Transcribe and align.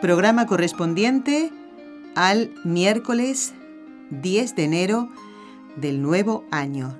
Programa 0.00 0.46
correspondiente 0.46 1.50
al 2.14 2.52
miércoles 2.62 3.52
10 4.10 4.54
de 4.54 4.62
enero 4.62 5.08
del 5.74 6.02
nuevo 6.02 6.44
año. 6.52 6.96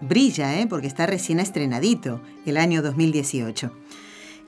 Brilla, 0.00 0.58
¿eh? 0.58 0.66
porque 0.66 0.86
está 0.86 1.04
recién 1.04 1.40
estrenadito 1.40 2.22
el 2.46 2.56
año 2.56 2.80
2018. 2.80 3.70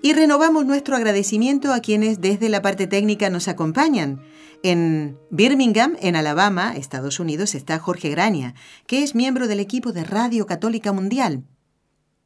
Y 0.01 0.15
renovamos 0.15 0.65
nuestro 0.65 0.97
agradecimiento 0.97 1.75
a 1.75 1.81
quienes 1.81 2.23
desde 2.23 2.49
la 2.49 2.63
parte 2.63 2.87
técnica 2.87 3.29
nos 3.29 3.49
acompañan. 3.49 4.23
En 4.63 5.19
Birmingham, 5.29 5.99
en 6.01 6.17
Alabama, 6.17 6.77
Estados 6.77 7.21
Unidos, 7.21 7.55
está 7.55 7.79
Jorge 7.79 8.09
Graña, 8.09 8.55
que 8.87 9.03
es 9.03 9.15
miembro 9.15 9.47
del 9.47 9.61
equipo 9.61 9.93
de 9.93 10.05
Radio 10.05 10.47
Católica 10.47 10.93
Mundial, 10.93 11.45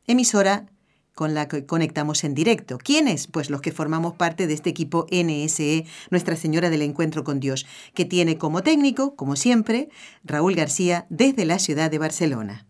emisora 0.06 0.66
con 1.14 1.34
la 1.34 1.48
que 1.48 1.64
conectamos 1.66 2.24
en 2.24 2.34
directo. 2.34 2.78
¿Quiénes? 2.78 3.26
Pues 3.26 3.50
los 3.50 3.60
que 3.60 3.72
formamos 3.72 4.14
parte 4.14 4.46
de 4.46 4.54
este 4.54 4.70
equipo 4.70 5.06
NSE, 5.10 5.86
Nuestra 6.10 6.36
Señora 6.36 6.70
del 6.70 6.82
Encuentro 6.82 7.24
con 7.24 7.40
Dios, 7.40 7.66
que 7.94 8.04
tiene 8.04 8.38
como 8.38 8.62
técnico, 8.62 9.16
como 9.16 9.36
siempre, 9.36 9.88
Raúl 10.24 10.54
García 10.54 11.06
desde 11.08 11.44
la 11.44 11.58
ciudad 11.58 11.90
de 11.90 11.98
Barcelona. 11.98 12.66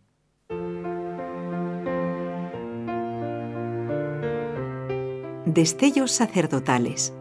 Destellos 5.46 6.10
sacerdotales. 6.10 7.12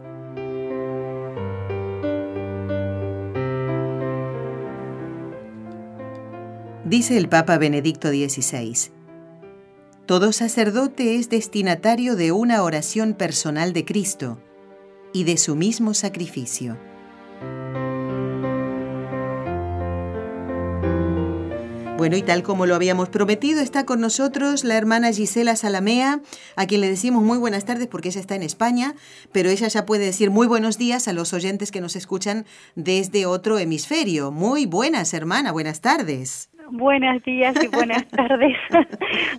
Dice 6.84 7.16
el 7.16 7.28
Papa 7.28 7.58
Benedicto 7.58 8.08
XVI. 8.08 8.93
Todo 10.06 10.32
sacerdote 10.32 11.16
es 11.16 11.30
destinatario 11.30 12.14
de 12.14 12.30
una 12.30 12.62
oración 12.62 13.14
personal 13.14 13.72
de 13.72 13.86
Cristo 13.86 14.38
y 15.14 15.24
de 15.24 15.38
su 15.38 15.56
mismo 15.56 15.94
sacrificio. 15.94 16.76
Bueno, 21.96 22.18
y 22.18 22.22
tal 22.22 22.42
como 22.42 22.66
lo 22.66 22.74
habíamos 22.74 23.08
prometido, 23.08 23.62
está 23.62 23.86
con 23.86 24.02
nosotros 24.02 24.62
la 24.64 24.76
hermana 24.76 25.10
Gisela 25.10 25.56
Salamea, 25.56 26.20
a 26.54 26.66
quien 26.66 26.82
le 26.82 26.90
decimos 26.90 27.22
muy 27.22 27.38
buenas 27.38 27.64
tardes 27.64 27.86
porque 27.86 28.10
ella 28.10 28.20
está 28.20 28.34
en 28.34 28.42
España, 28.42 28.94
pero 29.32 29.48
ella 29.48 29.68
ya 29.68 29.86
puede 29.86 30.04
decir 30.04 30.30
muy 30.30 30.46
buenos 30.46 30.76
días 30.76 31.08
a 31.08 31.14
los 31.14 31.32
oyentes 31.32 31.70
que 31.70 31.80
nos 31.80 31.96
escuchan 31.96 32.44
desde 32.74 33.24
otro 33.24 33.58
hemisferio. 33.58 34.32
Muy 34.32 34.66
buenas, 34.66 35.14
hermana, 35.14 35.50
buenas 35.50 35.80
tardes. 35.80 36.50
Buenos 36.70 37.22
días 37.24 37.54
y 37.62 37.68
buenas 37.68 38.06
tardes 38.10 38.56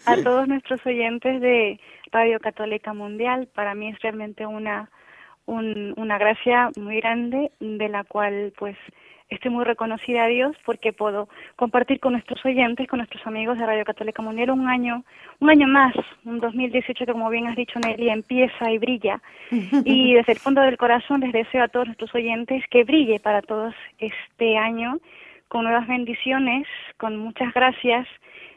a 0.05 0.15
todos 0.23 0.47
nuestros 0.47 0.85
oyentes 0.85 1.41
de 1.41 1.79
Radio 2.11 2.39
Católica 2.39 2.93
Mundial. 2.93 3.47
Para 3.53 3.73
mí 3.73 3.89
es 3.89 3.99
realmente 4.01 4.45
una 4.45 4.89
una 5.47 6.17
gracia 6.17 6.71
muy 6.75 6.97
grande 6.97 7.51
de 7.59 7.87
la 7.87 8.03
cual 8.03 8.51
pues 8.57 8.75
estoy 9.29 9.51
muy 9.51 9.63
reconocida 9.63 10.23
a 10.23 10.27
Dios 10.27 10.55
porque 10.65 10.91
puedo 10.91 11.29
compartir 11.55 11.99
con 11.99 12.13
nuestros 12.13 12.43
oyentes, 12.45 12.87
con 12.87 12.97
nuestros 12.97 13.25
amigos 13.27 13.59
de 13.59 13.65
Radio 13.65 13.85
Católica 13.85 14.23
Mundial 14.23 14.49
un 14.51 14.67
año, 14.67 15.03
un 15.39 15.49
año 15.51 15.67
más, 15.67 15.93
un 16.25 16.39
2018 16.39 17.05
que 17.05 17.11
como 17.11 17.29
bien 17.29 17.47
has 17.47 17.55
dicho 17.55 17.79
Nelly 17.79 18.09
empieza 18.09 18.71
y 18.71 18.77
brilla. 18.77 19.21
Y 19.85 20.13
desde 20.13 20.33
el 20.33 20.39
fondo 20.39 20.61
del 20.61 20.77
corazón 20.77 21.21
les 21.21 21.31
deseo 21.31 21.63
a 21.63 21.67
todos 21.67 21.87
nuestros 21.87 22.13
oyentes 22.15 22.63
que 22.69 22.83
brille 22.83 23.19
para 23.19 23.41
todos 23.41 23.75
este 23.99 24.57
año 24.57 24.99
con 25.55 25.63
nuevas 25.63 25.87
bendiciones, 25.87 26.67
con 26.97 27.15
muchas 27.15 27.53
gracias, 27.53 28.05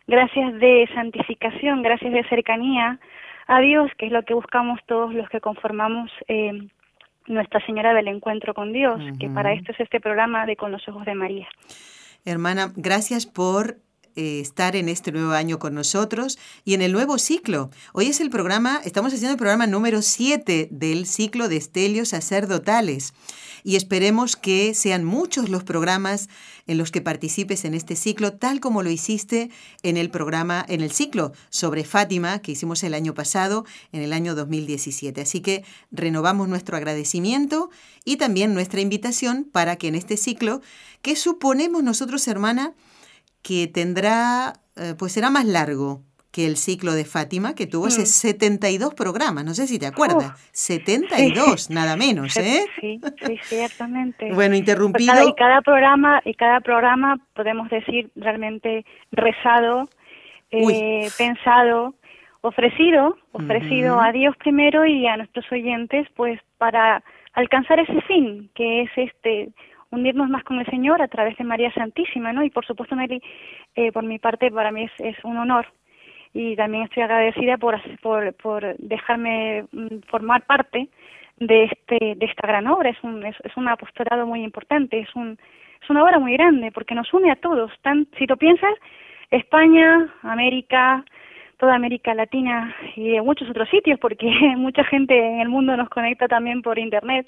gracias 0.09 0.59
de 0.59 0.89
santificación, 0.97 1.81
gracias 1.81 2.13
de 2.13 2.29
cercanía 2.29 2.99
a 3.47 3.61
Dios, 3.61 3.89
que 3.97 4.07
es 4.07 4.13
lo 4.13 4.25
que 4.25 4.35
buscamos 4.35 4.81
todos 4.89 5.15
los 5.15 5.29
que 5.29 5.41
conformamos 5.41 6.11
eh, 6.27 6.61
Nuestra 7.29 7.65
Señora 7.67 7.95
del 7.95 8.09
Encuentro 8.09 8.53
con 8.53 8.73
Dios, 8.73 9.01
que 9.21 9.29
para 9.29 9.53
esto 9.53 9.71
es 9.71 9.79
este 9.79 10.01
programa 10.01 10.45
de 10.45 10.57
Con 10.57 10.73
los 10.73 10.89
Ojos 10.89 11.05
de 11.05 11.15
María. 11.15 11.47
Hermana, 12.25 12.73
gracias 12.75 13.27
por 13.27 13.77
eh, 14.17 14.41
estar 14.41 14.75
en 14.75 14.89
este 14.89 15.13
nuevo 15.13 15.31
año 15.31 15.61
con 15.61 15.77
nosotros 15.77 16.37
y 16.65 16.75
en 16.75 16.83
el 16.83 16.91
nuevo 16.91 17.19
ciclo. 17.19 17.71
Hoy 17.93 18.07
es 18.07 18.21
el 18.21 18.31
programa, 18.31 18.81
estamos 18.85 19.15
haciendo 19.15 19.35
el 19.35 19.39
programa 19.39 19.69
número 19.69 20.03
7 20.03 20.67
del 20.73 21.07
ciclo 21.07 21.49
de 21.49 21.59
estelios 21.59 22.09
sacerdotales 22.09 23.15
y 23.63 23.77
esperemos 23.77 24.35
que 24.35 24.75
sean 24.75 25.05
muchos 25.05 25.49
los 25.49 25.63
programas 25.63 26.29
en 26.69 26.79
los 26.79 26.93
que 26.93 27.01
participes 27.01 27.65
en 27.65 27.75
este 27.75 27.97
ciclo, 27.97 28.35
tal 28.35 28.61
como 28.61 28.85
lo 28.85 28.91
hiciste 28.91 29.51
en 29.83 29.97
el 29.97 30.11
programa, 30.11 30.65
en 30.69 30.81
el 30.81 30.93
ciclo 30.93 31.33
sobre 31.51 31.83
Fátima 31.83 32.39
que 32.39 32.53
hicimos 32.53 32.85
el 32.85 32.95
año 32.95 33.15
pasado, 33.15 33.65
en 33.91 34.03
el 34.03 34.13
año 34.13 34.37
2017. 34.37 35.21
Así 35.21 35.41
que 35.41 35.65
renovamos 35.91 36.49
nuestro 36.49 36.77
agradecimiento 36.77 37.71
y 38.05 38.17
también 38.17 38.55
nuestra 38.55 38.81
invitación 38.81 39.49
para 39.51 39.77
que 39.77 39.89
en 39.89 39.97
este 39.97 40.17
ciclo, 40.17 40.63
que 41.03 41.17
suponemos 41.17 41.83
nosotros, 41.83 42.29
hermana, 42.29 42.75
que 43.43 43.67
tendrá, 43.67 44.61
eh, 44.77 44.95
pues 44.97 45.13
será 45.13 45.31
más 45.31 45.47
largo 45.47 46.05
que 46.31 46.47
el 46.47 46.57
ciclo 46.57 46.93
de 46.93 47.05
Fátima, 47.05 47.55
que 47.55 47.67
tuvo 47.67 47.89
ese 47.89 48.05
72 48.05 48.93
mm. 48.93 48.97
programas, 48.97 49.45
no 49.45 49.55
sé 49.55 49.67
si 49.67 49.79
te 49.79 49.87
acuerdas, 49.87 50.33
72, 50.53 51.71
nada 51.71 51.97
menos, 51.97 52.37
¿eh? 52.37 52.65
Sí, 52.81 53.01
sí, 53.25 53.39
ciertamente. 53.45 54.33
bueno, 54.35 54.55
interrumpido. 54.55 55.27
y 55.27 55.35
cada 55.35 55.63
programa, 55.63 56.21
y 56.25 56.35
cada 56.35 56.61
programa, 56.61 57.19
podemos 57.35 57.71
decir, 57.71 58.11
realmente 58.15 58.85
rezado, 59.11 59.89
eh, 60.51 61.09
pensado, 61.17 61.95
ofrecido, 62.43 63.17
ofrecido 63.33 64.01
a 64.01 64.13
Dios 64.13 64.37
primero 64.37 64.85
y 64.85 65.07
a 65.07 65.17
nuestros 65.17 65.51
oyentes, 65.51 66.07
pues 66.15 66.41
para 66.59 67.03
alcanzar 67.33 67.81
ese 67.81 68.01
fin, 68.03 68.51
que 68.55 68.83
es 68.83 68.91
este 68.97 69.49
unirnos 69.91 70.29
más 70.29 70.45
con 70.45 70.59
el 70.59 70.67
Señor 70.67 71.01
a 71.01 71.09
través 71.09 71.39
de 71.39 71.45
María 71.45 71.73
Santísima, 71.73 72.33
¿no? 72.35 72.43
Y 72.45 72.51
por 72.51 72.67
supuesto, 72.67 72.95
Mary, 72.95 73.23
eh, 73.75 73.91
por 73.91 74.05
mi 74.05 74.19
parte, 74.19 74.51
para 74.51 74.71
mí 74.71 74.85
es, 74.85 74.93
es 74.99 75.25
un 75.25 75.39
honor 75.39 75.67
y 76.33 76.57
también 76.57 76.85
estoy 76.85 77.03
agradecida 77.03 77.57
por, 77.57 77.81
por, 78.01 78.35
por 78.35 78.77
dejarme 78.79 79.65
mm, 79.73 80.01
formar 80.09 80.43
parte 80.47 80.89
de 81.41 81.65
este 81.65 82.15
de 82.17 82.27
esta 82.27 82.47
gran 82.47 82.67
obra. 82.67 82.91
Es 82.91 83.03
un 83.03 83.25
es, 83.25 83.37
un 83.57 83.69
apostolado 83.69 84.27
muy 84.27 84.43
importante 84.43 84.99
es 84.99 85.15
un 85.15 85.39
es 85.83 85.91
una 85.91 86.03
obra 86.03 86.19
muy 86.19 86.33
grande 86.33 86.73
porque 86.73 86.95
nos 86.95 87.13
une 87.13 87.31
a 87.31 87.37
todos. 87.37 87.73
Tan 87.83 88.07
si 88.19 88.27
lo 88.27 88.37
piensas 88.37 88.75
España 89.31 90.13
América 90.23 91.05
toda 91.59 91.75
América 91.75 92.15
Latina 92.15 92.75
y 92.95 93.11
de 93.11 93.23
muchos 93.23 93.51
otros 93.51 93.69
sitios 93.69 93.99
porque 93.99 94.27
mucha 94.57 94.85
gente 94.85 95.17
en 95.17 95.41
el 95.41 95.49
mundo 95.49 95.77
nos 95.77 95.89
conecta 95.89 96.29
también 96.29 96.63
por 96.63 96.79
internet 96.79 97.27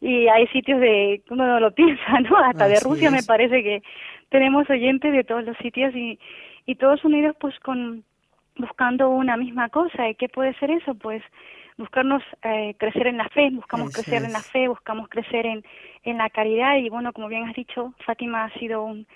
y 0.00 0.28
hay 0.28 0.46
sitios 0.48 0.80
de 0.80 1.22
uno 1.30 1.46
no 1.46 1.60
lo 1.60 1.70
piensa 1.74 2.20
no 2.20 2.36
hasta 2.38 2.68
de 2.68 2.80
Rusia 2.80 3.10
me 3.10 3.22
parece 3.22 3.62
que 3.62 3.82
tenemos 4.28 4.68
oyentes 4.68 5.12
de 5.12 5.24
todos 5.24 5.44
los 5.44 5.56
sitios 5.58 5.94
y 5.94 6.18
y 6.66 6.74
todos 6.76 7.04
unidos 7.04 7.34
pues 7.40 7.58
con 7.60 8.04
buscando 8.60 9.08
una 9.08 9.36
misma 9.36 9.68
cosa. 9.68 10.08
¿Y 10.08 10.14
qué 10.14 10.28
puede 10.28 10.54
ser 10.54 10.70
eso? 10.70 10.94
Pues 10.94 11.22
buscarnos 11.76 12.22
eh, 12.42 12.74
crecer 12.78 13.06
en 13.06 13.16
la 13.16 13.28
fe, 13.30 13.50
buscamos 13.50 13.92
crecer 13.92 14.22
en 14.22 14.32
la 14.32 14.40
fe, 14.40 14.68
buscamos 14.68 15.08
crecer 15.08 15.46
en, 15.46 15.64
en 16.04 16.18
la 16.18 16.28
caridad 16.28 16.76
y 16.76 16.90
bueno, 16.90 17.12
como 17.12 17.28
bien 17.28 17.48
has 17.48 17.54
dicho, 17.54 17.94
Fátima 18.04 18.44
ha 18.44 18.58
sido 18.58 18.82
un, 18.82 19.06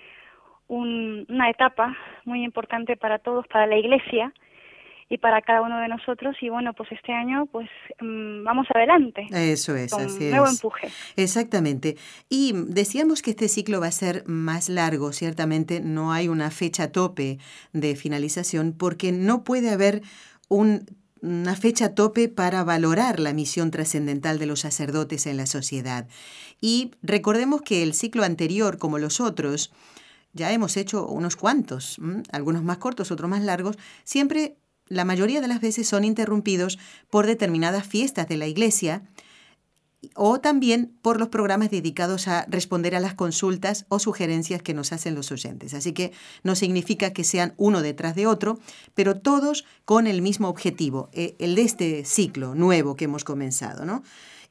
un, 0.68 1.26
una 1.28 1.50
etapa 1.50 1.94
muy 2.24 2.42
importante 2.42 2.96
para 2.96 3.18
todos, 3.18 3.46
para 3.48 3.66
la 3.66 3.76
Iglesia 3.76 4.32
y 5.08 5.18
para 5.18 5.42
cada 5.42 5.62
uno 5.62 5.78
de 5.78 5.88
nosotros. 5.88 6.36
Y 6.40 6.48
bueno 6.48 6.72
pues 6.74 6.90
este 6.92 7.12
año 7.12 7.46
pues 7.46 7.68
mm, 8.00 8.44
vamos 8.44 8.66
adelante 8.74 9.26
eso 9.32 9.74
es 9.76 9.92
con 9.92 10.06
así 10.06 10.30
nuevo 10.30 10.48
empuje. 10.48 10.88
Exactamente. 11.16 11.96
Y 12.28 12.52
decíamos 12.54 13.22
que 13.22 13.30
este 13.30 13.48
ciclo 13.48 13.80
va 13.80 13.88
a 13.88 13.92
ser 13.92 14.24
más 14.26 14.68
largo 14.68 15.12
ciertamente 15.12 15.80
no 15.80 16.12
hay 16.12 16.28
una 16.28 16.50
fecha 16.50 16.92
tope 16.92 17.38
de 17.72 17.96
finalización 17.96 18.72
porque 18.76 19.12
no 19.12 19.44
puede 19.44 19.70
haber 19.70 20.02
un 20.48 20.86
una 21.24 21.56
fecha 21.56 21.94
tope 21.94 22.28
para 22.28 22.64
valorar 22.64 23.18
la 23.18 23.32
misión 23.32 23.70
trascendental 23.70 24.38
de 24.38 24.44
los 24.44 24.60
sacerdotes 24.60 25.26
en 25.26 25.38
la 25.38 25.46
sociedad. 25.46 26.06
Y 26.60 26.92
recordemos 27.02 27.62
que 27.62 27.82
el 27.82 27.94
ciclo 27.94 28.24
anterior, 28.24 28.76
como 28.76 28.98
los 28.98 29.20
otros, 29.20 29.72
ya 30.34 30.52
hemos 30.52 30.76
hecho 30.76 31.06
unos 31.06 31.36
cuantos, 31.36 31.98
algunos 32.30 32.62
más 32.62 32.76
cortos, 32.78 33.10
otros 33.10 33.30
más 33.30 33.42
largos, 33.42 33.78
siempre 34.04 34.56
la 34.88 35.04
mayoría 35.04 35.40
de 35.40 35.48
las 35.48 35.60
veces 35.60 35.88
son 35.88 36.04
interrumpidos 36.04 36.78
por 37.10 37.26
determinadas 37.26 37.86
fiestas 37.86 38.28
de 38.28 38.36
la 38.36 38.46
iglesia 38.46 39.02
o 40.14 40.40
también 40.40 40.96
por 41.00 41.18
los 41.18 41.28
programas 41.28 41.70
dedicados 41.70 42.28
a 42.28 42.44
responder 42.48 42.94
a 42.94 43.00
las 43.00 43.14
consultas 43.14 43.86
o 43.88 43.98
sugerencias 43.98 44.62
que 44.62 44.74
nos 44.74 44.92
hacen 44.92 45.14
los 45.14 45.32
oyentes. 45.32 45.72
Así 45.72 45.92
que 45.92 46.12
no 46.42 46.54
significa 46.54 47.12
que 47.12 47.24
sean 47.24 47.54
uno 47.56 47.80
detrás 47.80 48.14
de 48.14 48.26
otro, 48.26 48.58
pero 48.94 49.18
todos 49.18 49.64
con 49.84 50.06
el 50.06 50.20
mismo 50.20 50.48
objetivo, 50.48 51.08
eh, 51.12 51.36
el 51.38 51.54
de 51.54 51.62
este 51.62 52.04
ciclo 52.04 52.54
nuevo 52.54 52.96
que 52.96 53.06
hemos 53.06 53.24
comenzado, 53.24 53.84
¿no? 53.84 54.02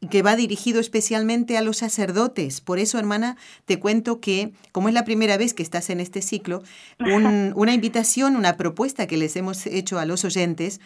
Que 0.09 0.21
va 0.21 0.35
dirigido 0.35 0.79
especialmente 0.79 1.57
a 1.57 1.61
los 1.61 1.77
sacerdotes. 1.77 2.61
Por 2.61 2.79
eso, 2.79 2.99
hermana, 2.99 3.37
te 3.65 3.79
cuento 3.79 4.19
que, 4.19 4.53
como 4.71 4.87
es 4.87 4.93
la 4.93 5.05
primera 5.05 5.37
vez 5.37 5.53
que 5.53 5.63
estás 5.63 5.89
en 5.89 5.99
este 5.99 6.21
ciclo, 6.21 6.63
una 6.99 7.73
invitación, 7.73 8.35
una 8.35 8.57
propuesta 8.57 9.07
que 9.07 9.17
les 9.17 9.35
hemos 9.35 9.65
hecho 9.65 9.99
a 9.99 10.05
los 10.05 10.25
oyentes, 10.25 10.79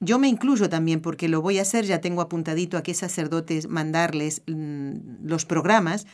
yo 0.00 0.18
me 0.18 0.28
incluyo 0.28 0.70
también 0.70 1.00
porque 1.00 1.28
lo 1.28 1.42
voy 1.42 1.58
a 1.58 1.62
hacer, 1.62 1.84
ya 1.84 2.00
tengo 2.00 2.22
apuntadito 2.22 2.78
a 2.78 2.82
qué 2.82 2.94
sacerdotes 2.94 3.68
mandarles 3.68 4.42
mm, 4.46 5.26
los 5.26 5.44
programas, 5.44 6.06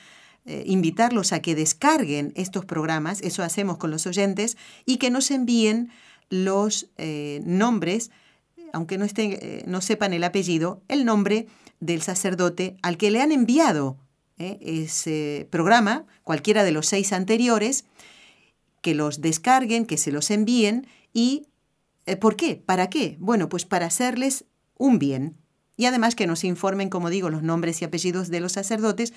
eh, 0.44 0.64
invitarlos 0.66 1.32
a 1.32 1.40
que 1.40 1.54
descarguen 1.54 2.32
estos 2.34 2.64
programas, 2.64 3.20
eso 3.22 3.44
hacemos 3.44 3.78
con 3.78 3.92
los 3.92 4.06
oyentes, 4.06 4.56
y 4.84 4.96
que 4.96 5.10
nos 5.10 5.30
envíen 5.30 5.90
los 6.30 6.88
eh, 6.98 7.40
nombres, 7.44 8.10
aunque 8.72 8.98
no, 8.98 9.04
estén, 9.04 9.38
eh, 9.40 9.62
no 9.68 9.80
sepan 9.80 10.12
el 10.12 10.24
apellido, 10.24 10.82
el 10.88 11.04
nombre 11.04 11.46
del 11.80 12.02
sacerdote 12.02 12.76
al 12.82 12.96
que 12.96 13.10
le 13.10 13.20
han 13.20 13.32
enviado 13.32 13.96
ese 14.38 15.48
programa, 15.50 16.04
cualquiera 16.22 16.62
de 16.62 16.72
los 16.72 16.86
seis 16.86 17.12
anteriores, 17.12 17.84
que 18.82 18.94
los 18.94 19.20
descarguen, 19.20 19.86
que 19.86 19.96
se 19.96 20.12
los 20.12 20.30
envíen 20.30 20.86
y 21.12 21.46
eh, 22.06 22.16
¿Por 22.16 22.36
qué? 22.36 22.56
¿Para 22.56 22.88
qué? 22.88 23.16
Bueno, 23.18 23.48
pues 23.48 23.64
para 23.64 23.86
hacerles 23.86 24.44
un 24.78 24.98
bien. 24.98 25.36
Y 25.76 25.84
además 25.86 26.14
que 26.14 26.26
nos 26.26 26.44
informen, 26.44 26.88
como 26.88 27.10
digo, 27.10 27.28
los 27.28 27.42
nombres 27.42 27.82
y 27.82 27.84
apellidos 27.84 28.28
de 28.28 28.40
los 28.40 28.52
sacerdotes, 28.52 29.12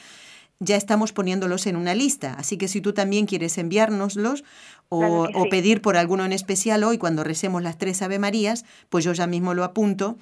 ya 0.59 0.75
estamos 0.75 1.13
poniéndolos 1.13 1.67
en 1.67 1.77
una 1.77 1.95
lista. 1.95 2.33
Así 2.33 2.57
que 2.57 2.67
si 2.67 2.81
tú 2.81 2.91
también 2.93 3.27
quieres 3.27 3.57
enviárnoslos 3.57 4.43
o, 4.89 5.29
o 5.33 5.49
pedir 5.49 5.81
por 5.81 5.95
alguno 5.95 6.25
en 6.25 6.33
especial 6.33 6.83
hoy 6.83 6.97
cuando 6.97 7.23
recemos 7.23 7.63
las 7.63 7.77
tres 7.77 8.01
Ave 8.01 8.19
Marías, 8.19 8.65
pues 8.89 9.05
yo 9.05 9.13
ya 9.13 9.27
mismo 9.27 9.53
lo 9.53 9.63
apunto 9.63 10.17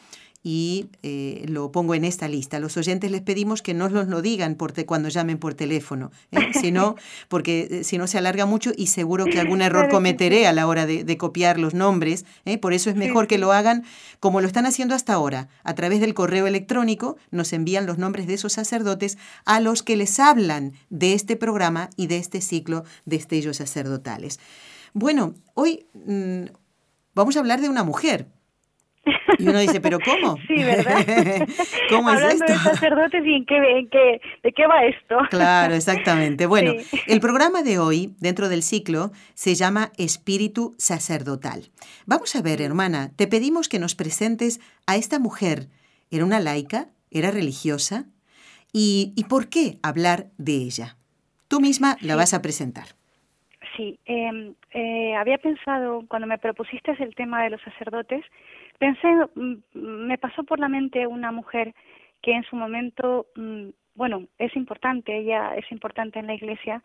y 0.49 0.91
eh, 1.03 1.43
lo 1.49 1.73
pongo 1.73 1.93
en 1.93 2.05
esta 2.05 2.29
lista. 2.29 2.61
los 2.61 2.77
oyentes 2.77 3.11
les 3.11 3.19
pedimos 3.19 3.61
que 3.61 3.73
no 3.73 3.89
nos 3.89 4.07
lo 4.07 4.21
digan 4.21 4.55
por 4.55 4.73
cuando 4.85 5.09
llamen 5.09 5.39
por 5.39 5.55
teléfono, 5.55 6.09
¿eh? 6.31 6.39
sino, 6.61 6.95
porque 7.27 7.67
eh, 7.69 7.83
si 7.83 7.97
no 7.97 8.07
se 8.07 8.17
alarga 8.17 8.45
mucho 8.45 8.71
y 8.73 8.87
seguro 8.87 9.25
que 9.25 9.41
algún 9.41 9.61
error 9.61 9.89
cometeré 9.89 10.47
a 10.47 10.53
la 10.53 10.65
hora 10.65 10.85
de, 10.85 11.17
copiar 11.17 11.59
los 11.59 11.73
nombres. 11.73 12.25
Por 12.61 12.71
eso 12.71 12.89
es 12.89 12.95
mejor 12.95 13.27
que 13.27 13.37
lo 13.37 13.51
hagan 13.51 13.83
como 14.21 14.39
lo 14.39 14.47
están 14.47 14.65
haciendo 14.65 14.95
hasta 14.95 15.15
ahora. 15.15 15.49
A 15.65 15.75
través 15.75 15.99
del 15.99 16.13
correo 16.13 16.47
electrónico 16.47 17.17
nos 17.29 17.51
envían 17.51 17.85
los 17.85 17.97
nombres 17.97 18.25
de 18.25 18.35
esos 18.35 18.53
sacerdotes 18.53 19.17
a 19.43 19.59
los 19.59 19.83
que 19.83 19.97
les 19.97 20.17
hablan 20.17 20.71
de 20.89 21.13
este 21.13 21.35
programa 21.35 21.89
y 21.97 22.07
de 22.07 22.19
este 22.19 22.39
ciclo 22.39 22.85
de 23.03 23.17
estellos 23.17 23.57
sacerdotales. 23.57 24.39
Bueno, 24.93 25.33
hoy 25.55 25.87
mm, 25.93 26.45
vamos 27.15 27.35
a 27.35 27.39
hablar 27.39 27.59
de 27.59 27.67
una 27.67 27.83
mujer, 27.83 28.27
y 29.37 29.47
uno 29.47 29.59
dice, 29.59 29.81
¿pero 29.81 29.99
cómo? 29.99 30.37
Sí, 30.47 30.63
¿verdad? 30.63 31.05
¿Cómo 31.89 32.09
es 32.11 32.21
Hablando 32.21 32.45
de 32.45 32.55
sacerdotes 32.55 33.25
y 33.25 33.33
en 33.35 33.45
qué, 33.45 34.21
de 34.43 34.51
qué 34.51 34.67
va 34.67 34.85
esto. 34.85 35.17
Claro, 35.29 35.73
exactamente. 35.73 36.45
Bueno, 36.45 36.73
el 37.07 37.19
programa 37.19 37.63
de 37.63 37.79
hoy, 37.79 38.15
dentro 38.19 38.49
del 38.49 38.63
ciclo, 38.63 39.11
se 39.33 39.55
llama 39.55 39.91
Espíritu 39.97 40.75
Sacerdotal. 40.77 41.69
Vamos 42.05 42.35
a 42.35 42.41
ver, 42.41 42.61
hermana, 42.61 43.11
te 43.15 43.27
pedimos 43.27 43.67
que 43.67 43.79
nos 43.79 43.95
presentes 43.95 44.59
a 44.85 44.95
esta 44.95 45.19
mujer. 45.19 45.67
¿Era 46.11 46.23
una 46.23 46.39
laica? 46.39 46.87
¿Era 47.11 47.31
religiosa? 47.31 48.05
¿Y, 48.71 49.13
y 49.15 49.25
por 49.25 49.49
qué 49.49 49.79
hablar 49.83 50.27
de 50.37 50.53
ella? 50.53 50.97
Tú 51.47 51.59
misma 51.59 51.97
la 52.01 52.15
vas 52.15 52.33
a 52.33 52.41
presentar. 52.41 52.97
Sí, 53.77 53.99
em, 54.05 54.55
eh, 54.71 55.15
había 55.15 55.37
pensado, 55.37 56.03
cuando 56.07 56.27
me 56.27 56.39
propusiste 56.39 56.91
el 56.99 57.13
tema 57.13 57.43
de 57.43 57.51
los 57.51 57.61
sacerdotes, 57.61 58.25
pensé, 58.77 59.07
mm, 59.35 59.55
me 59.73 60.17
pasó 60.17 60.43
por 60.43 60.59
la 60.59 60.69
mente 60.69 61.07
una 61.07 61.31
mujer 61.31 61.73
que 62.21 62.33
en 62.33 62.43
su 62.43 62.55
momento, 62.55 63.27
mm, 63.35 63.69
bueno, 63.95 64.23
es 64.37 64.55
importante, 64.55 65.17
ella 65.17 65.55
es 65.55 65.71
importante 65.71 66.19
en 66.19 66.27
la 66.27 66.35
iglesia, 66.35 66.83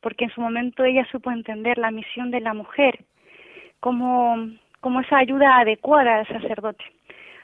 porque 0.00 0.24
en 0.24 0.30
su 0.30 0.40
momento 0.40 0.84
ella 0.84 1.06
supo 1.10 1.30
entender 1.30 1.78
la 1.78 1.90
misión 1.90 2.30
de 2.30 2.40
la 2.40 2.54
mujer 2.54 3.04
como, 3.80 4.36
como 4.80 5.00
esa 5.00 5.18
ayuda 5.18 5.58
adecuada 5.58 6.18
al 6.18 6.28
sacerdote. 6.28 6.84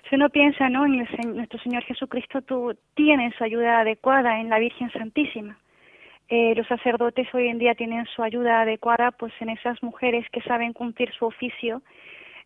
Si 0.09 0.17
uno 0.17 0.29
piensa 0.31 0.69
¿no? 0.69 0.85
en 0.85 1.07
nuestro 1.37 1.59
Señor 1.61 1.85
Jesucristo, 1.85 2.43
tú 2.43 2.77
tienes 2.95 3.35
su 3.37 3.45
ayuda 3.45 3.81
adecuada 3.81 4.41
en 4.41 4.51
la 4.51 4.59
Virgen 4.59 4.91
Santísima. 4.91 5.59
Eh, 6.29 6.55
los 6.55 6.67
sacerdotes 6.67 7.29
hoy 7.35 7.49
en 7.49 7.59
día 7.59 7.75
tienen 7.75 8.07
su 8.07 8.23
ayuda 8.23 8.63
adecuada 8.63 9.11
pues 9.11 9.33
en 9.41 9.51
esas 9.51 9.83
mujeres 9.83 10.27
que 10.31 10.41
saben 10.43 10.73
cumplir 10.73 11.13
su 11.13 11.27
oficio 11.27 11.83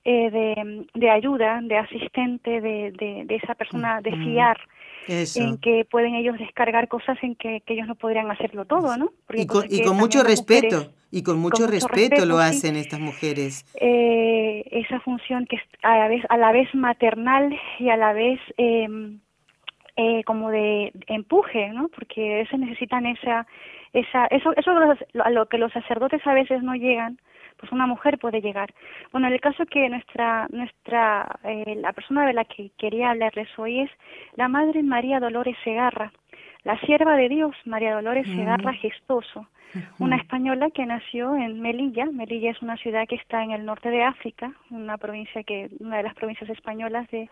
eh, 0.09 0.31
de, 0.31 0.87
de, 0.95 1.11
ayuda, 1.11 1.59
de 1.61 1.79
asistente, 1.79 2.61
de, 2.61 2.93
de, 2.93 3.35
esa 3.43 3.57
persona, 3.57 4.01
de 4.01 4.13
fiar. 4.13 4.57
en 5.09 5.59
que 5.59 5.85
pueden 5.85 6.15
ellos 6.15 6.39
descargar 6.39 6.87
cosas 6.87 7.19
en 7.23 7.35
que, 7.35 7.61
ellos 7.67 7.89
no 7.89 7.97
podrían 7.97 8.31
hacerlo 8.31 8.67
todo, 8.67 8.97
¿no? 8.97 9.11
y 9.35 9.49
con, 9.49 9.65
y 9.69 9.83
con 9.83 9.97
mucho 9.97 10.23
respeto, 10.23 10.93
y 11.11 11.25
con 11.25 11.41
mucho 11.41 11.67
respeto, 11.67 12.25
lo 12.25 12.39
hacen 12.39 12.77
estas 12.77 13.01
mujeres. 13.01 13.65
Eh, 13.81 14.63
esa 14.71 15.01
función 15.01 15.45
que 15.45 15.57
es 15.57 15.63
a 15.83 15.99
la 15.99 16.07
vez, 16.07 16.25
a 16.29 16.37
la 16.37 16.53
vez 16.53 16.73
maternal 16.73 17.59
y 17.81 17.89
a 17.89 17.97
la 17.97 18.13
vez 18.13 18.39
em, 18.59 19.19
eh, 19.97 20.23
como 20.23 20.51
de 20.51 20.93
empuje, 21.09 21.71
¿no? 21.71 21.89
Porque 21.89 22.47
se 22.49 22.59
necesitan 22.59 23.07
esa, 23.07 23.45
esa, 23.93 24.27
eso, 24.27 24.55
eso 24.57 24.71
a 25.25 25.31
lo 25.31 25.47
que 25.47 25.59
los 25.59 25.73
sacerdotes 25.73 26.25
a 26.29 26.35
veces 26.35 26.63
no 26.63 26.77
llegan, 26.77 27.19
pues 27.57 27.73
una 27.73 27.87
mujer 27.87 28.19
puede 28.19 28.41
llegar. 28.41 28.73
Bueno, 29.13 29.29
en 29.29 29.35
el 29.35 29.41
caso 29.41 29.65
que 29.67 29.89
nuestra, 29.89 30.47
nuestra, 30.51 31.39
eh, 31.45 31.75
la 31.77 31.93
persona 31.93 32.27
de 32.27 32.33
la 32.33 32.45
que 32.45 32.71
quería 32.79 33.11
hablarles 33.11 33.49
hoy 33.59 33.81
es 33.81 33.91
la 34.37 34.49
Madre 34.49 34.83
María 34.83 35.21
Dolores 35.21 35.57
Segarra, 35.65 36.13
la 36.65 36.79
sierva 36.81 37.17
de 37.17 37.29
Dios, 37.29 37.55
María 37.65 37.95
Dolores 37.95 38.27
Segarra 38.27 38.73
Gestoso, 38.75 39.47
una 39.99 40.17
española 40.17 40.71
que 40.71 40.87
nació 40.87 41.37
en 41.37 41.61
Melilla. 41.61 42.07
Melilla 42.07 42.51
es 42.51 42.63
una 42.63 42.77
ciudad 42.77 43.07
que 43.07 43.17
está 43.17 43.43
en 43.43 43.51
el 43.51 43.65
norte 43.65 43.91
de 43.91 44.03
África, 44.03 44.53
una 44.71 44.97
provincia 44.97 45.43
que, 45.43 45.69
una 45.81 45.99
de 45.99 46.03
las 46.03 46.15
provincias 46.15 46.51
españolas 46.51 47.09
de 47.11 47.29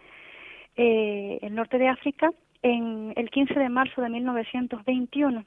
eh, 0.77 1.39
el 1.43 1.55
norte 1.55 1.79
de 1.79 1.89
África, 1.89 2.31
en 2.63 3.13
el 3.17 3.31
15 3.31 3.59
de 3.59 3.69
marzo 3.69 4.03
de 4.03 4.09
1921. 4.09 5.45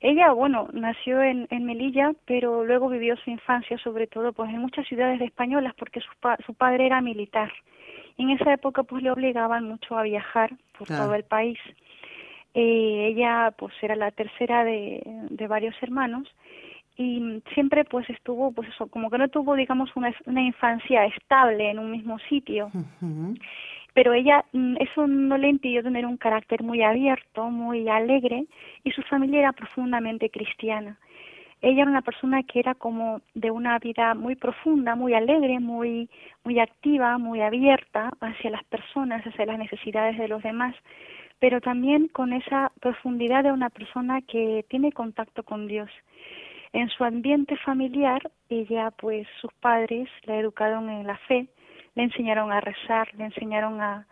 Ella, 0.00 0.32
bueno, 0.32 0.68
nació 0.72 1.22
en, 1.22 1.46
en 1.50 1.64
Melilla, 1.64 2.12
pero 2.26 2.64
luego 2.64 2.88
vivió 2.88 3.16
su 3.16 3.30
infancia, 3.30 3.78
sobre 3.78 4.06
todo, 4.06 4.32
pues 4.32 4.50
en 4.50 4.60
muchas 4.60 4.86
ciudades 4.86 5.20
españolas, 5.20 5.74
porque 5.74 6.00
su, 6.00 6.08
su 6.44 6.54
padre 6.54 6.86
era 6.86 7.00
militar. 7.00 7.50
Y 8.16 8.24
en 8.24 8.30
esa 8.30 8.52
época, 8.52 8.82
pues 8.82 9.02
le 9.02 9.10
obligaban 9.10 9.64
mucho 9.64 9.96
a 9.96 10.02
viajar 10.02 10.50
por 10.78 10.88
todo 10.88 11.14
el 11.14 11.24
país. 11.24 11.58
Eh, 12.54 13.08
ella, 13.08 13.52
pues 13.56 13.74
era 13.82 13.96
la 13.96 14.10
tercera 14.10 14.64
de, 14.64 15.02
de 15.04 15.46
varios 15.46 15.74
hermanos 15.82 16.28
y 16.96 17.42
siempre 17.52 17.84
pues 17.84 18.08
estuvo 18.08 18.52
pues 18.52 18.68
eso 18.70 18.86
como 18.86 19.10
que 19.10 19.18
no 19.18 19.28
tuvo 19.28 19.54
digamos 19.54 19.90
una, 19.96 20.14
una 20.24 20.40
infancia 20.40 21.04
estable 21.04 21.70
en 21.70 21.78
un 21.78 21.90
mismo 21.90 22.18
sitio 22.20 22.70
pero 23.96 24.12
ella 24.12 24.44
mm, 24.52 24.76
eso 24.78 25.06
no 25.06 25.38
le 25.38 25.48
impidió 25.48 25.82
tener 25.82 26.04
un 26.04 26.18
carácter 26.18 26.62
muy 26.62 26.82
abierto, 26.82 27.48
muy 27.48 27.88
alegre 27.88 28.44
y 28.84 28.90
su 28.90 29.00
familia 29.00 29.38
era 29.38 29.52
profundamente 29.54 30.28
cristiana. 30.28 30.98
Ella 31.62 31.80
era 31.80 31.90
una 31.90 32.02
persona 32.02 32.42
que 32.42 32.60
era 32.60 32.74
como 32.74 33.22
de 33.32 33.50
una 33.50 33.78
vida 33.78 34.14
muy 34.14 34.34
profunda, 34.34 34.96
muy 34.96 35.14
alegre, 35.14 35.60
muy 35.60 36.10
muy 36.44 36.58
activa, 36.58 37.16
muy 37.16 37.40
abierta 37.40 38.10
hacia 38.20 38.50
las 38.50 38.64
personas, 38.64 39.26
hacia 39.26 39.46
las 39.46 39.58
necesidades 39.58 40.18
de 40.18 40.28
los 40.28 40.42
demás, 40.42 40.74
pero 41.38 41.62
también 41.62 42.08
con 42.08 42.34
esa 42.34 42.72
profundidad 42.80 43.44
de 43.44 43.52
una 43.52 43.70
persona 43.70 44.20
que 44.20 44.66
tiene 44.68 44.92
contacto 44.92 45.42
con 45.42 45.68
Dios. 45.68 45.90
En 46.74 46.90
su 46.90 47.02
ambiente 47.02 47.56
familiar, 47.56 48.20
ella 48.50 48.90
pues 48.90 49.26
sus 49.40 49.52
padres 49.54 50.10
la 50.24 50.36
educaron 50.36 50.90
en 50.90 51.06
la 51.06 51.16
fe, 51.16 51.46
le 51.96 52.04
enseñaron 52.04 52.52
a 52.52 52.60
rezar, 52.60 53.12
le 53.14 53.24
enseñaron 53.24 53.80
a, 53.80 54.06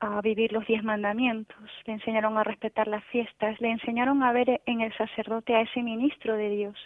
a 0.00 0.20
vivir 0.20 0.52
los 0.52 0.66
diez 0.66 0.84
mandamientos, 0.84 1.56
le 1.86 1.94
enseñaron 1.94 2.36
a 2.38 2.44
respetar 2.44 2.86
las 2.86 3.04
fiestas, 3.04 3.60
le 3.60 3.70
enseñaron 3.70 4.22
a 4.22 4.32
ver 4.32 4.60
en 4.66 4.80
el 4.80 4.92
sacerdote 4.96 5.54
a 5.54 5.62
ese 5.62 5.82
ministro 5.82 6.36
de 6.36 6.50
Dios, 6.50 6.76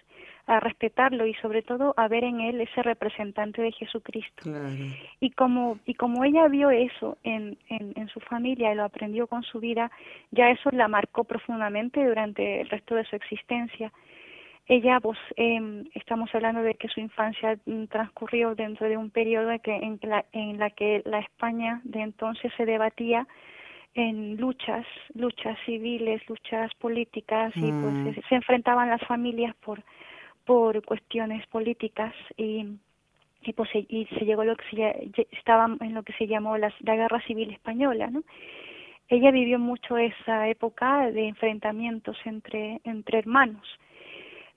a 0.47 0.61
respetarlo 0.61 1.26
y 1.26 1.35
sobre 1.35 1.62
todo 1.62 1.94
a 1.97 2.09
ver 2.09 2.25
en 2.25 2.40
él 2.40 2.61
ese 2.61 2.82
representante 2.82 3.61
de 3.61 3.73
Jesucristo. 3.73 4.50
Y 5.21 5.30
como 5.30 5.78
y 5.85 5.94
como 5.94 6.25
ella 6.25 6.49
vio 6.49 6.71
eso 6.71 7.18
en, 7.23 7.59
en, 7.68 7.92
en 7.97 8.09
su 8.09 8.21
familia 8.21 8.73
y 8.73 8.76
lo 8.76 8.85
aprendió 8.85 9.26
con 9.26 9.42
su 9.42 9.61
vida, 9.61 9.90
ya 10.30 10.50
eso 10.50 10.71
la 10.71 10.88
marcó 10.88 11.25
profundamente 11.25 12.04
durante 12.04 12.62
el 12.62 12.68
resto 12.68 12.94
de 12.94 13.04
su 13.04 13.16
existencia. 13.16 13.92
Ella, 14.66 15.00
pues, 15.00 15.19
eh, 15.37 15.85
estamos 15.95 16.33
hablando 16.35 16.62
de 16.62 16.75
que 16.75 16.88
su 16.88 17.00
infancia 17.00 17.59
mm, 17.66 17.85
transcurrió 17.87 18.54
dentro 18.54 18.88
de 18.88 18.97
un 18.97 19.11
periodo 19.11 19.50
en, 19.50 19.59
que, 19.59 19.75
en, 19.75 19.99
la, 20.02 20.25
en 20.33 20.59
la 20.59 20.71
que 20.71 21.02
la 21.04 21.19
España 21.19 21.81
de 21.85 22.00
entonces 22.00 22.52
se 22.57 22.64
debatía 22.64 23.26
en 23.95 24.37
luchas, 24.37 24.87
luchas 25.14 25.59
civiles, 25.66 26.23
luchas 26.28 26.73
políticas 26.76 27.52
y 27.57 27.61
pues 27.61 27.95
mm. 27.95 28.14
se, 28.28 28.35
enfrentaban 28.35 28.88
las 28.88 29.02
familias 29.07 29.54
por 29.57 29.83
por 30.45 30.85
cuestiones 30.85 31.47
políticas 31.49 32.14
y 32.37 32.66
y 33.45 33.52
pues 33.52 33.69
y 33.75 34.07
se 34.07 34.25
llegó 34.25 34.45
lo 34.45 34.57
que 34.57 34.64
se 34.71 35.26
estaba 35.33 35.76
en 35.81 35.95
lo 35.95 36.02
que 36.02 36.12
se 36.14 36.26
llamó 36.26 36.57
la, 36.57 36.73
la 36.81 36.97
guerra 36.97 37.21
civil 37.26 37.50
española, 37.50 38.09
¿no? 38.09 38.23
Ella 39.09 39.31
vivió 39.31 39.59
mucho 39.59 39.99
esa 39.99 40.49
época 40.49 41.11
de 41.11 41.28
enfrentamientos 41.28 42.16
entre 42.25 42.81
entre 42.85 43.19
hermanos, 43.19 43.78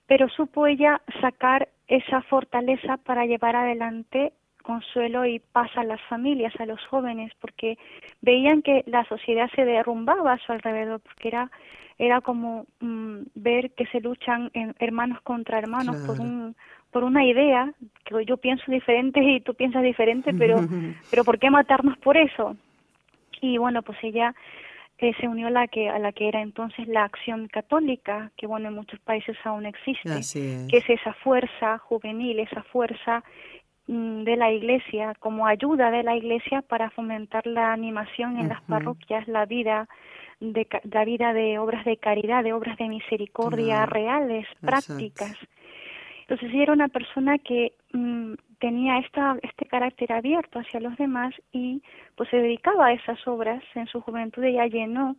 pero 0.06 0.28
supo 0.28 0.66
ella 0.66 1.00
sacar 1.20 1.68
esa 1.88 2.22
fortaleza 2.22 2.96
para 2.98 3.26
llevar 3.26 3.56
adelante 3.56 4.32
consuelo 4.62 5.24
y 5.24 5.38
paz 5.38 5.70
a 5.76 5.84
las 5.84 6.00
familias, 6.02 6.52
a 6.58 6.66
los 6.66 6.84
jóvenes, 6.86 7.32
porque 7.40 7.78
veían 8.20 8.62
que 8.62 8.82
la 8.86 9.04
sociedad 9.04 9.48
se 9.54 9.64
derrumbaba 9.64 10.32
a 10.32 10.38
su 10.38 10.52
alrededor, 10.52 11.00
porque 11.00 11.28
era 11.28 11.50
era 11.98 12.20
como 12.20 12.66
mm, 12.80 13.20
ver 13.36 13.70
que 13.70 13.86
se 13.86 14.00
luchan 14.00 14.50
en 14.52 14.74
hermanos 14.78 15.20
contra 15.22 15.58
hermanos 15.58 15.96
por 16.06 16.20
un 16.20 16.54
por 16.90 17.04
una 17.04 17.24
idea 17.24 17.72
que 18.04 18.24
yo 18.26 18.36
pienso 18.36 18.70
diferente 18.70 19.22
y 19.22 19.40
tú 19.40 19.54
piensas 19.54 19.82
diferente, 19.82 20.34
pero 20.34 20.56
pero 21.10 21.24
¿por 21.24 21.38
qué 21.38 21.48
matarnos 21.48 21.96
por 21.98 22.16
eso? 22.16 22.56
Y 23.40 23.58
bueno, 23.58 23.82
pues 23.82 23.98
ella 24.02 24.34
eh, 24.98 25.12
se 25.20 25.28
unió 25.28 25.48
a 25.48 25.50
la 25.50 25.68
que 25.68 25.88
a 25.88 25.98
la 25.98 26.12
que 26.12 26.28
era 26.28 26.40
entonces 26.40 26.88
la 26.88 27.04
acción 27.04 27.48
católica 27.48 28.32
que 28.36 28.46
bueno 28.46 28.68
en 28.68 28.74
muchos 28.74 28.98
países 29.00 29.36
aún 29.44 29.66
existe 29.66 30.20
que 30.68 30.76
es 30.78 30.88
esa 30.88 31.12
fuerza 31.14 31.78
juvenil 31.78 32.38
esa 32.40 32.62
fuerza 32.62 33.22
mm, 33.86 34.22
de 34.24 34.36
la 34.36 34.50
iglesia 34.52 35.14
como 35.20 35.46
ayuda 35.46 35.90
de 35.90 36.02
la 36.02 36.16
iglesia 36.16 36.62
para 36.62 36.90
fomentar 36.90 37.46
la 37.46 37.72
animación 37.72 38.38
en 38.38 38.48
las 38.48 38.62
parroquias 38.62 39.28
la 39.28 39.44
vida 39.44 39.88
de 40.40 40.66
la 40.90 41.04
vida 41.04 41.32
de 41.32 41.58
obras 41.58 41.84
de 41.84 41.96
caridad 41.96 42.44
de 42.44 42.52
obras 42.52 42.76
de 42.76 42.88
misericordia 42.88 43.86
reales 43.86 44.46
prácticas. 44.60 45.36
Entonces 46.22 46.50
ella 46.52 46.64
era 46.64 46.72
una 46.72 46.88
persona 46.88 47.38
que 47.38 47.72
mm, 47.92 48.34
tenía 48.58 48.98
esta, 48.98 49.36
este 49.42 49.66
carácter 49.66 50.12
abierto 50.12 50.58
hacia 50.58 50.80
los 50.80 50.96
demás 50.96 51.34
y 51.52 51.82
pues 52.16 52.28
se 52.30 52.38
dedicaba 52.38 52.86
a 52.86 52.92
esas 52.92 53.26
obras. 53.26 53.62
En 53.74 53.86
su 53.86 54.00
juventud 54.00 54.42
ella 54.42 54.66
llenó 54.66 55.16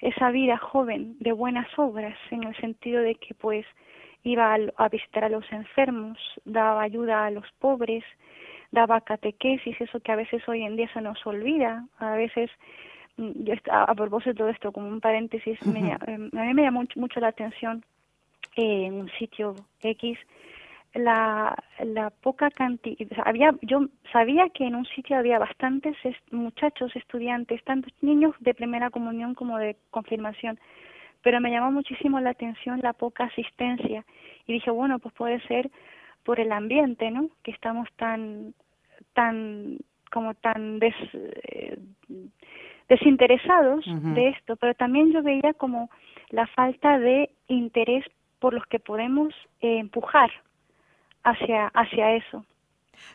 esa 0.00 0.30
vida 0.30 0.56
joven 0.58 1.16
de 1.18 1.32
buenas 1.32 1.66
obras 1.78 2.16
en 2.30 2.44
el 2.44 2.56
sentido 2.56 3.02
de 3.02 3.14
que 3.16 3.34
pues 3.34 3.66
iba 4.24 4.56
a, 4.76 4.88
visitar 4.88 5.24
a 5.24 5.28
los 5.28 5.50
enfermos, 5.52 6.18
daba 6.44 6.82
ayuda 6.82 7.26
a 7.26 7.30
los 7.30 7.46
pobres, 7.58 8.04
daba 8.70 9.00
catequesis, 9.00 9.80
eso 9.80 10.00
que 10.00 10.12
a 10.12 10.16
veces 10.16 10.46
hoy 10.48 10.62
en 10.64 10.76
día 10.76 10.92
se 10.92 11.00
nos 11.00 11.24
olvida, 11.26 11.86
a 11.98 12.12
veces 12.12 12.50
mm, 13.16 13.44
yo 13.44 13.54
a 13.70 13.94
propósito 13.94 14.44
de 14.44 14.52
esto 14.52 14.72
como 14.72 14.88
un 14.88 15.00
paréntesis, 15.00 15.64
me, 15.66 15.92
a 15.92 15.98
mí 16.06 16.54
me 16.54 16.62
llamó 16.62 16.80
mucho, 16.80 17.00
mucho 17.00 17.20
la 17.20 17.28
atención 17.28 17.84
eh, 18.56 18.86
en 18.86 18.94
un 18.94 19.10
sitio 19.18 19.54
X 19.80 20.18
la, 20.98 21.56
la 21.84 22.10
poca 22.10 22.50
cantidad, 22.50 23.06
había, 23.24 23.54
yo 23.62 23.86
sabía 24.12 24.48
que 24.50 24.66
en 24.66 24.74
un 24.74 24.84
sitio 24.86 25.16
había 25.16 25.38
bastantes 25.38 25.96
muchachos, 26.30 26.94
estudiantes, 26.96 27.62
tantos 27.64 27.92
niños 28.02 28.34
de 28.40 28.54
primera 28.54 28.90
comunión 28.90 29.34
como 29.34 29.58
de 29.58 29.76
confirmación, 29.90 30.58
pero 31.22 31.40
me 31.40 31.50
llamó 31.50 31.70
muchísimo 31.70 32.20
la 32.20 32.30
atención 32.30 32.80
la 32.82 32.92
poca 32.92 33.24
asistencia. 33.24 34.04
Y 34.46 34.54
dije, 34.54 34.70
bueno, 34.70 34.98
pues 34.98 35.14
puede 35.14 35.40
ser 35.46 35.70
por 36.24 36.40
el 36.40 36.52
ambiente, 36.52 37.10
¿no? 37.10 37.28
Que 37.42 37.50
estamos 37.50 37.88
tan, 37.96 38.54
tan, 39.14 39.78
como 40.10 40.34
tan 40.34 40.78
des, 40.78 40.94
eh, 41.14 41.78
desinteresados 42.88 43.84
de 44.14 44.28
esto, 44.28 44.56
pero 44.56 44.74
también 44.74 45.12
yo 45.12 45.22
veía 45.22 45.52
como 45.54 45.90
la 46.30 46.46
falta 46.46 46.98
de 46.98 47.30
interés 47.48 48.04
por 48.38 48.54
los 48.54 48.64
que 48.66 48.78
podemos 48.78 49.34
eh, 49.60 49.78
empujar 49.78 50.30
hacia, 51.30 51.68
hacia 51.68 52.16
eso. 52.16 52.44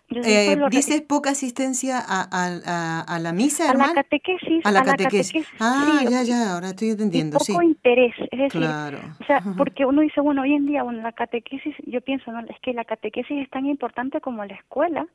Eh, 0.09 0.57
¿Dices 0.69 1.01
poca 1.01 1.31
asistencia 1.31 1.97
a, 1.97 2.27
a, 2.31 3.01
a, 3.01 3.19
la 3.19 3.33
misa, 3.33 3.71
A 3.71 3.73
la 3.73 3.93
catequesis. 3.93 4.65
A 4.65 4.71
la 4.71 4.83
catequesis. 4.83 5.47
Ah, 5.59 6.01
ya, 6.09 6.23
ya, 6.23 6.53
ahora 6.53 6.69
estoy 6.69 6.89
entendiendo, 6.89 7.39
poco 7.39 7.61
interés, 7.61 8.13
es 8.31 8.39
decir, 8.39 8.61
claro. 8.61 8.99
o 9.19 9.25
sea, 9.25 9.41
porque 9.57 9.85
uno 9.85 10.01
dice, 10.01 10.21
bueno, 10.21 10.43
hoy 10.43 10.53
en 10.53 10.67
día, 10.67 10.83
bueno, 10.83 11.01
la 11.01 11.13
catequesis, 11.13 11.75
yo 11.87 12.01
pienso, 12.01 12.31
no, 12.31 12.41
es 12.41 12.59
que 12.61 12.73
la 12.73 12.85
catequesis 12.85 13.43
es 13.43 13.49
tan 13.49 13.65
importante 13.65 14.21
como 14.21 14.45
la 14.45 14.53
escuela, 14.53 15.07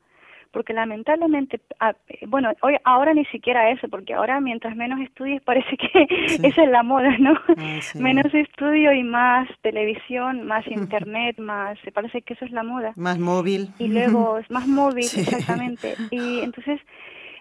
porque 0.51 0.73
lamentablemente, 0.73 1.61
ah, 1.79 1.93
bueno, 2.27 2.51
hoy 2.61 2.75
ahora 2.83 3.13
ni 3.13 3.25
siquiera 3.25 3.69
eso, 3.69 3.87
porque 3.87 4.13
ahora 4.13 4.41
mientras 4.41 4.75
menos 4.75 4.99
estudies 4.99 5.41
parece 5.43 5.77
que 5.77 6.07
esa 6.47 6.63
es 6.63 6.69
la 6.69 6.83
moda, 6.83 7.15
¿no? 7.19 7.33
Ah, 7.57 7.79
menos 7.95 8.33
estudio 8.33 8.91
y 8.93 9.03
más 9.03 9.47
televisión, 9.61 10.45
más 10.45 10.65
internet, 10.67 11.37
más, 11.39 11.77
se 11.83 11.91
parece 11.91 12.21
que 12.21 12.33
eso 12.33 12.45
es 12.45 12.51
la 12.51 12.63
moda. 12.63 12.93
Más 12.95 13.19
móvil. 13.19 13.69
Y 13.77 13.87
luego 13.87 14.39
más 14.49 14.67
móvil, 14.67 15.05
exactamente. 15.05 15.95
Y 16.09 16.39
entonces, 16.39 16.81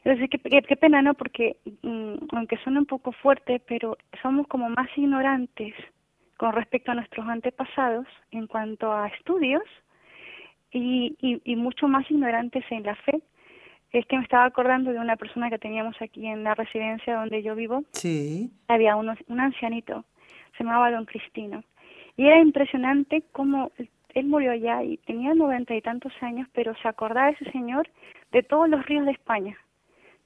entonces 0.05 0.29
qué, 0.31 0.63
qué, 0.63 0.77
pena, 0.77 1.01
¿no? 1.01 1.15
Porque 1.15 1.57
mm, 1.83 2.15
aunque 2.33 2.59
suene 2.59 2.81
un 2.81 2.87
poco 2.87 3.13
fuerte, 3.13 3.61
pero 3.67 3.97
somos 4.23 4.47
como 4.49 4.69
más 4.69 4.89
ignorantes 4.97 5.75
con 6.37 6.53
respecto 6.53 6.93
a 6.93 6.95
nuestros 6.95 7.27
antepasados 7.27 8.07
en 8.31 8.47
cuanto 8.47 8.93
a 8.93 9.09
estudios 9.09 9.63
y, 10.73 11.17
y, 11.21 11.41
y 11.45 11.57
mucho 11.57 11.89
más 11.89 12.11
ignorantes 12.11 12.65
en 12.71 12.83
la 12.83 12.95
fe. 12.97 13.23
Es 13.91 14.05
que 14.07 14.17
me 14.17 14.23
estaba 14.23 14.45
acordando 14.45 14.93
de 14.93 14.99
una 14.99 15.17
persona 15.17 15.49
que 15.49 15.59
teníamos 15.59 15.97
aquí 16.03 16.27
en 16.27 16.45
la 16.45 16.55
residencia 16.55 17.17
donde 17.17 17.43
yo 17.43 17.55
vivo. 17.55 17.85
Sí. 17.93 18.51
Había 18.69 18.97
uno, 18.97 19.15
un 19.29 19.41
ancianito, 19.41 20.05
se 20.57 20.65
llamaba 20.65 20.91
Don 20.91 21.07
Cristino. 21.07 21.65
Y 22.17 22.27
era 22.27 22.39
impresionante 22.41 23.23
cómo 23.33 23.71
él 24.15 24.27
murió 24.27 24.53
allá 24.53 24.83
y 24.83 24.99
tenía 24.99 25.35
noventa 25.35 25.75
y 25.75 25.81
tantos 25.81 26.13
años, 26.21 26.49
pero 26.53 26.75
se 26.83 26.89
acordaba 26.89 27.31
ese 27.31 27.51
señor 27.51 27.89
de 28.33 28.43
todos 28.43 28.69
los 28.69 28.85
ríos 28.85 29.07
de 29.07 29.13
España 29.13 29.57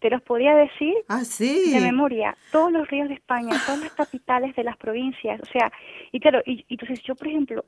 te 0.03 0.11
los 0.11 0.21
podía 0.23 0.57
decir 0.57 0.95
ah, 1.09 1.25
sí. 1.25 1.73
de 1.73 1.81
memoria, 1.81 2.37
todos 2.51 2.73
los 2.73 2.89
ríos 2.89 3.09
de 3.09 3.15
España, 3.15 3.55
todas 3.65 3.81
las 3.81 3.93
capitales 3.93 4.55
de 4.57 4.65
las 4.65 4.77
provincias, 4.77 5.41
o 5.41 5.47
sea, 5.47 5.73
y 6.11 6.19
claro, 6.19 6.43
y, 6.45 6.67
entonces 6.69 7.01
yo, 7.05 7.15
por 7.15 7.29
ejemplo, 7.29 7.65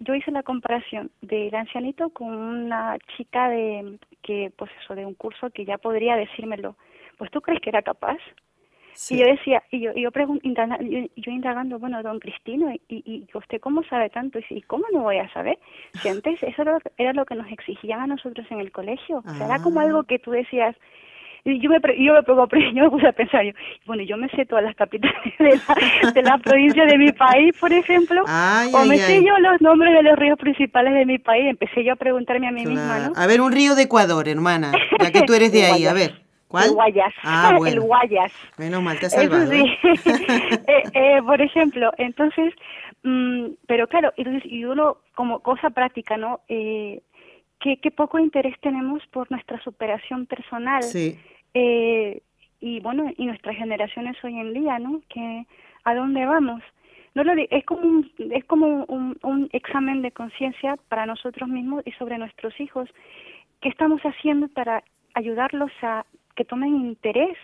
yo 0.00 0.14
hice 0.16 0.32
la 0.32 0.42
comparación 0.42 1.12
del 1.22 1.54
ancianito 1.54 2.10
con 2.10 2.28
una 2.34 2.98
chica 3.16 3.48
de, 3.48 4.00
que, 4.20 4.52
pues 4.56 4.68
eso, 4.82 4.96
de 4.96 5.06
un 5.06 5.14
curso 5.14 5.50
que 5.50 5.64
ya 5.64 5.78
podría 5.78 6.16
decírmelo, 6.16 6.74
pues 7.16 7.30
tú 7.30 7.40
crees 7.40 7.60
que 7.60 7.70
era 7.70 7.82
capaz? 7.82 8.18
Y 9.08 9.18
yo 9.18 9.26
decía, 9.26 9.62
y 9.70 9.80
yo, 9.80 9.92
yo, 9.94 10.10
yo, 10.10 11.30
indagando, 11.30 11.78
bueno, 11.78 12.02
don 12.02 12.18
Cristino, 12.18 12.70
y, 12.72 12.80
y, 12.88 13.26
usted 13.32 13.60
cómo 13.60 13.84
sabe 13.84 14.10
tanto? 14.10 14.40
Y, 14.50 14.60
¿cómo 14.62 14.84
no 14.92 15.02
voy 15.02 15.18
a 15.18 15.32
saber? 15.32 15.58
Si 16.02 16.08
antes 16.08 16.42
eso 16.42 16.62
era, 16.98 17.12
lo 17.12 17.24
que 17.24 17.36
nos 17.36 17.50
exigían 17.50 18.00
a 18.00 18.06
nosotros 18.08 18.46
en 18.50 18.60
el 18.60 18.72
colegio. 18.72 19.22
O 19.24 19.34
sea, 19.34 19.46
era 19.46 19.62
como 19.62 19.80
ah. 19.80 19.84
algo 19.84 20.02
que 20.02 20.18
tú 20.18 20.32
decías, 20.32 20.76
y 21.44 21.60
yo 21.60 21.70
me, 21.70 21.78
yo 21.98 22.12
me, 22.14 22.20
yo 22.74 22.84
me 22.84 22.90
puse 22.90 23.06
a 23.06 23.12
pensar, 23.12 23.44
yo, 23.44 23.52
bueno, 23.86 24.02
yo 24.02 24.16
me 24.16 24.28
sé 24.30 24.44
todas 24.46 24.64
las 24.64 24.74
capitales 24.76 25.16
de 25.38 25.48
la, 25.48 26.12
de 26.12 26.22
la 26.22 26.38
provincia 26.38 26.84
de 26.84 26.98
mi 26.98 27.12
país, 27.12 27.56
por 27.58 27.72
ejemplo, 27.72 28.22
o 28.22 28.84
me 28.84 28.98
sé 28.98 29.22
yo 29.24 29.38
los 29.38 29.60
nombres 29.60 29.94
de 29.94 30.02
los 30.02 30.18
ríos 30.18 30.38
principales 30.38 30.94
de 30.94 31.06
mi 31.06 31.18
país, 31.18 31.46
empecé 31.46 31.84
yo 31.84 31.94
a 31.94 31.96
preguntarme 31.96 32.48
a 32.48 32.52
mí 32.52 32.66
misma, 32.66 32.98
¿no? 32.98 33.12
A 33.16 33.26
ver, 33.26 33.40
un 33.40 33.52
río 33.52 33.74
de 33.74 33.82
Ecuador, 33.82 34.28
hermana, 34.28 34.72
ya 35.00 35.10
que 35.10 35.22
tú 35.22 35.34
eres 35.34 35.52
de 35.52 35.64
ahí, 35.64 35.86
a 35.86 35.92
ver. 35.92 36.20
¿Cuál? 36.48 36.70
El 36.70 36.74
Guayas. 36.74 37.14
Ah, 37.22 37.54
bueno. 37.58 37.74
El 37.74 37.80
Guayas. 37.80 38.32
Menos 38.58 38.82
mal, 38.82 38.98
te 38.98 39.06
has 39.06 39.12
salvado. 39.12 39.52
Sí. 39.52 39.64
eh, 40.66 40.82
eh, 40.94 41.22
por 41.24 41.40
ejemplo, 41.40 41.92
entonces, 41.96 42.52
mm, 43.04 43.46
pero 43.68 43.86
claro, 43.86 44.12
y 44.16 44.64
uno 44.64 44.96
como 45.14 45.38
cosa 45.40 45.70
práctica, 45.70 46.16
¿no? 46.16 46.40
Eh, 46.48 47.02
qué, 47.60 47.76
qué 47.76 47.90
poco 47.90 48.18
interés 48.18 48.58
tenemos 48.60 49.06
por 49.08 49.30
nuestra 49.30 49.62
superación 49.62 50.26
personal. 50.26 50.82
Sí. 50.82 51.18
Eh, 51.54 52.22
y 52.60 52.80
bueno, 52.80 53.10
y 53.16 53.26
nuestras 53.26 53.56
generaciones 53.56 54.16
hoy 54.24 54.38
en 54.38 54.52
día, 54.52 54.78
¿no? 54.78 55.00
Que 55.08 55.46
a 55.84 55.94
dónde 55.94 56.26
vamos. 56.26 56.62
No 57.14 57.24
lo 57.24 57.32
es 57.32 57.64
como 57.64 57.82
un, 57.82 58.10
es 58.18 58.44
como 58.44 58.84
un, 58.84 59.18
un 59.22 59.48
examen 59.52 60.02
de 60.02 60.12
conciencia 60.12 60.76
para 60.88 61.06
nosotros 61.06 61.48
mismos 61.48 61.82
y 61.86 61.92
sobre 61.92 62.18
nuestros 62.18 62.58
hijos. 62.60 62.88
¿Qué 63.60 63.68
estamos 63.68 64.00
haciendo 64.02 64.48
para 64.48 64.82
ayudarlos 65.14 65.72
a 65.82 66.04
que 66.36 66.44
tomen 66.44 66.76
interés? 66.76 67.36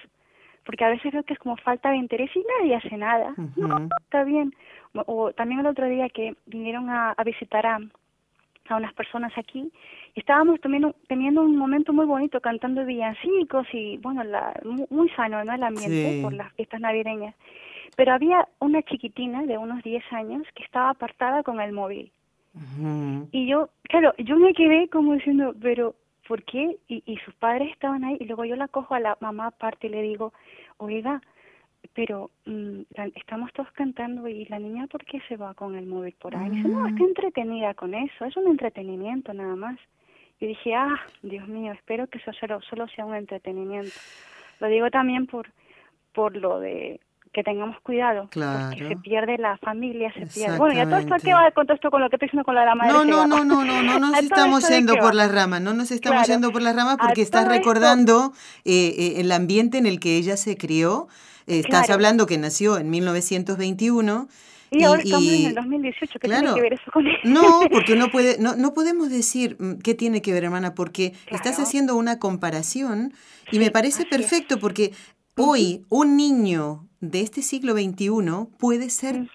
Porque 0.65 0.85
a 0.85 0.89
veces 0.89 1.13
veo 1.13 1.23
que 1.25 1.35
es 1.35 1.39
como 1.39 1.57
falta 1.57 1.91
de 1.91 1.97
interés 1.97 2.31
y 2.35 2.45
nadie 2.59 2.77
hace 2.77 2.97
nada. 2.97 3.35
No, 3.57 3.89
está 4.03 4.25
bien. 4.25 4.55
O, 5.07 5.33
también 5.33 5.61
el 5.61 5.67
otro 5.67 5.87
día 5.87 6.09
que 6.09 6.37
vinieron 6.47 6.89
a, 6.91 7.13
a 7.13 7.25
visitar 7.25 7.67
a, 7.67 7.79
a 8.71 8.77
unas 8.77 8.93
personas 8.95 9.33
aquí 9.37 9.71
y 10.15 10.21
estábamos 10.21 10.61
teniendo, 10.61 10.95
teniendo 11.09 11.43
un 11.43 11.57
momento 11.57 11.93
muy 11.93 12.07
bonito 12.07 12.41
cantando 12.41 12.85
villancicos 12.85 13.67
y 13.73 13.99
bueno, 13.99 14.25
la, 14.25 14.53
muy, 14.91 15.09
sano 15.11 15.45
¿no? 15.45 15.53
el 15.53 15.63
ambiente 15.63 16.21
por 16.23 16.33
las 16.33 16.53
fiestas 16.55 16.81
navideñas. 16.81 17.35
Pero 17.97 18.13
había 18.13 18.49
una 18.59 18.83
chiquitina 18.83 19.47
de 19.47 19.59
unos 19.59 19.83
10 19.83 20.05
años 20.13 20.43
que 20.55 20.65
estaba 20.65 20.91
apartada 20.91 21.43
con 21.43 21.61
el 21.61 21.73
móvil. 21.73 22.11
Y 23.33 23.47
yo, 23.47 23.69
claro, 23.83 24.15
yo 24.17 24.37
me 24.37 24.55
quedé 24.55 24.89
como 24.89 25.13
diciendo, 25.13 25.55
pero 25.61 25.95
¿por 26.27 26.43
qué? 26.45 26.79
Y, 26.89 27.03
y 27.05 27.19
sus 27.19 27.35
padres 27.35 27.71
estaban 27.71 28.03
ahí 28.03 28.17
y 28.19 28.25
luego 28.25 28.47
yo 28.47 28.57
la 28.57 28.69
cojo 28.69 28.95
a 28.95 29.01
la 29.01 29.19
mamá 29.21 29.49
aparte 29.49 29.89
y 29.89 29.91
le 29.91 30.01
digo, 30.01 30.33
oiga, 30.79 31.21
pero 31.95 32.31
mm, 32.45 32.83
estamos 33.15 33.53
todos 33.53 33.71
cantando 33.73 34.29
y 34.29 34.45
la 34.47 34.59
niña, 34.59 34.87
¿por 34.87 35.05
qué 35.05 35.21
se 35.29 35.37
va 35.37 35.55
con 35.55 35.77
el 35.77 35.87
móvil 35.87 36.15
por 36.21 36.37
ahí? 36.37 36.51
dice, 36.51 36.69
no, 36.69 36.87
está 36.87 37.03
mm. 37.03 37.07
entretenida 37.09 37.75
con 37.75 37.95
eso, 37.95 38.25
es 38.25 38.37
un 38.37 38.49
entretenimiento 38.49 39.33
nada 39.33 39.57
más. 39.57 39.79
Y 40.39 40.47
dije, 40.47 40.75
ah, 40.75 41.01
Dios 41.23 41.49
mío, 41.49 41.73
espero 41.73 42.07
que 42.09 42.19
eso 42.19 42.33
solo, 42.35 42.61
solo 42.63 42.87
sea 42.89 43.07
un 43.07 43.15
entretenimiento. 43.15 43.93
Lo 44.61 44.69
digo 44.69 44.91
también 44.91 45.27
por, 45.27 45.51
por 46.13 46.37
lo 46.37 46.61
de 46.61 47.01
que 47.37 47.45
tengamos 47.45 47.77
cuidado, 47.83 48.29
claro. 48.31 48.71
porque 48.71 48.89
se 48.89 48.97
pierde 48.97 49.37
la 49.37 49.59
familia, 49.59 50.11
se 50.15 50.25
pierde. 50.27 50.57
Bueno, 50.57 50.81
y 50.81 50.83
todo 50.87 50.97
esto 50.97 51.15
qué 51.23 51.35
va 51.35 51.51
con 51.51 51.67
todo 51.67 51.75
esto 51.75 51.91
con 51.91 52.01
lo 52.01 52.09
que 52.09 52.17
estoy 52.17 52.29
diciendo 52.29 52.47
con 52.47 52.55
la, 52.55 52.75
madre. 52.75 52.95
No, 52.95 53.05
no, 53.05 53.27
no, 53.27 53.45
no, 53.45 53.63
no, 53.63 53.83
no 53.83 53.99
nos 54.01 54.19
estamos 54.19 54.67
yendo 54.67 54.97
por 54.97 55.15
las 55.15 55.31
ramas, 55.31 55.61
no 55.61 55.75
nos 55.75 55.91
estamos 55.91 56.27
yendo 56.27 56.51
por 56.51 56.63
las 56.63 56.75
ramas 56.75 56.97
porque 56.97 57.21
estás 57.21 57.47
recordando 57.47 58.33
eh, 58.65 58.95
eh, 58.97 59.15
el 59.21 59.31
ambiente 59.33 59.77
en 59.77 59.85
el 59.85 60.01
que 60.01 60.17
ella 60.17 60.39
se 60.39 60.57
crió. 60.57 61.09
estás 61.47 61.91
hablando 61.91 62.25
que 62.25 62.39
nació 62.39 62.79
en 62.79 62.89
1921. 62.89 64.29
Y, 64.71 64.83
ahora 64.85 65.03
estamos 65.03 65.29
en 65.29 65.45
el 65.45 65.55
2018, 65.55 66.19
¿qué 66.19 66.29
tiene 66.29 66.55
que 66.55 66.61
ver 66.63 66.73
eso 66.73 66.91
con 66.91 67.07
eso? 67.07 67.19
No, 67.25 67.61
porque 67.71 67.97
no, 67.97 68.09
puede, 68.11 68.39
no, 68.39 68.57
no 68.57 68.73
podemos 68.73 69.11
decir 69.11 69.59
mm, 69.61 69.75
qué 69.83 69.95
tiene 69.95 70.23
que 70.23 70.33
ver, 70.33 70.45
hermana, 70.45 70.75
porque 70.75 71.13
estás 71.27 71.61
haciendo 71.61 71.97
una 71.97 72.19
comparación 72.19 73.13
y 73.53 73.59
me 73.59 73.71
parece 73.71 74.07
perfecto 74.07 74.59
porque 74.59 74.93
hoy 75.37 75.85
un 75.91 76.17
niño 76.17 76.86
de 77.01 77.21
este 77.21 77.43
siglo 77.43 77.75
XXI 77.75 78.11
puede 78.59 78.91
ser 78.91 79.29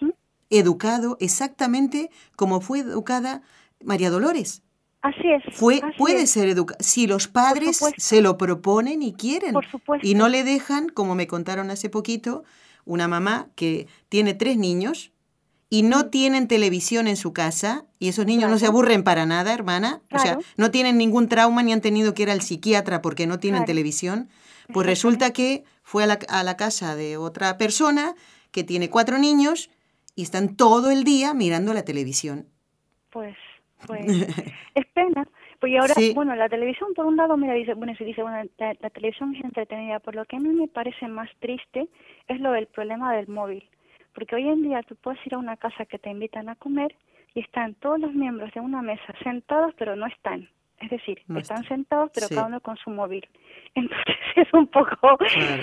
educado 0.50 1.18
exactamente 1.20 2.10
como 2.36 2.62
fue 2.62 2.80
educada 2.80 3.42
María 3.84 4.10
Dolores. 4.10 4.64
Así 5.02 5.32
es. 5.32 5.56
Fue, 5.56 5.82
puede 5.98 6.28
ser 6.28 6.50
educado. 6.50 6.78
Si 6.80 7.08
los 7.08 7.28
padres 7.28 7.80
se 7.98 8.22
lo 8.22 8.38
proponen 8.38 9.02
y 9.02 9.14
quieren. 9.14 9.54
Por 9.54 9.70
supuesto. 9.70 10.08
Y 10.08 10.14
no 10.14 10.30
le 10.30 10.44
dejan, 10.44 10.90
como 10.90 11.16
me 11.16 11.26
contaron 11.26 11.72
hace 11.72 11.90
poquito, 11.90 12.44
una 12.86 13.08
mamá 13.08 13.48
que 13.56 13.88
tiene 14.10 14.36
tres 14.36 14.58
niños 14.58 15.12
y 15.70 15.84
no 15.84 16.08
tienen 16.08 16.48
televisión 16.48 17.08
en 17.08 17.16
su 17.16 17.34
casa 17.34 17.86
y 17.98 18.10
esos 18.10 18.26
niños 18.26 18.52
no 18.52 18.60
se 18.60 18.68
aburren 18.68 19.04
para 19.04 19.26
nada, 19.26 19.54
hermana. 19.54 20.02
O 20.12 20.20
sea, 20.20 20.38
no 20.58 20.70
tienen 20.70 20.98
ningún 20.98 21.30
trauma 21.30 21.64
ni 21.64 21.74
han 21.74 21.82
tenido 21.82 22.14
que 22.14 22.24
ir 22.24 22.30
al 22.30 22.42
psiquiatra 22.42 23.02
porque 23.02 23.26
no 23.26 23.40
tienen 23.40 23.66
televisión. 23.66 24.30
Pues 24.74 24.86
resulta 24.86 25.32
que 25.32 25.64
fue 25.92 26.06
a 26.06 26.08
la, 26.08 26.20
a 26.30 26.42
la 26.44 26.56
casa 26.56 26.96
de 26.96 27.18
otra 27.18 27.58
persona 27.58 28.16
que 28.54 28.64
tiene 28.64 28.90
cuatro 28.90 29.18
niños 29.18 29.70
y 30.16 30.22
están 30.22 30.56
todo 30.56 30.90
el 30.90 31.04
día 31.04 31.34
mirando 31.34 31.74
la 31.74 31.84
televisión. 31.84 32.48
Pues, 33.10 33.36
pues, 33.88 34.06
es 34.74 34.86
pena. 34.94 35.28
Pues 35.60 35.74
ahora, 35.78 35.94
bueno, 36.16 36.34
la 36.38 36.48
televisión 36.48 36.94
por 36.96 37.06
un 37.06 37.18
lado, 37.18 37.36
mira, 37.36 37.56
dice, 37.56 37.74
bueno, 37.74 37.94
se 37.98 38.06
dice, 38.06 38.22
bueno, 38.22 38.42
la, 38.58 38.74
la, 38.80 38.90
televisión 38.90 39.36
es 39.36 39.44
entretenida, 39.44 40.00
por 40.00 40.16
lo 40.16 40.24
que 40.24 40.38
a 40.38 40.40
mí 40.40 40.48
me 40.48 40.70
parece 40.70 41.10
más 41.10 41.30
triste 41.42 41.90
es 42.30 42.40
lo 42.40 42.54
del 42.54 42.68
problema 42.68 43.14
del 43.14 43.28
móvil. 43.28 43.70
Porque 44.16 44.36
hoy 44.36 44.48
en 44.48 44.64
día 44.64 44.84
tú 44.84 44.96
puedes 44.96 45.20
ir 45.28 45.36
a 45.36 45.40
una 45.40 45.58
casa 45.58 45.86
que 45.86 46.00
te 46.00 46.10
invitan 46.10 46.48
a 46.48 46.56
comer 46.56 46.96
y 47.36 47.42
están 47.42 47.76
todos 47.76 48.00
los 48.00 48.14
miembros 48.14 48.50
de 48.54 48.62
una 48.62 48.82
mesa 48.82 49.14
sentados, 49.24 49.74
pero 49.78 49.98
no 49.98 50.06
están. 50.08 50.48
Es 50.80 50.90
decir, 50.90 51.22
están 51.36 51.64
sentados, 51.66 52.12
pero 52.14 52.28
cada 52.30 52.48
uno 52.48 52.62
con 52.62 52.78
su 52.78 52.90
móvil. 52.90 53.28
Entonces 53.76 54.16
es 54.36 54.54
un 54.54 54.68
poco, 54.68 55.18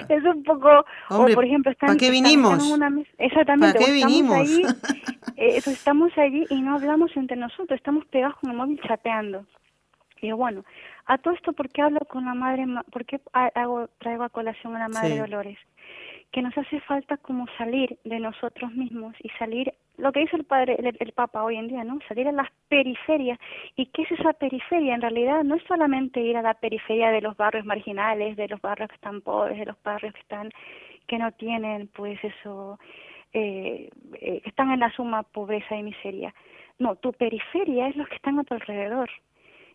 es 0.08 0.24
un 0.24 0.42
poco, 0.42 0.84
o 1.10 1.26
por 1.26 1.44
ejemplo, 1.44 1.70
están, 1.70 1.88
¿para 1.88 1.98
qué 1.98 2.10
vinimos? 2.10 2.66
en 2.66 2.72
una 2.72 2.88
mesa, 2.88 3.10
exactamente, 3.18 3.78
¿Para 3.78 3.84
qué 3.84 3.92
vinimos? 3.92 4.48
Estamos, 4.48 5.36
eh, 5.36 5.56
estamos 5.66 6.18
allí 6.18 6.46
y 6.48 6.60
no 6.62 6.76
hablamos 6.76 7.14
entre 7.16 7.36
nosotros, 7.36 7.76
estamos 7.76 8.06
pegados 8.06 8.36
con 8.36 8.50
el 8.50 8.56
móvil 8.56 8.80
chateando. 8.80 9.44
Y 10.22 10.32
bueno, 10.32 10.64
a 11.06 11.18
todo 11.18 11.34
esto, 11.34 11.52
¿por 11.52 11.68
qué 11.68 11.82
hablo 11.82 12.00
con 12.00 12.24
la 12.24 12.34
madre, 12.34 12.64
por 12.90 13.04
qué 13.04 13.20
hago, 13.32 13.88
traigo 13.98 14.24
a 14.24 14.30
colación 14.30 14.74
a 14.74 14.80
la 14.80 14.88
madre 14.88 15.18
Dolores? 15.18 15.58
Que 16.32 16.42
nos 16.42 16.56
hace 16.56 16.80
falta 16.80 17.16
como 17.16 17.46
salir 17.56 17.98
de 18.04 18.20
nosotros 18.20 18.72
mismos 18.72 19.14
y 19.22 19.28
salir 19.38 19.72
lo 19.98 20.12
que 20.12 20.20
dice 20.20 20.36
el 20.36 20.44
padre, 20.44 20.76
el, 20.78 21.12
Papa 21.12 21.42
hoy 21.42 21.56
en 21.56 21.66
día, 21.66 21.82
¿no? 21.82 21.98
Salir 22.06 22.28
a 22.28 22.32
las 22.32 22.48
periferias. 22.68 23.38
¿Y 23.74 23.86
qué 23.86 24.02
es 24.02 24.12
esa 24.12 24.32
periferia? 24.32 24.94
En 24.94 25.02
realidad 25.02 25.42
no 25.42 25.56
es 25.56 25.62
solamente 25.64 26.20
ir 26.20 26.36
a 26.36 26.42
la 26.42 26.54
periferia 26.54 27.10
de 27.10 27.20
los 27.20 27.36
barrios 27.36 27.66
marginales, 27.66 28.36
de 28.36 28.46
los 28.46 28.60
barrios 28.60 28.88
que 28.88 28.94
están 28.94 29.20
pobres, 29.20 29.58
de 29.58 29.66
los 29.66 29.82
barrios 29.82 30.14
que 30.14 30.20
están, 30.20 30.50
que 31.08 31.18
no 31.18 31.32
tienen, 31.32 31.88
pues 31.88 32.22
eso, 32.22 32.78
eh, 33.32 33.90
eh, 34.20 34.42
están 34.44 34.70
en 34.70 34.80
la 34.80 34.92
suma 34.92 35.24
pobreza 35.24 35.76
y 35.76 35.82
miseria. 35.82 36.32
No, 36.78 36.94
tu 36.94 37.12
periferia 37.12 37.88
es 37.88 37.96
los 37.96 38.08
que 38.08 38.16
están 38.16 38.38
a 38.38 38.44
tu 38.44 38.54
alrededor. 38.54 39.10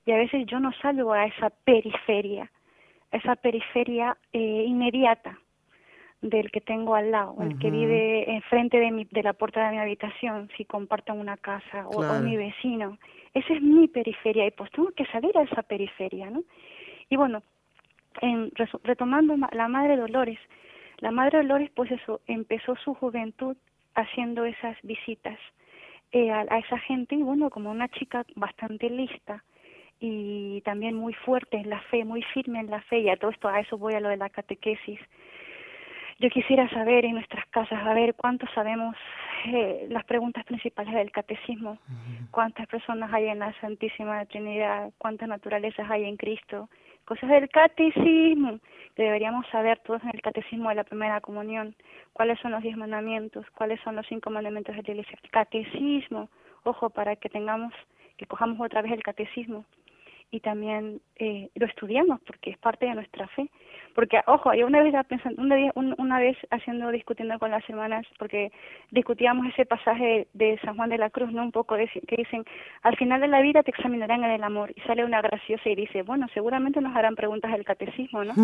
Y 0.05 0.11
a 0.13 0.17
veces 0.17 0.45
yo 0.47 0.59
no 0.61 0.71
salgo 0.81 1.11
a 1.11 1.25
esa 1.25 1.49
periferia, 1.49 2.49
esa 3.11 3.35
periferia 3.35 4.15
eh, 4.31 4.63
inmediata 4.67 5.37
del 6.23 6.49
que 6.51 6.61
tengo 6.61 6.95
al 6.95 7.11
lado, 7.11 7.35
el 7.41 7.59
que 7.59 7.69
vive 7.69 8.31
enfrente 8.31 8.79
de, 8.79 8.91
mi, 8.91 9.03
de 9.03 9.23
la 9.23 9.33
puerta 9.33 9.65
de 9.65 9.73
mi 9.73 9.77
habitación, 9.77 10.49
si 10.55 10.63
comparto 10.63 11.13
una 11.13 11.35
casa, 11.35 11.85
o, 11.87 12.01
mi 12.21 12.37
vecino. 12.37 12.97
Esa 13.33 13.53
es 13.53 13.61
mi 13.61 13.89
periferia 13.89 14.47
y 14.47 14.51
pues 14.51 14.71
tengo 14.71 14.91
que 14.91 15.05
salir 15.07 15.37
a 15.37 15.43
esa 15.43 15.61
periferia, 15.63 16.29
¿no? 16.29 16.43
Y 17.09 17.17
bueno, 17.17 17.43
en, 18.21 18.51
retomando 18.83 19.35
la 19.51 19.67
Madre 19.67 19.97
Dolores, 19.97 20.39
la 20.99 21.11
Madre 21.11 21.39
Dolores 21.39 21.69
pues 21.75 21.91
eso, 21.91 22.21
empezó 22.25 22.75
su 22.77 22.93
juventud 22.93 23.57
haciendo 23.93 24.45
esas 24.45 24.77
visitas 24.81 25.37
eh, 26.13 26.31
a, 26.31 26.45
a 26.49 26.59
esa 26.59 26.77
gente 26.79 27.15
y 27.15 27.21
bueno, 27.21 27.49
como 27.49 27.69
una 27.69 27.89
chica 27.89 28.25
bastante 28.35 28.89
lista, 28.89 29.43
y 29.99 30.59
también 30.61 30.95
muy 30.95 31.13
fuerte 31.13 31.55
en 31.55 31.69
la 31.69 31.79
fe, 31.83 32.03
muy 32.03 32.21
firme 32.33 32.59
en 32.59 32.69
la 32.69 32.81
fe, 32.81 32.99
y 32.99 33.09
a 33.09 33.15
todo 33.15 33.31
esto, 33.31 33.47
a 33.47 33.61
eso 33.61 33.77
voy 33.77 33.93
a 33.93 34.01
lo 34.01 34.09
de 34.09 34.17
la 34.17 34.29
catequesis, 34.29 34.99
yo 36.23 36.29
quisiera 36.29 36.69
saber 36.69 37.03
en 37.03 37.15
nuestras 37.15 37.45
casas, 37.47 37.85
a 37.85 37.93
ver 37.93 38.15
cuántos 38.15 38.49
sabemos 38.51 38.95
eh, 39.45 39.87
las 39.89 40.05
preguntas 40.05 40.45
principales 40.45 40.93
del 40.93 41.11
catecismo, 41.11 41.77
cuántas 42.31 42.65
personas 42.67 43.13
hay 43.13 43.27
en 43.27 43.39
la 43.39 43.51
Santísima 43.59 44.25
Trinidad, 44.27 44.93
cuántas 44.97 45.27
naturalezas 45.27 45.85
hay 45.91 46.05
en 46.05 46.15
Cristo, 46.15 46.69
cosas 47.03 47.29
del 47.29 47.49
catecismo. 47.49 48.59
Que 48.95 49.03
deberíamos 49.03 49.45
saber 49.47 49.79
todos 49.79 50.01
en 50.03 50.11
el 50.13 50.21
catecismo 50.21 50.69
de 50.69 50.75
la 50.75 50.85
primera 50.85 51.19
comunión, 51.19 51.75
cuáles 52.13 52.39
son 52.39 52.51
los 52.53 52.63
diez 52.63 52.77
mandamientos, 52.77 53.45
cuáles 53.49 53.81
son 53.81 53.97
los 53.97 54.07
cinco 54.07 54.29
mandamientos 54.29 54.77
de 54.77 54.81
la 54.81 54.91
iglesia, 54.91 55.19
el 55.21 55.29
catecismo, 55.29 56.29
ojo, 56.63 56.89
para 56.89 57.17
que 57.17 57.27
tengamos, 57.27 57.73
que 58.15 58.27
cojamos 58.27 58.61
otra 58.61 58.81
vez 58.81 58.93
el 58.93 59.03
catecismo. 59.03 59.65
Y 60.31 60.39
también 60.39 61.01
eh, 61.17 61.49
lo 61.55 61.65
estudiamos 61.65 62.21
porque 62.21 62.51
es 62.51 62.57
parte 62.59 62.85
de 62.85 62.95
nuestra 62.95 63.27
fe 63.27 63.49
porque 63.93 64.21
ojo 64.27 64.53
yo 64.53 64.67
una 64.67 64.81
vez 64.81 64.93
pensando 65.07 65.41
una, 65.41 65.95
una 65.97 66.19
vez 66.19 66.37
haciendo 66.51 66.91
discutiendo 66.91 67.37
con 67.39 67.51
las 67.51 67.67
hermanas 67.69 68.05
porque 68.17 68.51
discutíamos 68.91 69.47
ese 69.47 69.65
pasaje 69.65 70.27
de 70.33 70.59
San 70.63 70.75
Juan 70.75 70.89
de 70.89 70.97
la 70.97 71.09
Cruz 71.09 71.31
no 71.31 71.43
un 71.43 71.51
poco 71.51 71.75
de, 71.75 71.87
que 72.07 72.15
dicen 72.15 72.43
al 72.81 72.95
final 72.97 73.21
de 73.21 73.27
la 73.27 73.41
vida 73.41 73.63
te 73.63 73.71
examinarán 73.71 74.23
en 74.23 74.31
el 74.31 74.43
amor 74.43 74.71
y 74.75 74.81
sale 74.81 75.05
una 75.05 75.21
graciosa 75.21 75.69
y 75.69 75.75
dice 75.75 76.01
bueno 76.03 76.27
seguramente 76.33 76.81
nos 76.81 76.95
harán 76.95 77.15
preguntas 77.15 77.51
del 77.51 77.65
catecismo 77.65 78.23
no 78.23 78.33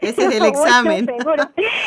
ese 0.00 0.24
es 0.24 0.40
el 0.40 0.46
examen. 0.52 1.08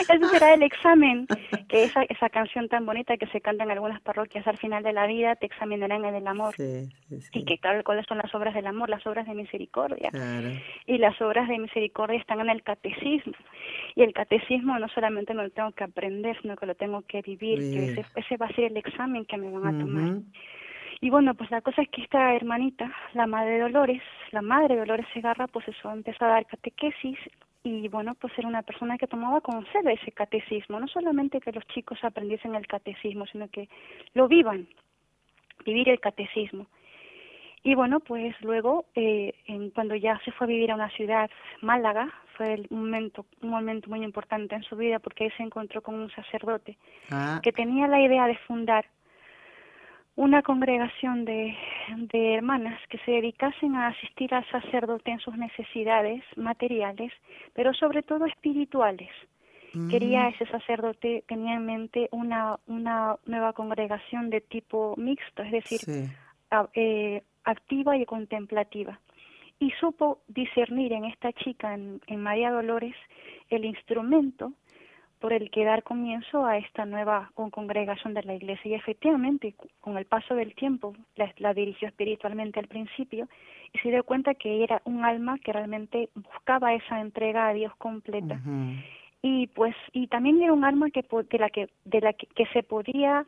ese 0.10 0.25
será 0.30 0.54
el 0.54 0.63
examen 0.63 1.28
que 1.67 1.84
esa 1.84 2.04
esa 2.04 2.30
canción 2.30 2.67
tan 2.69 2.86
bonita 2.86 3.17
que 3.17 3.28
se 3.28 3.41
canta 3.41 3.63
en 3.63 3.71
algunas 3.71 4.01
parroquias 4.01 4.47
al 4.47 4.58
final 4.58 4.84
de 4.84 4.93
la 4.93 5.08
vida 5.08 5.36
te 5.36 5.45
examinarán 5.45 6.06
en 6.06 6.15
el 6.15 6.28
amor 6.28 6.54
sí, 6.56 6.89
y 7.32 7.45
que 7.45 7.58
claro 7.58 7.84
cuáles 7.84 8.06
son 8.08 8.17
las 8.17 8.34
obras 8.34 8.54
del 8.54 8.67
amor 8.67 8.89
las 8.89 9.06
obras 9.08 9.28
de 9.28 9.34
misericordia. 9.34 10.10
Y 10.86 10.97
las 11.06 11.22
obras 11.22 11.48
de 11.48 11.60
misericordia 11.60 12.20
están 12.20 12.39
en 12.39 12.50
el 12.50 12.63
catecismo. 12.63 13.34
Y 13.96 14.02
el 14.02 14.13
catecismo 14.13 14.78
no 14.80 14.88
solamente 14.89 15.36
me 15.36 15.44
lo 15.44 15.52
tengo 15.52 15.72
que 15.72 15.84
aprender, 15.84 16.36
sino 16.41 16.56
que 16.56 16.65
lo 16.65 16.74
tengo 16.74 17.04
que 17.04 17.22
vivir, 17.22 17.60
que 17.60 18.04
ese, 18.15 18.38
va 18.38 18.48
a 18.48 18.54
ser 18.54 18.65
el 18.72 18.78
examen 18.78 19.26
que 19.26 19.38
me 19.38 19.52
van 19.52 19.68
a 19.68 19.80
tomar. 19.80 20.18
Y 21.02 21.10
bueno, 21.12 21.36
pues 21.36 21.52
la 21.52 21.62
cosa 21.62 21.84
es 21.84 21.89
que 21.89 22.02
esta 22.02 22.34
hermanita, 22.34 22.91
la 23.13 23.28
madre 23.28 23.60
Dolores, 23.60 24.02
la 24.32 24.41
madre 24.41 24.78
Dolores 24.78 25.06
Segarra, 25.13 25.46
pues 25.48 25.68
eso, 25.68 25.91
empezó 25.91 26.26
a 26.26 26.30
dar 26.30 26.46
catequesis 26.48 27.20
y 27.63 27.88
bueno, 27.88 28.15
pues 28.15 28.34
era 28.38 28.48
una 28.48 28.63
persona 28.63 28.98
que 28.98 29.08
tomaba 29.08 29.41
con 29.41 29.65
ese 29.74 30.12
catecismo, 30.12 30.80
no 30.80 30.88
solamente 30.88 31.39
que 31.39 31.52
los 31.52 31.65
chicos 31.68 32.04
aprendiesen 32.04 32.56
el 32.56 32.65
catecismo, 32.65 33.26
sino 33.28 33.48
que 33.50 33.70
lo 34.13 34.28
vivan, 34.28 34.68
vivir 35.65 35.89
el 35.89 36.00
catecismo. 36.00 36.65
Y 37.65 37.73
bueno, 37.73 37.99
pues 37.99 38.39
luego, 38.41 38.86
eh, 38.93 39.34
en, 39.47 39.71
cuando 39.71 39.95
ya 39.95 40.21
se 40.23 40.32
fue 40.32 40.45
a 40.45 40.47
vivir 40.47 40.71
a 40.71 40.75
una 40.75 40.91
ciudad, 40.91 41.32
Málaga, 41.62 42.13
fue 42.38 42.62
un 42.69 42.82
momento, 42.82 43.25
un 43.41 43.49
momento 43.49 43.89
muy 43.89 44.04
importante 44.04 44.54
en 44.54 44.62
su 44.62 44.75
vida 44.75 44.99
porque 44.99 45.23
ahí 45.23 45.32
se 45.32 45.41
encontró 45.41 45.82
con 45.82 45.95
un 45.95 46.12
sacerdote 46.12 46.78
ah. 47.10 47.39
que 47.41 47.51
tenía 47.51 47.88
la 47.88 47.99
idea 47.99 48.28
de 48.28 48.38
fundar 48.47 48.86
una 50.15 50.43
congregación 50.43 51.25
de, 51.25 51.58
de 52.13 52.36
hermanas 52.36 52.80
que 52.88 52.99
se 52.99 53.13
dedicasen 53.13 53.75
a 53.75 53.88
asistir 53.88 54.32
al 54.36 54.47
sacerdote 54.51 55.10
en 55.10 55.19
sus 55.19 55.36
necesidades 55.36 56.23
materiales, 56.36 57.12
pero 57.54 57.73
sobre 57.73 58.04
todo 58.04 58.28
espirituales. 58.28 59.10
Quería 59.89 60.25
mm. 60.25 60.28
ese 60.28 60.45
sacerdote, 60.45 61.23
tenía 61.28 61.56
en 61.56 61.65
mente 61.65 62.10
una, 62.12 62.60
una 62.67 63.17
nueva 63.25 63.54
congregación 63.54 64.30
de 64.30 64.39
tipo 64.39 64.93
mixto, 64.97 65.41
es 65.41 65.51
decir, 65.51 65.80
eh, 66.75 67.23
activa 67.46 67.98
y 67.98 68.06
contemplativa. 68.06 69.00
Y 69.60 69.72
supo 69.80 70.20
discernir 70.28 70.92
en 70.92 71.06
esta 71.06 71.32
chica, 71.32 71.74
en, 71.74 72.02
María 72.18 72.52
Dolores, 72.52 72.96
el 73.50 73.64
instrumento 73.64 74.52
por 75.20 75.32
el 75.32 75.50
que 75.50 75.64
dar 75.64 75.82
comienzo 75.84 76.46
a 76.46 76.58
esta 76.58 76.86
nueva 76.86 77.32
congregación 77.34 78.14
de 78.14 78.24
la 78.24 78.36
iglesia. 78.36 78.72
Y 78.72 78.74
efectivamente, 78.74 79.56
con 79.80 79.98
el 79.98 80.06
paso 80.06 80.36
del 80.36 80.54
tiempo, 80.56 80.94
la, 81.16 81.54
dirigió 81.54 81.88
espiritualmente 81.88 82.60
al 82.60 82.68
principio 82.68 83.30
y 83.74 83.80
se 83.80 83.90
dio 83.90 84.04
cuenta 84.04 84.36
que 84.36 84.64
era 84.64 84.82
un 84.84 85.06
alma 85.06 85.40
que 85.40 85.54
realmente 85.54 86.10
buscaba 86.16 86.74
esa 86.74 87.00
entrega 87.00 87.48
a 87.48 87.54
Dios 87.54 87.74
completa. 87.78 88.40
Y 89.28 89.48
pues, 89.48 89.76
y 89.92 90.06
también 90.06 90.40
era 90.44 90.54
un 90.54 90.64
alma 90.64 90.92
que, 90.92 91.02
de 91.02 91.40
la 91.40 91.50
que, 91.50 91.70
de 91.86 92.02
la 92.02 92.14
que, 92.14 92.46
se 92.54 92.62
podía 92.62 93.26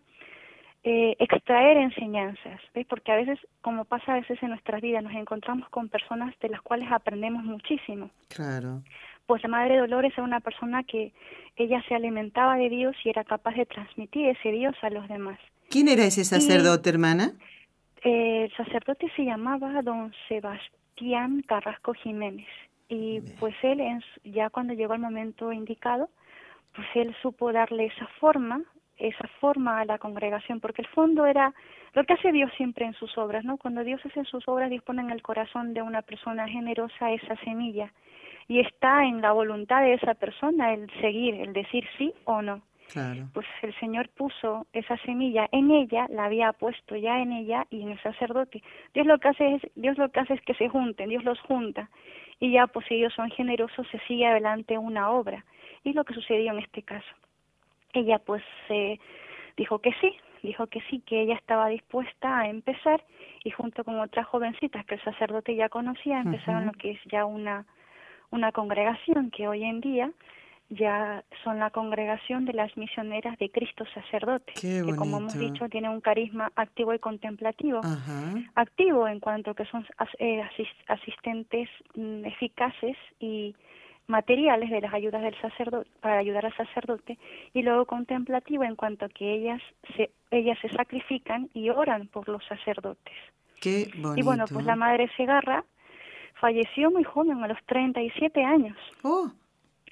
eh, 0.87 1.15
extraer 1.19 1.77
enseñanzas, 1.77 2.61
¿ves? 2.73 2.85
Porque 2.87 3.11
a 3.11 3.15
veces, 3.15 3.39
como 3.61 3.85
pasa 3.85 4.13
a 4.13 4.19
veces 4.19 4.41
en 4.41 4.49
nuestras 4.49 4.81
vidas, 4.81 5.03
nos 5.03 5.13
encontramos 5.13 5.67
con 5.69 5.89
personas 5.89 6.33
de 6.39 6.49
las 6.49 6.61
cuales 6.61 6.91
aprendemos 6.91 7.43
muchísimo. 7.43 8.09
Claro 8.29 8.81
pues 9.27 9.43
la 9.43 9.49
Madre 9.49 9.77
Dolores 9.77 10.13
era 10.13 10.23
una 10.23 10.39
persona 10.39 10.83
que 10.83 11.13
ella 11.57 11.83
se 11.87 11.93
alimentaba 11.93 12.55
de 12.55 12.69
Dios 12.69 12.95
y 13.03 13.09
era 13.09 13.23
capaz 13.25 13.55
de 13.55 13.65
transmitir 13.65 14.29
ese 14.29 14.51
Dios 14.51 14.75
a 14.81 14.89
los 14.89 15.07
demás. 15.09 15.37
¿Quién 15.69 15.89
era 15.89 16.05
ese 16.05 16.23
sacerdote, 16.23 16.89
hermana? 16.89 17.33
Eh, 18.03 18.45
el 18.45 18.55
sacerdote 18.55 19.11
se 19.15 19.25
llamaba 19.25 19.81
don 19.81 20.13
Sebastián 20.29 21.43
Carrasco 21.45 21.93
Jiménez 21.93 22.47
y 22.87 23.19
pues 23.39 23.53
él 23.63 23.81
ya 24.23 24.49
cuando 24.49 24.73
llegó 24.73 24.93
el 24.93 25.01
momento 25.01 25.51
indicado, 25.51 26.09
pues 26.73 26.87
él 26.95 27.13
supo 27.21 27.51
darle 27.51 27.87
esa 27.87 28.07
forma, 28.19 28.61
esa 28.97 29.27
forma 29.39 29.79
a 29.79 29.85
la 29.85 29.97
congregación, 29.97 30.59
porque 30.59 30.81
el 30.81 30.87
fondo 30.87 31.25
era 31.25 31.53
lo 31.93 32.03
que 32.03 32.13
hace 32.13 32.31
Dios 32.31 32.51
siempre 32.57 32.85
en 32.85 32.93
sus 32.93 33.17
obras, 33.17 33.43
¿no? 33.43 33.57
Cuando 33.57 33.83
Dios 33.83 34.01
hace 34.05 34.19
en 34.19 34.25
sus 34.25 34.47
obras, 34.47 34.69
Dios 34.69 34.83
pone 34.83 35.01
en 35.01 35.11
el 35.11 35.21
corazón 35.21 35.73
de 35.73 35.81
una 35.81 36.01
persona 36.01 36.47
generosa 36.47 37.11
esa 37.11 37.35
semilla 37.37 37.91
y 38.47 38.59
está 38.59 39.03
en 39.05 39.21
la 39.21 39.31
voluntad 39.31 39.81
de 39.81 39.93
esa 39.93 40.13
persona 40.13 40.73
el 40.73 40.89
seguir, 41.01 41.35
el 41.35 41.53
decir 41.53 41.85
sí 41.97 42.13
o 42.25 42.41
no. 42.41 42.61
Claro. 42.91 43.27
Pues 43.33 43.45
el 43.63 43.77
Señor 43.79 44.07
puso 44.09 44.65
esa 44.71 44.95
semilla 44.99 45.47
en 45.51 45.71
ella, 45.71 46.07
la 46.09 46.25
había 46.25 46.53
puesto 46.53 46.95
ya 46.95 47.19
en 47.19 47.33
ella 47.33 47.67
y 47.69 47.81
en 47.81 47.89
el 47.89 48.01
sacerdote. 48.01 48.63
Dios 48.93 49.05
lo 49.05 49.17
que 49.19 49.27
hace 49.27 49.55
es, 49.55 49.61
Dios 49.75 49.97
lo 49.97 50.09
que 50.09 50.21
hace 50.21 50.35
es 50.35 50.41
que 50.41 50.53
se 50.53 50.69
junten, 50.69 51.09
Dios 51.09 51.25
los 51.25 51.39
junta 51.41 51.89
y 52.39 52.51
ya 52.51 52.67
pues 52.67 52.85
ellos 52.89 53.13
son 53.13 53.29
generosos, 53.31 53.87
se 53.91 53.99
sigue 54.07 54.25
adelante 54.25 54.77
una 54.77 55.09
obra. 55.09 55.43
Y 55.83 55.93
lo 55.93 56.05
que 56.05 56.13
sucedió 56.13 56.51
en 56.51 56.59
este 56.59 56.83
caso. 56.83 57.07
Ella 57.93 58.19
pues 58.19 58.43
eh, 58.69 58.99
dijo 59.55 59.79
que 59.79 59.91
sí, 60.01 60.15
dijo 60.43 60.67
que 60.67 60.81
sí, 60.89 61.01
que 61.05 61.21
ella 61.21 61.35
estaba 61.35 61.67
dispuesta 61.67 62.39
a 62.39 62.47
empezar 62.47 63.03
y 63.43 63.51
junto 63.51 63.83
con 63.83 63.99
otras 63.99 64.27
jovencitas 64.27 64.85
que 64.85 64.95
el 64.95 65.03
sacerdote 65.03 65.55
ya 65.55 65.69
conocía 65.69 66.21
empezaron 66.21 66.65
lo 66.65 66.73
que 66.73 66.91
es 66.91 66.99
ya 67.05 67.25
una 67.25 67.65
una 68.29 68.51
congregación 68.51 69.31
que 69.31 69.47
hoy 69.47 69.63
en 69.63 69.79
día 69.79 70.11
ya 70.69 71.23
son 71.43 71.59
la 71.59 71.69
congregación 71.69 72.45
de 72.45 72.53
las 72.53 72.75
misioneras 72.75 73.37
de 73.39 73.49
Cristo 73.49 73.85
sacerdote, 73.93 74.51
que 74.53 74.95
como 74.97 75.17
hemos 75.17 75.37
dicho 75.39 75.69
tiene 75.69 75.87
un 75.87 76.01
carisma 76.01 76.51
activo 76.55 76.93
y 76.93 76.99
contemplativo. 76.99 77.79
Activo 78.55 79.07
en 79.07 79.21
cuanto 79.21 79.53
que 79.53 79.65
son 79.65 79.85
eh, 80.19 80.43
asistentes 80.87 81.69
mm, 81.95 82.25
eficaces 82.25 82.97
y 83.19 83.55
materiales 84.07 84.69
de 84.69 84.81
las 84.81 84.93
ayudas 84.93 85.21
del 85.21 85.39
sacerdote 85.41 85.89
para 86.01 86.19
ayudar 86.19 86.45
al 86.45 86.55
sacerdote 86.55 87.17
y 87.53 87.61
luego 87.61 87.85
contemplativo 87.85 88.63
en 88.63 88.75
cuanto 88.75 89.07
que 89.09 89.35
ellas 89.35 89.61
se 89.95 90.11
ellas 90.31 90.57
se 90.61 90.69
sacrifican 90.69 91.49
y 91.53 91.69
oran 91.69 92.07
por 92.07 92.27
los 92.27 92.43
sacerdotes. 92.45 93.13
Qué 93.61 93.89
Y 94.15 94.21
bueno, 94.21 94.45
pues 94.51 94.65
la 94.65 94.75
madre 94.75 95.09
Segarra 95.15 95.63
falleció 96.39 96.91
muy 96.91 97.03
joven, 97.03 97.43
a 97.43 97.47
los 97.47 97.57
37 97.65 98.43
años. 98.43 98.77
Oh. 99.03 99.31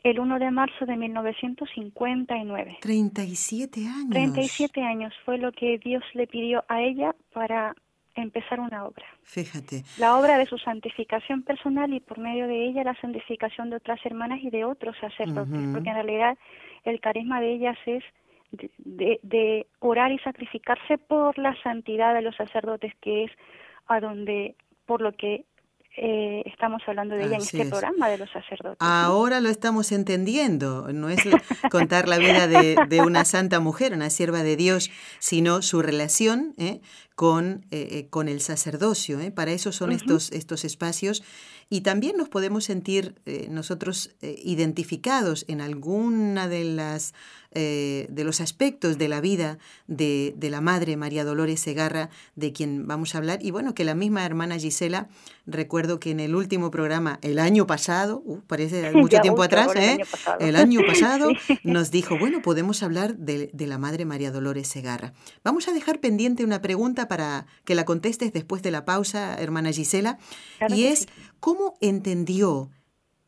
El 0.04 0.19
1 0.19 0.38
de 0.38 0.51
marzo 0.51 0.86
de 0.86 0.97
1959. 0.97 2.78
37 2.82 3.88
años. 3.88 4.10
37 4.12 4.82
años 4.82 5.13
fue 5.25 5.39
lo 5.39 5.51
que 5.51 5.80
Dios 5.80 6.04
le 6.13 6.28
pidió 6.28 6.63
a 6.67 6.82
ella 6.82 7.15
para 7.34 7.75
empezar 8.15 8.60
una 8.60 8.86
obra. 8.86 9.06
Fíjate. 9.23 9.84
La 9.97 10.17
obra 10.17 10.38
de 10.38 10.45
su 10.45 10.58
santificación 10.58 11.43
personal 11.43 11.93
y 11.93 11.99
por 11.99 12.17
medio 12.17 12.47
de 12.47 12.65
ella 12.65 12.84
la 12.84 12.99
santificación 13.01 13.69
de 13.69 13.78
otras 13.78 13.99
hermanas 14.06 14.39
y 14.41 14.49
de 14.49 14.65
otros 14.65 14.95
sacerdotes, 14.99 15.60
porque 15.73 15.89
en 15.89 15.95
realidad 15.95 16.38
el 16.84 16.99
carisma 16.99 17.41
de 17.41 17.54
ellas 17.54 17.78
es 17.86 18.04
de, 18.78 19.19
de, 19.21 19.67
orar 19.80 20.12
y 20.12 20.19
sacrificarse 20.19 20.97
por 20.97 21.38
la 21.38 21.56
santidad 21.62 22.13
de 22.13 22.21
los 22.21 22.36
sacerdotes, 22.36 22.93
que 23.01 23.25
es 23.25 23.32
a 23.88 23.99
donde, 23.99 24.56
por 24.86 25.01
lo 25.01 25.12
que 25.12 25.45
eh, 25.97 26.43
estamos 26.45 26.81
hablando 26.88 27.15
de 27.15 27.25
ella 27.25 27.36
en 27.36 27.41
este 27.41 27.65
programa 27.65 28.10
de 28.10 28.17
los 28.17 28.29
sacerdotes. 28.29 28.77
Ahora 28.79 29.39
lo 29.39 29.49
estamos 29.49 29.91
entendiendo, 29.91 30.91
no 30.93 31.10
es 31.10 31.21
contar 31.71 32.08
la 32.08 32.17
vida 32.17 32.47
de, 32.47 32.75
de, 32.89 33.01
una 33.01 33.23
santa 33.23 33.60
mujer, 33.60 33.93
una 33.93 34.10
sierva 34.10 34.43
de 34.43 34.55
Dios, 34.58 34.91
sino 35.19 35.62
su 35.62 35.81
relación 35.81 36.53
¿eh? 36.58 36.81
con, 37.15 37.65
eh, 37.71 38.08
con 38.10 38.27
el 38.27 38.41
sacerdocio. 38.41 39.19
Para 39.34 39.51
eso 39.51 39.71
son 39.71 39.91
estos, 39.91 40.31
estos 40.31 40.65
espacios 40.65 41.23
y 41.69 41.81
también 41.81 42.17
nos 42.17 42.29
podemos 42.29 42.65
sentir 42.65 43.15
nosotros 43.49 44.15
identificados 44.21 45.45
en 45.47 45.62
alguna 45.62 46.47
de 46.47 46.63
las 46.63 47.13
eh, 47.58 48.08
de 48.10 48.24
los 48.26 48.41
aspectos 48.41 48.98
de 48.98 49.08
la 49.08 49.22
vida 49.22 49.58
de, 49.88 50.34
de, 50.36 50.50
la 50.50 50.60
madre 50.60 50.98
María 50.98 51.24
Dolores 51.24 51.62
Segarra, 51.62 52.10
de 52.36 52.52
quien 52.52 52.86
vamos 52.86 53.15
a 53.15 53.20
hablar. 53.20 53.39
Y 53.41 53.52
bueno, 53.52 53.74
que 53.74 53.86
la 53.86 53.96
misma 53.96 54.26
hermana 54.26 54.60
Gisela, 54.60 55.08
recuerdo 55.46 55.98
que 56.00 56.12
en 56.12 56.20
el 56.20 56.36
último 56.36 56.70
programa, 56.70 57.18
el 57.22 57.39
año 57.39 57.65
pasado, 57.65 58.22
uh, 58.26 58.41
parece 58.41 58.91
mucho 58.94 59.22
tiempo 59.22 59.41
atrás, 59.41 59.74
¿eh? 59.76 60.00
el 60.41 60.58
año 60.58 60.82
pasado, 60.86 61.30
nos 61.63 61.91
dijo, 61.91 62.20
bueno, 62.20 62.41
podemos 62.41 62.84
hablar 62.84 63.15
de, 63.15 63.50
de, 63.54 63.68
la 63.68 63.78
madre 63.78 64.04
María 64.04 64.32
Dolores 64.32 64.68
Segarra. 64.68 65.13
Vamos 65.44 65.70
a 65.70 65.74
dejar 65.74 66.02
pendiente 66.02 66.44
una 66.44 66.62
pregunta 66.62 67.08
para 67.08 67.46
que 67.63 67.74
la 67.74 67.86
contestes 67.86 68.34
después 68.34 68.63
de 68.63 68.72
la 68.72 68.84
pausa, 68.84 69.36
hermana 69.39 69.72
Gisela, 69.72 70.20
y 70.68 70.86
es, 70.86 71.08
¿cómo 71.39 71.78
entendió 71.80 72.70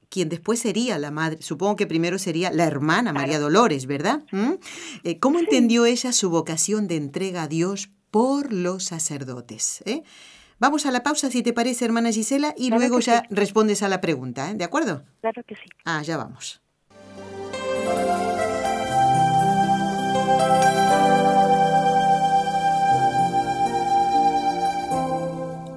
quien 0.10 0.30
después 0.30 0.60
sería 0.60 0.98
la 0.98 1.12
madre, 1.12 1.42
supongo 1.42 1.76
que 1.76 1.88
primero 1.88 2.18
sería 2.18 2.52
la 2.52 2.66
hermana 2.66 3.14
María 3.14 3.40
Dolores, 3.40 3.86
¿verdad? 3.86 4.24
¿Mm? 4.32 4.54
Eh, 5.04 5.20
¿Cómo 5.20 5.40
entendió 5.40 5.86
ella 5.86 6.12
su 6.12 6.30
vocación 6.30 6.88
de 6.88 6.96
entrega 6.96 7.44
a 7.44 7.48
Dios 7.48 7.90
por 8.12 8.54
los 8.54 8.86
sacerdotes? 8.86 9.84
Eh? 9.86 10.04
Vamos 10.60 10.86
a 10.86 10.92
la 10.92 11.04
pausa, 11.04 11.30
si 11.30 11.44
te 11.44 11.54
parece, 11.54 11.86
hermana 11.86 12.12
Gisela, 12.12 12.54
y 12.58 12.72
luego 12.72 13.00
ya 13.00 13.24
respondes 13.30 13.84
a 13.84 13.90
la 13.90 14.02
pregunta, 14.02 14.50
¿eh? 14.50 14.56
¿de 14.56 14.64
acuerdo? 14.64 15.04
Claro 15.22 15.44
que 15.44 15.56
sí. 15.56 15.70
Ah, 15.86 16.02
ya 16.02 16.18
vamos. 16.18 16.62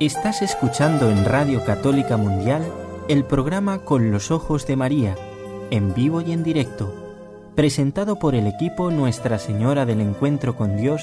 Estás 0.01 0.41
escuchando 0.41 1.11
en 1.11 1.27
Radio 1.27 1.63
Católica 1.63 2.17
Mundial 2.17 2.65
el 3.11 3.25
programa 3.25 3.81
Con 3.81 4.13
los 4.13 4.31
Ojos 4.31 4.69
de 4.69 4.77
María, 4.77 5.17
en 5.73 5.93
vivo 5.95 6.21
y 6.21 6.31
en 6.31 6.45
directo, 6.45 6.95
presentado 7.57 8.21
por 8.21 8.37
el 8.37 8.47
equipo 8.47 8.93
Nuestra 8.93 9.41
Señora 9.41 9.85
del 9.85 10.01
Encuentro 10.01 10.55
con 10.55 10.77
Dios 10.77 11.03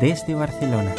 desde 0.00 0.36
Barcelona. 0.36 0.94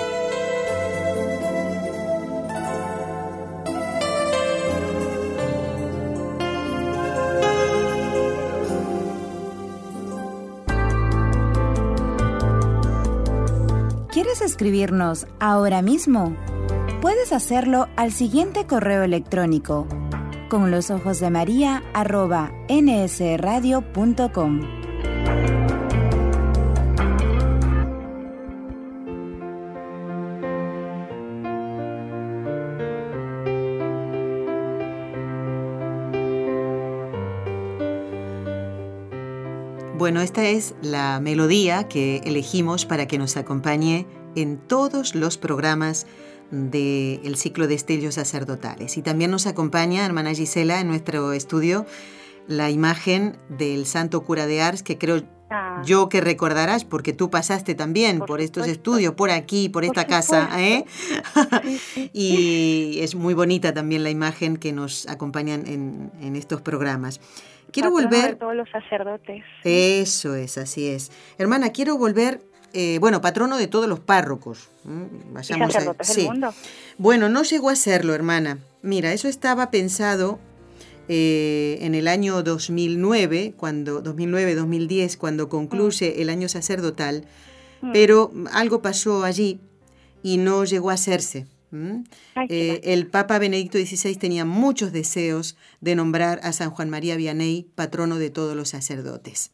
¿Quieres 14.12 14.42
escribirnos 14.42 15.26
ahora 15.40 15.82
mismo? 15.82 16.36
Puedes 17.02 17.32
hacerlo 17.32 17.88
al 17.96 18.12
siguiente 18.12 18.68
correo 18.68 19.04
electrónico 19.04 19.88
con 20.50 20.72
los 20.72 20.90
ojos 20.90 21.20
de 21.20 21.30
María 21.30 21.84
arroba 21.94 22.52
nsradio.com. 22.68 24.62
Bueno, 39.98 40.22
esta 40.22 40.46
es 40.48 40.76
la 40.82 41.20
melodía 41.20 41.88
que 41.88 42.22
elegimos 42.24 42.86
para 42.86 43.06
que 43.06 43.18
nos 43.18 43.38
acompañe 43.38 44.08
en 44.36 44.58
todos 44.58 45.16
los 45.16 45.38
programas 45.38 46.08
del 46.52 47.36
ciclo 47.36 47.68
de 47.68 47.76
estellos 47.76 48.16
sacerdotales. 48.16 48.98
Y 48.98 49.02
también 49.02 49.32
nos 49.32 49.48
acompaña, 49.48 50.06
hermana 50.06 50.34
Gisela, 50.34 50.80
en 50.80 50.88
nuestro 50.88 51.34
estudio, 51.34 51.86
la 52.48 52.72
imagen 52.72 53.38
del 53.50 53.86
santo 53.86 54.22
cura 54.22 54.48
de 54.48 54.62
Ars, 54.62 54.82
que 54.82 54.98
creo 54.98 55.22
ah. 55.52 55.84
yo 55.86 56.10
que 56.10 56.22
recordarás, 56.22 56.86
porque 56.86 57.14
tú 57.14 57.30
pasaste 57.30 57.76
también 57.76 58.20
por, 58.20 58.42
estos 58.42 58.68
estudios, 58.68 59.14
por 59.14 59.30
aquí, 59.30 59.70
por 59.70 59.86
esta 59.86 60.08
casa, 60.08 60.50
¿eh? 60.60 60.86
y 62.14 62.98
es 63.02 63.14
muy 63.14 63.36
bonita 63.36 63.74
también 63.74 64.04
la 64.04 64.10
imagen 64.10 64.58
que 64.58 64.74
nos 64.74 65.08
acompañan 65.08 65.68
en, 65.68 66.12
en 66.22 66.36
estos 66.36 66.62
programas. 66.62 67.22
Quiero 67.72 67.92
volver... 67.92 68.36
todos 68.38 68.56
los 68.56 68.68
sacerdotes. 68.72 69.44
Eso 69.64 70.34
es, 70.34 70.58
así 70.58 70.88
es. 70.88 71.12
Hermana, 71.38 71.70
quiero 71.70 71.98
volver 71.98 72.42
eh, 72.74 72.98
bueno, 73.00 73.22
patrono 73.22 73.58
de 73.58 73.68
todos 73.68 73.88
los 73.88 74.00
párrocos. 74.00 74.70
Vayamos 75.32 75.76
a... 75.76 75.96
sí. 76.04 76.26
mundo? 76.26 76.54
Bueno, 76.98 77.30
no 77.30 77.44
llegó 77.44 77.70
a 77.70 77.76
serlo, 77.76 78.14
hermana. 78.14 78.60
Mira, 78.82 79.14
eso 79.14 79.28
estaba 79.28 79.72
pensado 79.72 80.40
eh, 81.08 81.80
en 81.82 81.96
el 81.96 82.08
año 82.08 82.44
2009, 82.44 83.56
cuando 83.58 84.04
2009-2010, 84.04 85.18
cuando 85.18 85.50
concluye 85.50 86.14
mm. 86.16 86.22
el 86.22 86.30
año 86.30 86.50
sacerdotal, 86.50 87.26
mm. 87.82 87.92
pero 87.94 88.32
algo 88.52 88.82
pasó 88.82 89.24
allí 89.24 89.60
y 90.22 90.38
no 90.38 90.66
llegó 90.66 90.92
a 90.92 90.94
hacerse. 90.94 91.48
Eh, 92.50 92.82
el 92.84 93.08
Papa 93.08 93.38
Benedicto 93.38 93.78
XVI 93.78 94.16
tenía 94.16 94.46
muchos 94.46 94.92
deseos 94.92 95.56
de 95.82 95.96
nombrar 95.96 96.40
a 96.44 96.52
San 96.52 96.72
Juan 96.72 96.90
María 96.90 97.16
Vianney 97.16 97.68
patrono 97.76 98.18
de 98.18 98.30
todos 98.30 98.56
los 98.56 98.70
sacerdotes. 98.70 99.52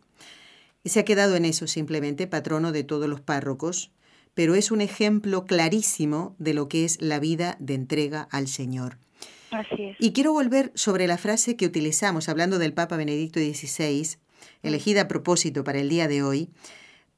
Se 0.85 0.99
ha 0.99 1.05
quedado 1.05 1.35
en 1.35 1.45
eso 1.45 1.67
simplemente, 1.67 2.27
patrono 2.27 2.71
de 2.71 2.83
todos 2.83 3.09
los 3.09 3.19
párrocos, 3.19 3.91
pero 4.35 4.53
es 4.55 4.69
un 4.69 4.81
ejemplo 4.81 5.45
clarísimo 5.45 6.35
de 6.37 6.53
lo 6.53 6.67
que 6.67 6.85
es 6.85 7.01
la 7.01 7.19
vida 7.19 7.57
de 7.59 7.73
entrega 7.73 8.27
al 8.31 8.47
Señor. 8.47 8.97
Así 9.51 9.75
es. 9.79 9.97
Y 9.99 10.11
quiero 10.11 10.33
volver 10.33 10.71
sobre 10.75 11.07
la 11.07 11.17
frase 11.17 11.55
que 11.55 11.65
utilizamos 11.65 12.29
hablando 12.29 12.59
del 12.59 12.73
Papa 12.73 12.97
Benedicto 12.97 13.39
XVI, 13.39 14.17
elegida 14.61 15.01
a 15.01 15.07
propósito 15.07 15.63
para 15.63 15.79
el 15.79 15.89
día 15.89 16.07
de 16.07 16.21
hoy, 16.21 16.49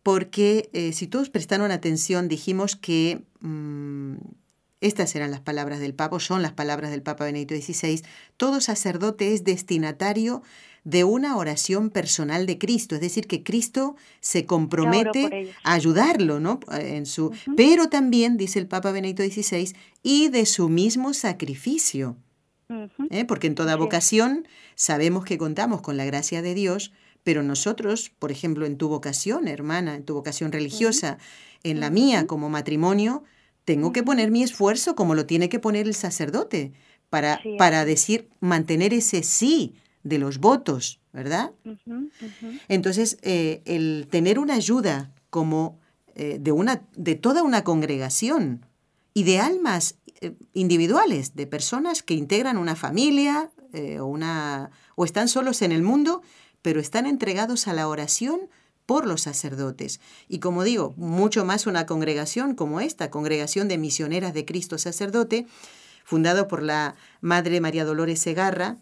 porque 0.03 0.69
eh, 0.71 0.93
si 0.93 1.07
todos 1.07 1.29
prestaron 1.29 1.71
atención, 1.71 2.29
dijimos 2.29 2.75
que 2.75 3.23
mm, 3.41 4.15
estas 4.79 5.15
eran 5.15 5.31
las 5.31 5.41
palabras 5.41 5.79
del 5.79 5.93
Papa, 5.93 6.19
son 6.19 6.41
las 6.41 6.53
palabras 6.53 6.91
del 6.91 7.01
Papa 7.01 7.25
Benedicto 7.25 7.55
XVI, 7.55 8.03
todo 8.37 8.61
sacerdote 8.61 9.33
es 9.33 9.43
destinatario 9.43 10.43
de 10.87 11.03
una 11.03 11.35
oración 11.35 11.89
personal 11.89 12.45
de 12.45 12.57
Cristo, 12.57 12.95
es 12.95 13.01
decir, 13.01 13.27
que 13.27 13.43
Cristo 13.43 13.97
se 14.21 14.45
compromete 14.45 15.53
a 15.65 15.73
ayudarlo, 15.73 16.39
¿no? 16.39 16.61
En 16.71 17.05
su, 17.05 17.33
pero 17.57 17.89
también 17.89 18.37
dice 18.37 18.57
el 18.57 18.67
Papa 18.67 18.93
Benedicto 18.93 19.21
XVI 19.21 19.75
y 20.01 20.29
de 20.29 20.45
su 20.45 20.69
mismo 20.69 21.13
sacrificio, 21.13 22.15
¿eh? 23.09 23.25
porque 23.25 23.47
en 23.47 23.55
toda 23.55 23.75
vocación 23.75 24.47
sabemos 24.75 25.25
que 25.25 25.37
contamos 25.37 25.81
con 25.81 25.97
la 25.97 26.05
gracia 26.05 26.41
de 26.41 26.53
Dios, 26.53 26.93
pero 27.25 27.43
nosotros, 27.43 28.09
por 28.17 28.31
ejemplo, 28.31 28.65
en 28.65 28.77
tu 28.77 28.87
vocación, 28.87 29.49
hermana, 29.49 29.93
en 29.93 30.05
tu 30.05 30.13
vocación 30.13 30.53
religiosa, 30.53 31.17
en 31.63 31.81
la 31.81 31.89
mía 31.89 32.27
como 32.27 32.49
matrimonio, 32.49 33.25
tengo 33.65 33.91
que 33.91 34.03
poner 34.03 34.31
mi 34.31 34.41
esfuerzo 34.41 34.95
como 34.95 35.15
lo 35.15 35.25
tiene 35.25 35.49
que 35.49 35.59
poner 35.59 35.85
el 35.85 35.95
sacerdote 35.95 36.71
para, 37.09 37.41
para 37.57 37.83
decir, 37.83 38.29
mantener 38.39 38.93
ese 38.93 39.21
sí 39.23 39.75
de 40.07 40.17
los 40.19 40.39
votos, 40.39 40.99
¿verdad? 41.11 41.51
Entonces, 42.67 43.17
eh, 43.21 43.61
el 43.65 44.07
tener 44.09 44.39
una 44.39 44.53
ayuda 44.53 45.11
como 45.29 45.79
eh, 46.15 46.37
de, 46.39 46.51
una, 46.51 46.81
de 46.95 47.15
toda 47.15 47.43
una 47.43 47.63
congregación 47.63 48.65
y 49.13 49.23
de 49.23 49.39
almas 49.39 49.95
eh, 50.21 50.33
individuales, 50.53 51.35
de 51.35 51.45
personas 51.45 52.03
que 52.03 52.13
integran 52.13 52.57
una 52.57 52.75
familia 52.75 53.51
o, 53.99 54.05
una, 54.05 54.71
o 54.95 55.05
están 55.05 55.27
solos 55.27 55.61
en 55.61 55.71
el 55.71 55.83
mundo, 55.83 56.23
pero 56.63 56.79
están 56.79 57.05
entregados 57.05 57.67
a 57.67 57.73
la 57.73 57.87
oración 57.87 58.49
por 58.87 59.05
los 59.05 59.21
sacerdotes. 59.21 59.99
Y 60.29 60.39
como 60.39 60.63
digo, 60.63 60.95
mucho 60.97 61.45
más 61.45 61.67
una 61.67 61.85
congregación 61.85 62.55
como 62.55 62.79
esta, 62.79 63.11
Congregación 63.11 63.67
de 63.67 63.77
Misioneras 63.77 64.33
de 64.33 64.45
Cristo 64.45 64.79
Sacerdote, 64.79 65.45
fundado 66.05 66.47
por 66.47 66.63
la 66.63 66.95
Madre 67.21 67.59
María 67.61 67.85
Dolores 67.85 68.19
Segarra, 68.19 68.77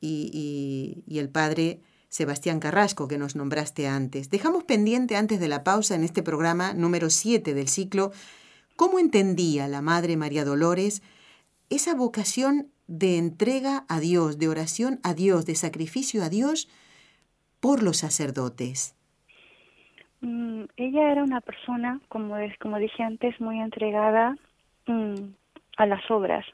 y, 0.00 1.02
el 1.08 1.28
padre 1.28 1.80
Sebastián 2.08 2.60
Carrasco, 2.60 3.08
que 3.08 3.18
nos 3.18 3.36
nombraste 3.36 3.88
antes. 3.88 4.30
Dejamos 4.30 4.64
pendiente 4.64 5.16
antes 5.16 5.40
de 5.40 5.48
la 5.48 5.64
pausa 5.64 5.94
en 5.94 6.04
este 6.04 6.22
programa 6.22 6.74
número 6.74 7.10
7 7.10 7.54
del 7.54 7.68
ciclo, 7.68 8.12
cómo 8.76 8.98
entendía 8.98 9.68
la 9.68 9.82
Madre 9.82 10.16
María 10.16 10.44
Dolores 10.44 11.02
esa 11.70 11.94
vocación 11.94 12.68
de 12.86 13.18
entrega 13.18 13.84
a 13.88 13.98
Dios, 13.98 14.38
de 14.38 14.48
oración 14.48 15.00
a 15.02 15.14
Dios, 15.14 15.46
de 15.46 15.54
sacrificio 15.54 16.22
a 16.22 16.28
Dios 16.28 16.68
por 17.60 17.82
los 17.82 17.98
sacerdotes. 17.98 18.94
Mm, 20.20 20.64
ella 20.76 21.12
era 21.12 21.22
una 21.22 21.40
persona, 21.40 22.00
como, 22.08 22.36
como 22.60 22.78
dije 22.78 23.02
antes, 23.02 23.40
muy 23.40 23.60
entregada 23.60 24.36
mm, 24.86 25.14
a 25.76 25.86
las 25.86 26.10
obras. 26.10 26.44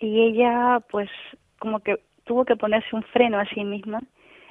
Y 0.00 0.20
ella, 0.20 0.80
pues, 0.90 1.08
como 1.58 1.80
que 1.80 2.00
tuvo 2.24 2.44
que 2.44 2.56
ponerse 2.56 2.94
un 2.94 3.02
freno 3.02 3.38
a 3.38 3.46
sí 3.46 3.64
misma 3.64 4.00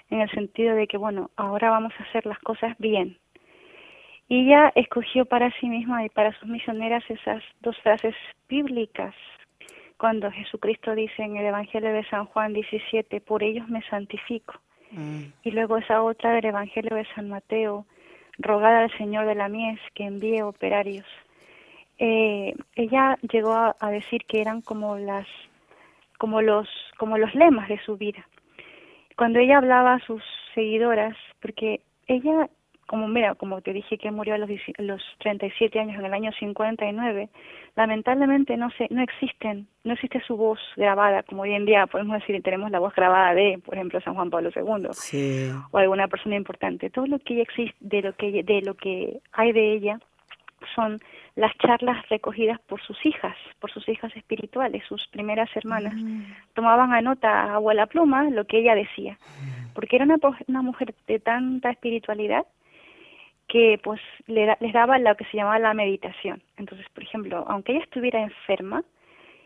en 0.09 0.21
el 0.21 0.29
sentido 0.31 0.75
de 0.75 0.87
que, 0.87 0.97
bueno, 0.97 1.31
ahora 1.35 1.71
vamos 1.71 1.93
a 1.99 2.03
hacer 2.03 2.25
las 2.25 2.39
cosas 2.39 2.75
bien. 2.77 3.17
Y 4.29 4.45
ella 4.45 4.71
escogió 4.75 5.25
para 5.25 5.51
sí 5.59 5.67
misma 5.67 6.05
y 6.05 6.09
para 6.09 6.31
sus 6.39 6.47
misioneras 6.47 7.03
esas 7.09 7.43
dos 7.61 7.77
frases 7.79 8.15
bíblicas. 8.47 9.13
Cuando 9.97 10.31
Jesucristo 10.31 10.95
dice 10.95 11.23
en 11.23 11.37
el 11.37 11.45
Evangelio 11.45 11.93
de 11.93 12.03
San 12.05 12.25
Juan 12.25 12.53
17, 12.53 13.21
por 13.21 13.43
ellos 13.43 13.67
me 13.69 13.81
santifico. 13.83 14.55
Mm. 14.91 15.23
Y 15.43 15.51
luego 15.51 15.77
esa 15.77 16.01
otra 16.01 16.33
del 16.33 16.45
Evangelio 16.45 16.95
de 16.95 17.05
San 17.15 17.29
Mateo, 17.29 17.85
rogada 18.37 18.83
al 18.83 18.97
Señor 18.97 19.25
de 19.25 19.35
la 19.35 19.49
mies 19.49 19.79
que 19.93 20.05
envíe 20.05 20.41
operarios. 20.41 21.05
Eh, 21.99 22.53
ella 22.75 23.17
llegó 23.31 23.75
a 23.79 23.89
decir 23.91 24.25
que 24.25 24.41
eran 24.41 24.61
como 24.61 24.97
las 24.97 25.27
como 26.23 26.41
los, 26.41 26.69
como 26.95 27.17
los 27.17 27.35
lemas 27.35 27.67
de 27.67 27.77
su 27.85 27.97
vida. 27.97 28.25
Cuando 29.17 29.39
ella 29.39 29.57
hablaba 29.57 29.95
a 29.95 30.05
sus 30.05 30.23
seguidoras, 30.55 31.17
porque 31.41 31.81
ella, 32.07 32.47
como 32.87 33.09
mira, 33.09 33.35
como 33.35 33.59
te 33.59 33.73
dije 33.73 33.97
que 33.97 34.09
murió 34.09 34.35
a 34.35 34.37
los, 34.37 34.49
los 34.77 35.01
37 35.19 35.77
años 35.77 35.99
en 35.99 36.05
el 36.05 36.13
año 36.13 36.31
59, 36.39 37.27
lamentablemente 37.75 38.55
no 38.55 38.69
se, 38.77 38.87
no 38.89 39.03
existen, 39.03 39.67
no 39.83 39.95
existe 39.95 40.21
su 40.25 40.37
voz 40.37 40.59
grabada, 40.77 41.23
como 41.23 41.41
hoy 41.41 41.55
en 41.55 41.65
día 41.65 41.87
podemos 41.87 42.17
decir 42.21 42.41
tenemos 42.41 42.71
la 42.71 42.79
voz 42.79 42.95
grabada 42.95 43.33
de, 43.33 43.59
por 43.65 43.75
ejemplo, 43.75 43.99
San 43.99 44.13
Juan 44.13 44.29
Pablo 44.29 44.49
II 44.55 44.91
o 45.71 45.77
alguna 45.77 46.07
persona 46.07 46.37
importante. 46.37 46.89
Todo 46.89 47.05
lo 47.05 47.19
que 47.19 47.41
existe, 47.41 47.75
de 47.81 48.01
lo 48.01 48.13
que, 48.13 48.43
de 48.43 48.61
lo 48.61 48.75
que 48.75 49.19
hay 49.33 49.51
de 49.51 49.73
ella, 49.73 49.99
son 50.73 51.01
las 51.35 51.57
charlas 51.57 52.07
recogidas 52.09 52.59
por 52.61 52.81
sus 52.81 53.03
hijas, 53.05 53.35
por 53.59 53.71
sus 53.71 53.87
hijas 53.89 54.15
espirituales, 54.15 54.83
sus 54.87 55.07
primeras 55.07 55.49
hermanas. 55.55 55.95
Mm. 55.95 56.23
Tomaban 56.53 56.93
a 56.93 57.01
nota 57.01 57.55
a 57.55 57.73
la 57.73 57.87
pluma 57.87 58.29
lo 58.29 58.45
que 58.45 58.59
ella 58.59 58.75
decía, 58.75 59.17
porque 59.73 59.95
era 59.95 60.05
una, 60.05 60.17
una 60.47 60.61
mujer 60.61 60.93
de 61.07 61.19
tanta 61.19 61.71
espiritualidad 61.71 62.45
que 63.47 63.79
pues 63.83 63.99
le, 64.27 64.55
les 64.59 64.73
daba 64.73 64.97
lo 64.99 65.15
que 65.15 65.25
se 65.25 65.37
llamaba 65.37 65.59
la 65.59 65.73
meditación. 65.73 66.41
Entonces, 66.57 66.87
por 66.93 67.03
ejemplo, 67.03 67.45
aunque 67.47 67.73
ella 67.73 67.83
estuviera 67.83 68.21
enferma, 68.21 68.83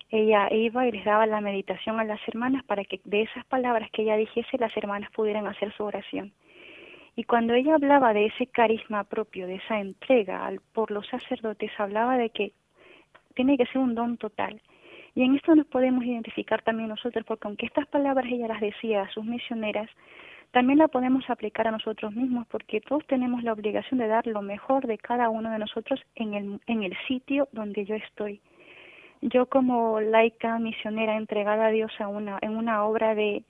ella 0.10 0.48
iba 0.52 0.88
y 0.88 0.92
les 0.92 1.06
daba 1.06 1.26
la 1.26 1.42
meditación 1.42 2.00
a 2.00 2.04
las 2.04 2.20
hermanas 2.28 2.64
para 2.64 2.84
que 2.84 3.02
de 3.04 3.24
esas 3.24 3.46
palabras 3.46 3.90
que 3.92 4.04
ella 4.04 4.16
dijese 4.16 4.58
las 4.58 4.76
hermanas 4.78 5.10
pudieran 5.12 5.48
hacer 5.48 5.74
su 5.74 5.84
oración. 5.84 6.32
Y 7.18 7.24
cuando 7.24 7.56
ella 7.56 7.74
hablaba 7.74 8.14
de 8.14 8.28
ese 8.28 8.46
carisma 8.46 9.04
propio, 9.04 9.48
de 9.48 9.56
esa 9.56 9.80
entrega 9.80 10.46
al, 10.46 10.62
por 10.72 10.92
los 10.92 11.08
sacerdotes, 11.08 11.72
hablaba 11.80 12.16
de 12.16 12.30
que 12.30 12.54
tiene 13.34 13.58
que 13.58 13.66
ser 13.66 13.80
un 13.80 13.96
don 13.96 14.18
total. 14.18 14.62
Y 15.16 15.24
en 15.24 15.36
esto 15.36 15.56
nos 15.56 15.66
podemos 15.66 16.06
identificar 16.06 16.62
también 16.62 16.90
nosotros, 16.90 17.26
porque 17.26 17.48
aunque 17.48 17.66
estas 17.66 17.88
palabras 17.88 18.28
ella 18.32 18.48
las 18.48 18.62
decía 18.62 19.02
a 19.02 19.10
sus 19.10 19.26
misioneras, 19.26 19.90
también 20.52 20.78
la 20.78 20.90
podemos 20.90 21.28
aplicar 21.28 21.68
a 21.68 21.72
nosotros 21.72 22.14
mismos, 22.14 22.46
porque 22.52 22.82
todos 22.82 23.04
tenemos 23.08 23.42
la 23.42 23.54
obligación 23.54 24.00
de 24.00 24.08
dar 24.08 24.28
lo 24.28 24.44
mejor 24.44 24.86
de 24.86 25.00
cada 25.00 25.32
uno 25.32 25.50
de 25.50 25.58
nosotros 25.58 26.00
en 26.14 26.36
el, 26.36 26.60
en 26.68 26.84
el 26.84 26.96
sitio 27.08 27.50
donde 27.52 27.84
yo 27.84 27.96
estoy. 27.96 28.42
Yo 29.22 29.48
como 29.48 30.00
laica 30.02 30.60
misionera 30.60 31.18
entregada 31.18 31.66
a 31.66 31.72
Dios 31.72 31.92
a 32.00 32.10
una, 32.10 32.38
en 32.44 32.56
una 32.56 32.84
obra 32.86 33.16
de, 33.16 33.44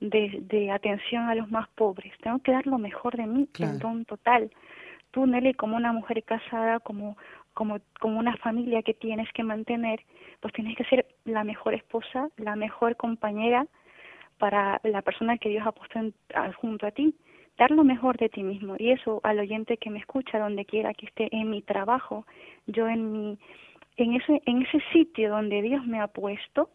de, 0.00 0.38
de 0.42 0.70
atención 0.70 1.28
a 1.28 1.34
los 1.34 1.50
más 1.50 1.68
pobres. 1.70 2.12
Tengo 2.22 2.38
que 2.40 2.52
dar 2.52 2.66
lo 2.66 2.78
mejor 2.78 3.16
de 3.16 3.26
mí, 3.26 3.48
en 3.58 3.78
don 3.78 4.04
total. 4.04 4.50
Tú, 5.10 5.26
Nelly, 5.26 5.54
como 5.54 5.76
una 5.76 5.92
mujer 5.92 6.22
casada, 6.24 6.80
como, 6.80 7.16
como, 7.52 7.78
como 8.00 8.18
una 8.18 8.36
familia 8.38 8.82
que 8.82 8.94
tienes 8.94 9.30
que 9.32 9.44
mantener, 9.44 10.00
pues 10.40 10.52
tienes 10.54 10.76
que 10.76 10.84
ser 10.84 11.06
la 11.24 11.44
mejor 11.44 11.74
esposa, 11.74 12.28
la 12.36 12.56
mejor 12.56 12.96
compañera 12.96 13.66
para 14.38 14.80
la 14.82 15.02
persona 15.02 15.38
que 15.38 15.48
Dios 15.48 15.66
ha 15.66 15.72
puesto 15.72 16.00
junto 16.60 16.86
a 16.86 16.90
ti. 16.90 17.14
Dar 17.56 17.70
lo 17.70 17.84
mejor 17.84 18.16
de 18.16 18.28
ti 18.28 18.42
mismo. 18.42 18.74
Y 18.78 18.90
eso 18.90 19.20
al 19.22 19.38
oyente 19.38 19.76
que 19.76 19.88
me 19.88 20.00
escucha, 20.00 20.40
donde 20.40 20.64
quiera 20.64 20.92
que 20.92 21.06
esté 21.06 21.28
en 21.30 21.50
mi 21.50 21.62
trabajo, 21.62 22.26
yo 22.66 22.88
en 22.88 23.12
mi, 23.12 23.38
en 23.96 24.14
ese, 24.14 24.42
en 24.44 24.62
ese 24.62 24.82
sitio 24.92 25.30
donde 25.30 25.62
Dios 25.62 25.86
me 25.86 26.00
ha 26.00 26.08
puesto, 26.08 26.70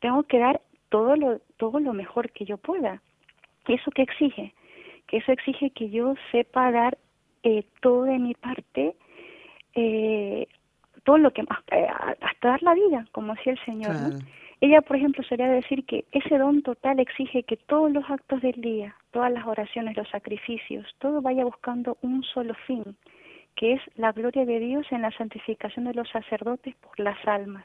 tengo 0.00 0.22
que 0.22 0.38
dar 0.38 0.62
todo 0.94 1.16
lo, 1.16 1.40
todo 1.56 1.80
lo 1.80 1.92
mejor 1.92 2.30
que 2.30 2.44
yo 2.44 2.56
pueda. 2.56 3.02
¿Y 3.66 3.74
eso 3.74 3.90
qué 3.90 4.02
exige? 4.02 4.54
Que 5.08 5.16
eso 5.16 5.32
exige 5.32 5.70
que 5.70 5.90
yo 5.90 6.14
sepa 6.30 6.70
dar 6.70 6.96
eh, 7.42 7.64
todo 7.80 8.04
de 8.04 8.16
mi 8.20 8.34
parte, 8.34 8.94
eh, 9.74 10.46
todo 11.02 11.18
lo 11.18 11.32
que 11.32 11.42
más, 11.42 11.58
eh, 11.72 11.88
hasta 12.20 12.48
dar 12.48 12.62
la 12.62 12.74
vida, 12.74 13.08
como 13.10 13.34
decía 13.34 13.54
el 13.54 13.64
Señor. 13.64 13.96
ella, 14.60 14.82
por 14.82 14.96
ejemplo, 14.96 15.24
solía 15.24 15.48
decir 15.48 15.84
que 15.84 16.04
ese 16.12 16.38
don 16.38 16.62
total 16.62 17.00
exige 17.00 17.42
que 17.42 17.56
todos 17.56 17.90
los 17.90 18.08
actos 18.08 18.40
del 18.40 18.60
día, 18.60 18.94
todas 19.10 19.32
las 19.32 19.44
oraciones, 19.48 19.96
los 19.96 20.08
sacrificios, 20.10 20.86
todo 21.00 21.20
vaya 21.20 21.44
buscando 21.44 21.98
un 22.02 22.22
solo 22.22 22.54
fin, 22.68 22.84
que 23.56 23.72
es 23.72 23.80
la 23.96 24.12
gloria 24.12 24.44
de 24.44 24.60
Dios 24.60 24.86
en 24.92 25.02
la 25.02 25.10
santificación 25.10 25.86
de 25.86 25.94
los 25.94 26.08
sacerdotes 26.10 26.76
por 26.76 27.00
las 27.00 27.18
almas. 27.26 27.64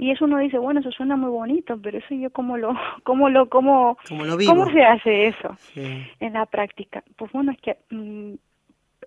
Y 0.00 0.10
eso 0.10 0.24
uno 0.24 0.38
dice, 0.38 0.56
bueno, 0.56 0.80
eso 0.80 0.90
suena 0.92 1.14
muy 1.14 1.28
bonito, 1.28 1.78
pero 1.80 1.98
eso 1.98 2.14
yo 2.14 2.30
cómo 2.30 2.56
lo, 2.56 2.72
cómo 3.04 3.28
lo, 3.28 3.48
cómo, 3.50 3.98
¿cómo 4.08 4.70
se 4.70 4.82
hace 4.82 5.26
eso 5.26 5.56
en 5.74 6.32
la 6.32 6.46
práctica? 6.46 7.04
Pues 7.16 7.30
bueno, 7.32 7.52
es 7.52 7.60
que 7.60 7.76
mm, 7.90 8.34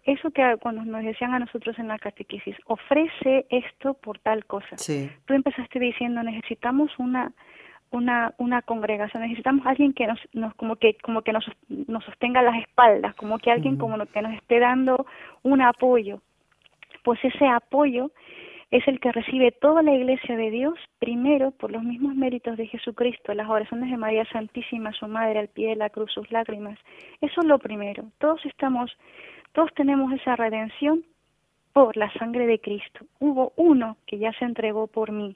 eso 0.05 0.29
que 0.29 0.57
cuando 0.61 0.85
nos 0.85 1.03
decían 1.03 1.33
a 1.33 1.39
nosotros 1.39 1.79
en 1.79 1.87
la 1.87 1.97
catequesis, 1.97 2.55
ofrece 2.67 3.47
esto 3.49 3.95
por 3.95 4.19
tal 4.19 4.45
cosa. 4.45 4.75
Tú 5.25 5.33
empezaste 5.33 5.79
diciendo, 5.79 6.21
necesitamos 6.21 6.91
una 6.99 7.31
una 7.89 8.33
una 8.37 8.61
congregación, 8.61 9.23
necesitamos 9.23 9.65
alguien 9.65 9.93
que 9.93 10.05
nos, 10.05 10.19
nos 10.33 10.53
como 10.55 10.75
que 10.75 10.97
como 11.01 11.23
que 11.23 11.33
nos, 11.33 11.45
nos 11.69 12.03
sostenga 12.05 12.43
las 12.43 12.61
espaldas, 12.61 13.15
como 13.15 13.39
que 13.39 13.49
alguien 13.49 13.77
como 13.77 13.97
que 14.05 14.21
nos 14.21 14.33
esté 14.33 14.59
dando 14.59 15.07
un 15.41 15.61
apoyo. 15.61 16.21
Pues 17.03 17.19
ese 17.23 17.47
apoyo 17.47 18.11
es 18.73 18.87
el 18.87 18.99
que 18.99 19.11
recibe 19.11 19.51
toda 19.51 19.83
la 19.83 19.93
iglesia 19.93 20.35
de 20.35 20.49
Dios, 20.49 20.73
primero 20.97 21.51
por 21.51 21.71
los 21.71 21.83
mismos 21.83 22.15
méritos 22.15 22.57
de 22.57 22.65
Jesucristo, 22.65 23.31
las 23.35 23.47
oraciones 23.47 23.91
de 23.91 23.97
María 23.97 24.25
Santísima, 24.25 24.91
su 24.93 25.07
madre 25.07 25.37
al 25.37 25.47
pie 25.47 25.69
de 25.69 25.75
la 25.75 25.91
cruz, 25.91 26.11
sus 26.11 26.31
lágrimas. 26.31 26.79
Eso 27.21 27.41
es 27.41 27.47
lo 27.47 27.59
primero. 27.59 28.05
Todos 28.17 28.43
estamos 28.45 28.91
todos 29.51 29.71
tenemos 29.75 30.11
esa 30.11 30.35
redención 30.35 31.03
por 31.71 31.95
la 31.97 32.11
sangre 32.13 32.47
de 32.47 32.59
Cristo. 32.59 33.05
Hubo 33.19 33.53
uno 33.57 33.97
que 34.07 34.17
ya 34.17 34.33
se 34.33 34.45
entregó 34.45 34.87
por 34.87 35.11
mí, 35.11 35.35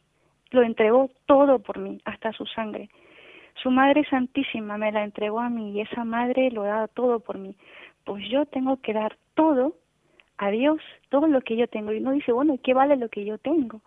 lo 0.50 0.63
entregó 0.63 1.12
todo 1.28 1.60
por 1.60 1.78
mí, 1.78 2.02
hasta 2.06 2.32
su 2.34 2.47
sangre. 2.47 2.89
Su 3.62 3.69
Madre 3.69 4.04
Santísima 4.10 4.80
me 4.80 4.91
la 4.91 5.04
entregó 5.04 5.41
a 5.41 5.52
mí 5.52 5.73
y 5.73 5.82
esa 5.82 6.04
Madre 6.04 6.50
lo 6.50 6.63
da 6.63 6.88
todo 6.88 7.19
por 7.19 7.38
mí. 7.38 7.56
Pues 8.04 8.28
yo 8.32 8.47
tengo 8.47 8.78
que 8.82 8.93
dar 8.93 9.15
todo 9.36 9.76
a 10.38 10.50
Dios, 10.52 10.82
todo 11.10 11.28
lo 11.28 11.41
que 11.41 11.56
yo 11.56 11.67
tengo. 11.67 11.91
Y 11.91 11.97
uno 11.97 12.12
dice, 12.12 12.32
bueno, 12.32 12.58
¿qué 12.63 12.73
vale 12.73 12.95
lo 12.95 13.10
que 13.10 13.26
yo 13.26 13.38
tengo? 13.38 13.82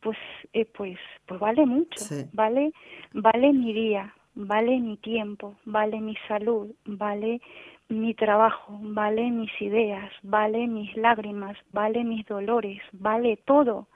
Pues, 0.00 0.18
eh, 0.52 0.64
pues, 0.64 0.98
pues 1.26 1.38
vale 1.38 1.66
mucho. 1.66 2.04
Vale, 2.32 2.72
vale 3.12 3.52
mi 3.52 3.72
día, 3.72 4.14
vale 4.34 4.80
mi 4.80 4.96
tiempo, 4.96 5.54
vale 5.64 6.00
mi 6.00 6.16
salud, 6.28 6.74
vale 6.84 7.40
mi 7.88 8.14
trabajo, 8.14 8.78
vale 8.80 9.30
mis 9.30 9.52
ideas, 9.60 10.10
vale 10.22 10.66
mis 10.66 10.96
lágrimas, 10.96 11.56
vale 11.72 12.04
mis 12.04 12.26
dolores, 12.26 12.80
vale 12.92 13.38
todo. 13.44 13.86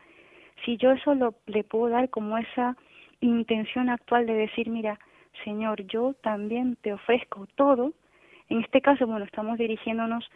Si 0.64 0.76
yo 0.76 0.92
eso 0.92 1.14
lo, 1.14 1.34
le 1.46 1.64
puedo 1.64 1.88
dar 1.88 2.10
como 2.10 2.38
esa 2.38 2.76
intención 3.20 3.88
actual 3.88 4.26
de 4.26 4.34
decir, 4.34 4.68
mira, 4.68 4.98
Señor, 5.44 5.86
yo 5.86 6.14
también 6.22 6.76
te 6.82 6.92
ofrezco 6.92 7.46
todo, 7.56 7.92
en 8.48 8.62
este 8.62 8.80
caso, 8.80 9.06
bueno, 9.06 9.24
estamos 9.24 9.58
dirigiéndonos 9.58 10.28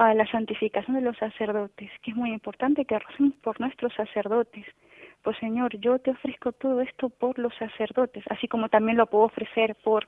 a 0.00 0.14
la 0.14 0.26
santificación 0.28 0.96
de 0.96 1.02
los 1.02 1.18
sacerdotes, 1.18 1.90
que 2.00 2.12
es 2.12 2.16
muy 2.16 2.32
importante 2.32 2.86
que 2.86 2.98
recemos 2.98 3.34
por 3.42 3.60
nuestros 3.60 3.92
sacerdotes. 3.92 4.64
Pues 5.22 5.36
Señor, 5.36 5.76
yo 5.78 5.98
te 5.98 6.12
ofrezco 6.12 6.52
todo 6.52 6.80
esto 6.80 7.10
por 7.10 7.38
los 7.38 7.54
sacerdotes, 7.56 8.24
así 8.30 8.48
como 8.48 8.70
también 8.70 8.96
lo 8.96 9.04
puedo 9.08 9.24
ofrecer 9.24 9.76
por 9.84 10.06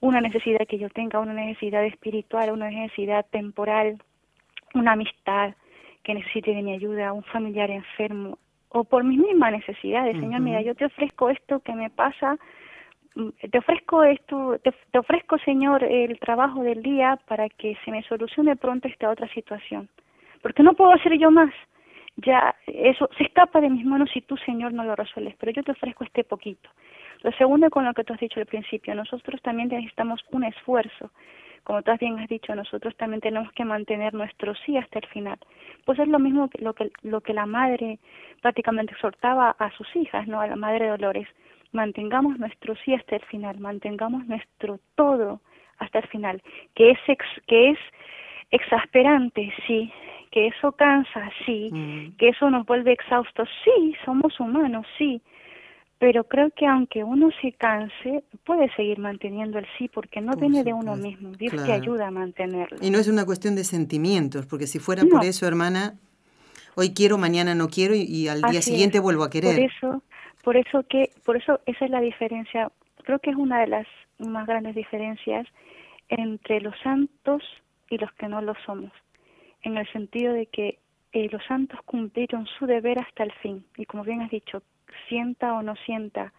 una 0.00 0.20
necesidad 0.20 0.66
que 0.68 0.76
yo 0.76 0.90
tenga, 0.90 1.18
una 1.18 1.32
necesidad 1.32 1.82
espiritual, 1.86 2.50
una 2.52 2.68
necesidad 2.68 3.24
temporal, 3.30 3.96
una 4.74 4.92
amistad 4.92 5.54
que 6.02 6.12
necesite 6.12 6.54
de 6.54 6.60
mi 6.60 6.74
ayuda, 6.74 7.14
un 7.14 7.24
familiar 7.24 7.70
enfermo, 7.70 8.36
o 8.68 8.84
por 8.84 9.02
mis 9.02 9.18
mismas 9.18 9.50
necesidades. 9.50 10.20
Señor, 10.20 10.42
mira, 10.42 10.60
yo 10.60 10.74
te 10.74 10.84
ofrezco 10.84 11.30
esto 11.30 11.60
que 11.60 11.72
me 11.72 11.88
pasa, 11.88 12.36
te 13.50 13.58
ofrezco 13.58 14.04
esto, 14.04 14.58
te, 14.62 14.98
ofrezco, 14.98 15.38
Señor, 15.38 15.82
el 15.82 16.18
trabajo 16.18 16.62
del 16.62 16.82
día 16.82 17.18
para 17.26 17.48
que 17.48 17.76
se 17.84 17.90
me 17.90 18.02
solucione 18.02 18.56
pronto 18.56 18.88
esta 18.88 19.10
otra 19.10 19.28
situación. 19.28 19.88
Porque 20.42 20.62
no 20.62 20.74
puedo 20.74 20.92
hacer 20.92 21.18
yo 21.18 21.30
más. 21.30 21.52
Ya, 22.16 22.54
eso 22.66 23.08
se 23.16 23.24
escapa 23.24 23.60
de 23.60 23.70
mis 23.70 23.84
manos 23.84 24.10
si 24.12 24.22
tú, 24.22 24.36
Señor, 24.38 24.72
no 24.72 24.84
lo 24.84 24.96
resuelves, 24.96 25.34
pero 25.38 25.52
yo 25.52 25.62
te 25.62 25.72
ofrezco 25.72 26.04
este 26.04 26.24
poquito. 26.24 26.68
Lo 27.22 27.32
segundo, 27.32 27.68
con 27.70 27.84
lo 27.84 27.92
que 27.94 28.04
tú 28.04 28.12
has 28.12 28.20
dicho 28.20 28.40
al 28.40 28.46
principio, 28.46 28.94
nosotros 28.94 29.40
también 29.42 29.68
necesitamos 29.68 30.24
un 30.30 30.44
esfuerzo. 30.44 31.10
Como 31.64 31.82
tú 31.82 31.90
bien 31.98 32.18
has 32.18 32.28
dicho, 32.28 32.54
nosotros 32.54 32.96
también 32.96 33.20
tenemos 33.20 33.50
que 33.52 33.64
mantener 33.64 34.14
nuestro 34.14 34.54
sí 34.54 34.76
hasta 34.76 35.00
el 35.00 35.06
final. 35.06 35.38
Pues 35.84 35.98
es 35.98 36.08
lo 36.08 36.18
mismo 36.18 36.48
que 36.48 36.62
lo 36.62 36.74
que, 36.74 36.90
lo 37.02 37.20
que 37.20 37.34
la 37.34 37.44
madre 37.44 37.98
prácticamente 38.40 38.92
exhortaba 38.92 39.56
a 39.58 39.70
sus 39.72 39.88
hijas, 39.96 40.28
¿no? 40.28 40.40
A 40.40 40.46
la 40.46 40.56
madre 40.56 40.88
Dolores. 40.88 41.26
Mantengamos 41.76 42.38
nuestro 42.38 42.74
sí 42.82 42.94
hasta 42.94 43.16
el 43.16 43.24
final, 43.26 43.60
mantengamos 43.60 44.26
nuestro 44.26 44.80
todo 44.94 45.40
hasta 45.78 45.98
el 45.98 46.08
final. 46.08 46.42
Que 46.74 46.92
es, 46.92 46.98
que 47.46 47.70
es 47.70 47.78
exasperante, 48.50 49.52
sí, 49.66 49.92
que 50.32 50.46
eso 50.48 50.72
cansa, 50.72 51.30
sí, 51.44 51.70
mm. 51.70 52.16
que 52.16 52.30
eso 52.30 52.50
nos 52.50 52.64
vuelve 52.64 52.92
exhaustos, 52.92 53.48
sí, 53.62 53.94
somos 54.06 54.40
humanos, 54.40 54.86
sí, 54.96 55.20
pero 55.98 56.24
creo 56.24 56.50
que 56.50 56.66
aunque 56.66 57.04
uno 57.04 57.28
se 57.42 57.52
canse, 57.52 58.24
puede 58.44 58.74
seguir 58.74 58.98
manteniendo 58.98 59.58
el 59.58 59.66
sí, 59.76 59.88
porque 59.88 60.20
no 60.20 60.32
viene 60.36 60.64
de 60.64 60.72
uno 60.72 60.96
mismo, 60.96 61.32
Dios 61.32 61.54
te 61.64 61.72
ayuda 61.72 62.08
a 62.08 62.10
mantenerlo. 62.10 62.78
Y 62.80 62.90
no 62.90 62.98
es 62.98 63.08
una 63.08 63.24
cuestión 63.24 63.54
de 63.54 63.64
sentimientos, 63.64 64.46
porque 64.46 64.66
si 64.66 64.78
fuera 64.78 65.04
por 65.04 65.24
eso, 65.24 65.46
hermana, 65.46 65.94
hoy 66.74 66.94
quiero, 66.94 67.18
mañana 67.18 67.54
no 67.54 67.68
quiero 67.68 67.94
y, 67.94 68.28
al 68.28 68.42
día 68.42 68.62
siguiente 68.62 68.98
vuelvo 68.98 69.24
a 69.24 69.30
querer. 69.30 69.54
Por 69.54 69.64
eso, 69.64 70.02
por 70.46 70.56
eso 70.56 70.84
que, 70.84 71.10
por 71.24 71.36
eso 71.36 71.58
esa 71.66 71.86
es 71.86 71.90
la 71.90 72.00
diferencia, 72.00 72.70
creo 73.02 73.18
que 73.18 73.30
es 73.30 73.36
una 73.36 73.58
de 73.62 73.66
las 73.66 73.86
más 74.20 74.46
grandes 74.46 74.76
diferencias 74.76 75.44
entre 76.08 76.60
los 76.60 76.78
santos 76.84 77.42
y 77.90 77.98
los 77.98 78.12
que 78.12 78.28
no 78.28 78.40
lo 78.40 78.54
somos, 78.64 78.92
en 79.62 79.76
el 79.76 79.90
sentido 79.90 80.32
de 80.32 80.46
que 80.46 80.78
eh, 81.12 81.28
los 81.32 81.44
santos 81.46 81.80
cumplieron 81.84 82.46
su 82.46 82.66
deber 82.66 83.00
hasta 83.00 83.24
el 83.24 83.32
fin, 83.42 83.64
y 83.76 83.86
como 83.86 84.04
bien 84.04 84.22
has 84.22 84.30
dicho, 84.30 84.62
sienta 85.08 85.52
o 85.54 85.62
no 85.62 85.74
sienta, 85.84 86.32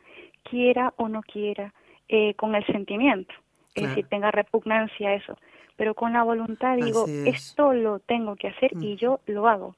quiera 0.43 0.93
o 0.95 1.09
no 1.09 1.21
quiera, 1.21 1.73
eh, 2.07 2.33
con 2.35 2.55
el 2.55 2.65
sentimiento, 2.67 3.35
es 3.75 3.89
decir, 3.89 4.05
tenga 4.07 4.31
repugnancia 4.31 5.09
a 5.09 5.15
eso, 5.15 5.37
pero 5.75 5.95
con 5.95 6.13
la 6.13 6.23
voluntad 6.23 6.77
digo, 6.77 7.07
esto 7.25 7.73
lo 7.73 7.99
tengo 7.99 8.37
que 8.37 8.47
hacer 8.47 8.71
y 8.79 8.95
yo 8.95 9.19
lo 9.25 9.49
hago. 9.49 9.75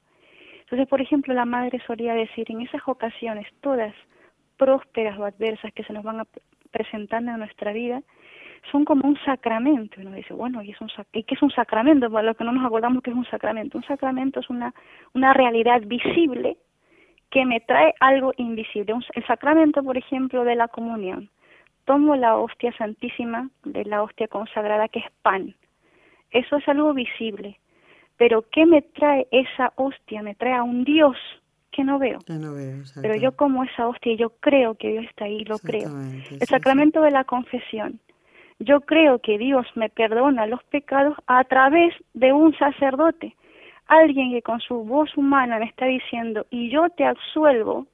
Entonces, 0.60 0.86
por 0.86 1.00
ejemplo, 1.00 1.34
la 1.34 1.46
madre 1.46 1.82
solía 1.84 2.14
decir, 2.14 2.46
en 2.48 2.60
esas 2.60 2.82
ocasiones, 2.86 3.48
todas 3.60 3.92
prósperas 4.60 5.18
o 5.18 5.24
adversas 5.24 5.72
que 5.72 5.84
se 5.84 5.94
nos 5.94 6.04
van 6.04 6.20
a 6.20 6.26
presentando 6.70 7.32
en 7.32 7.38
nuestra 7.38 7.72
vida, 7.72 8.02
son 8.70 8.84
como 8.84 9.08
un 9.08 9.18
sacramento. 9.24 10.00
Uno 10.00 10.12
dice, 10.12 10.34
bueno, 10.34 10.62
¿y, 10.62 10.70
es 10.70 10.80
un 10.82 10.90
¿y 11.14 11.22
qué 11.24 11.34
es 11.34 11.42
un 11.42 11.50
sacramento? 11.50 12.10
Para 12.10 12.26
los 12.26 12.36
que 12.36 12.44
no 12.44 12.52
nos 12.52 12.64
acordamos 12.64 13.02
que 13.02 13.10
es 13.10 13.16
un 13.16 13.24
sacramento. 13.24 13.78
Un 13.78 13.84
sacramento 13.84 14.40
es 14.40 14.50
una, 14.50 14.74
una 15.14 15.32
realidad 15.32 15.80
visible 15.86 16.58
que 17.30 17.46
me 17.46 17.60
trae 17.60 17.94
algo 18.00 18.34
invisible. 18.36 18.94
El 19.14 19.26
sacramento, 19.26 19.82
por 19.82 19.96
ejemplo, 19.96 20.44
de 20.44 20.56
la 20.56 20.68
comunión. 20.68 21.30
Tomo 21.86 22.14
la 22.14 22.36
hostia 22.36 22.72
santísima 22.76 23.48
de 23.64 23.84
la 23.86 24.02
hostia 24.02 24.28
consagrada 24.28 24.88
que 24.88 24.98
es 24.98 25.10
pan. 25.22 25.54
Eso 26.30 26.58
es 26.58 26.68
algo 26.68 26.92
visible. 26.92 27.58
Pero 28.18 28.44
¿qué 28.52 28.66
me 28.66 28.82
trae 28.82 29.26
esa 29.30 29.72
hostia? 29.76 30.22
Me 30.22 30.34
trae 30.34 30.54
a 30.54 30.62
un 30.62 30.84
Dios 30.84 31.16
que 31.70 31.84
no 31.84 31.98
veo. 31.98 32.18
Pero 33.00 33.14
yo 33.16 33.32
como 33.36 33.64
esa 33.64 33.86
hostia, 33.88 34.14
yo 34.16 34.30
creo 34.40 34.74
que 34.74 34.88
Dios 34.88 35.04
está 35.08 35.26
ahí, 35.26 35.44
lo 35.44 35.58
creo. 35.58 35.90
El 35.98 36.46
sacramento 36.46 37.02
de 37.02 37.10
la 37.10 37.24
confesión. 37.24 38.00
Yo 38.58 38.82
creo 38.82 39.20
que 39.20 39.38
Dios 39.38 39.66
me 39.74 39.88
perdona 39.88 40.46
los 40.46 40.62
pecados 40.64 41.16
a 41.26 41.44
través 41.44 41.94
de 42.12 42.32
un 42.32 42.54
sacerdote 42.58 43.34
alguien 43.90 44.30
que 44.30 44.42
con 44.42 44.60
su 44.60 44.84
voz 44.84 45.14
humana 45.16 45.58
me 45.58 45.66
está 45.66 45.86
diciendo, 45.86 46.46
y 46.48 46.70
yo 46.70 46.88
te 46.90 47.04
absuelvo 47.04 47.86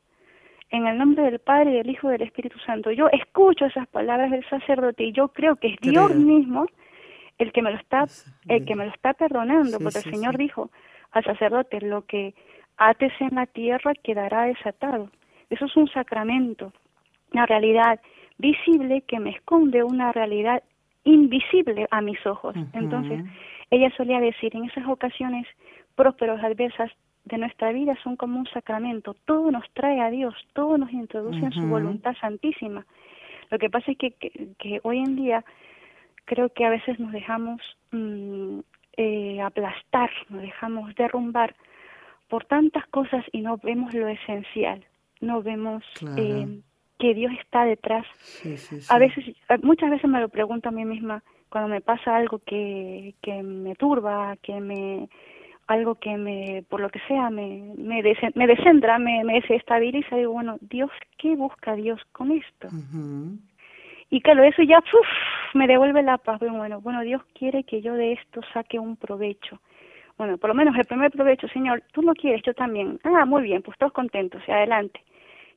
en 0.70 0.86
el 0.86 0.98
nombre 0.98 1.24
del 1.24 1.38
Padre, 1.38 1.70
del 1.72 1.90
Hijo 1.90 2.08
y 2.08 2.12
del 2.12 2.22
Espíritu 2.22 2.58
Santo. 2.60 2.90
Yo 2.90 3.08
escucho 3.08 3.64
esas 3.64 3.88
palabras 3.88 4.30
del 4.30 4.46
sacerdote 4.48 5.04
y 5.04 5.12
yo 5.12 5.28
creo 5.28 5.56
que 5.56 5.68
es 5.68 5.80
Dios 5.80 6.14
mismo 6.14 6.66
el 7.38 7.52
que 7.52 7.62
me 7.62 7.70
lo 7.70 7.78
está, 7.78 8.04
el 8.48 8.64
que 8.66 8.74
me 8.74 8.84
lo 8.84 8.92
está 8.92 9.14
perdonando, 9.14 9.78
porque 9.78 9.98
el 9.98 10.12
Señor 10.12 10.36
dijo 10.36 10.70
al 11.12 11.24
sacerdote, 11.24 11.80
lo 11.80 12.04
que 12.04 12.34
ates 12.76 13.12
en 13.20 13.34
la 13.34 13.46
tierra 13.46 13.92
quedará 14.02 14.44
desatado. 14.44 15.10
Eso 15.50 15.66
es 15.66 15.76
un 15.76 15.88
sacramento, 15.88 16.72
una 17.32 17.46
realidad 17.46 18.00
visible 18.38 19.02
que 19.02 19.20
me 19.20 19.30
esconde 19.30 19.82
una 19.82 20.12
realidad 20.12 20.62
invisible 21.04 21.86
a 21.90 22.00
mis 22.00 22.24
ojos. 22.26 22.54
Entonces, 22.72 23.24
ella 23.70 23.90
solía 23.96 24.20
decir 24.20 24.54
en 24.56 24.64
esas 24.64 24.86
ocasiones, 24.86 25.46
prósperos 25.94 26.42
adversas 26.42 26.90
de 27.24 27.38
nuestra 27.38 27.72
vida 27.72 27.94
son 28.02 28.16
como 28.16 28.38
un 28.38 28.46
sacramento. 28.46 29.14
Todo 29.24 29.50
nos 29.50 29.68
trae 29.72 30.00
a 30.00 30.10
Dios, 30.10 30.34
todo 30.52 30.78
nos 30.78 30.92
introduce 30.92 31.44
en 31.44 31.52
su 31.52 31.66
voluntad 31.66 32.14
santísima. 32.20 32.84
Lo 33.50 33.58
que 33.58 33.70
pasa 33.70 33.92
es 33.92 33.98
que, 33.98 34.12
que, 34.12 34.80
hoy 34.82 34.98
en 34.98 35.16
día 35.16 35.44
creo 36.24 36.48
que 36.50 36.64
a 36.64 36.70
veces 36.70 36.98
nos 36.98 37.12
dejamos 37.12 37.60
mm, 37.92 38.58
eh, 38.96 39.40
aplastar, 39.40 40.10
nos 40.28 40.42
dejamos 40.42 40.94
derrumbar 40.96 41.54
por 42.28 42.44
tantas 42.44 42.86
cosas 42.88 43.24
y 43.32 43.40
no 43.40 43.56
vemos 43.58 43.94
lo 43.94 44.08
esencial, 44.08 44.84
no 45.20 45.42
vemos 45.42 45.82
eh, 46.16 46.60
que 46.98 47.14
Dios 47.14 47.32
está 47.40 47.64
detrás. 47.64 48.06
A 48.88 48.98
veces, 48.98 49.24
muchas 49.62 49.90
veces 49.90 50.10
me 50.10 50.20
lo 50.20 50.28
pregunto 50.28 50.68
a 50.68 50.72
mí 50.72 50.84
misma 50.84 51.22
cuando 51.48 51.68
me 51.68 51.80
pasa 51.80 52.16
algo 52.16 52.40
que, 52.40 53.14
que 53.22 53.42
me 53.42 53.74
turba, 53.76 54.36
que 54.42 54.60
me 54.60 55.08
algo 55.66 55.96
que 55.96 56.16
me, 56.16 56.64
por 56.68 56.80
lo 56.80 56.90
que 56.90 57.00
sea, 57.08 57.28
me, 57.30 57.72
me, 57.76 58.02
me 58.34 58.46
descentra, 58.46 58.98
me, 58.98 59.24
me 59.24 59.34
desestabiliza, 59.40 60.16
digo, 60.16 60.32
bueno, 60.32 60.58
Dios, 60.60 60.90
¿qué 61.18 61.34
busca 61.34 61.74
Dios 61.74 62.00
con 62.12 62.30
esto? 62.30 62.68
Y 64.10 64.20
claro, 64.20 64.44
eso 64.44 64.62
ya 64.62 64.80
me 65.54 65.66
devuelve 65.66 66.02
la 66.02 66.18
paz. 66.18 66.38
Bueno, 66.38 66.80
bueno, 66.80 67.00
Dios 67.00 67.22
quiere 67.34 67.64
que 67.64 67.82
yo 67.82 67.94
de 67.94 68.12
esto 68.12 68.40
saque 68.52 68.78
un 68.78 68.96
provecho. 68.96 69.60
Bueno, 70.18 70.38
por 70.38 70.48
lo 70.48 70.54
menos 70.54 70.76
el 70.76 70.86
primer 70.86 71.10
provecho, 71.10 71.46
Señor, 71.48 71.82
tú 71.92 72.02
lo 72.02 72.14
quieres, 72.14 72.42
yo 72.42 72.54
también. 72.54 72.98
Ah, 73.04 73.24
muy 73.24 73.42
bien, 73.42 73.62
pues 73.62 73.76
todos 73.78 73.92
contentos, 73.92 74.42
y 74.46 74.50
adelante. 74.50 75.00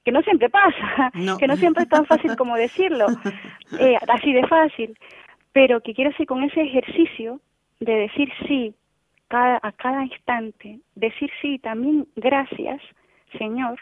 Que 0.03 0.11
no 0.11 0.21
siempre 0.21 0.49
pasa, 0.49 1.11
que 1.39 1.47
no 1.47 1.55
siempre 1.55 1.83
es 1.83 1.89
tan 1.89 2.05
fácil 2.05 2.35
como 2.35 2.55
decirlo, 2.55 3.07
eh, 3.79 3.97
así 4.07 4.33
de 4.33 4.45
fácil, 4.47 4.97
pero 5.53 5.81
que 5.81 5.93
quiero 5.93 6.11
hacer 6.11 6.25
con 6.25 6.43
ese 6.43 6.61
ejercicio 6.61 7.39
de 7.79 7.93
decir 7.93 8.29
sí 8.47 8.73
cada, 9.29 9.59
a 9.61 9.71
cada 9.71 10.03
instante, 10.03 10.79
decir 10.95 11.29
sí 11.41 11.59
también 11.59 12.07
gracias, 12.15 12.81
Señor, 13.37 13.79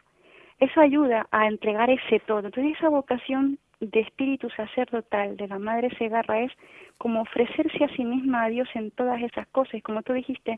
eso 0.60 0.82
ayuda 0.82 1.28
a 1.32 1.48
entregar 1.48 1.90
ese 1.90 2.20
todo. 2.20 2.40
Entonces 2.40 2.76
esa 2.78 2.90
vocación 2.90 3.58
de 3.80 4.00
espíritu 4.00 4.50
sacerdotal 4.52 5.38
de 5.38 5.48
la 5.48 5.60
Madre 5.60 5.90
Segarra 5.98 6.42
es 6.42 6.52
como 6.98 7.22
ofrecerse 7.22 7.84
a 7.84 7.96
sí 7.96 8.04
misma 8.04 8.44
a 8.44 8.50
Dios 8.50 8.68
en 8.74 8.92
todas 8.92 9.22
esas 9.22 9.48
cosas. 9.48 9.82
como 9.84 10.02
tú 10.02 10.14
dijiste 10.14 10.58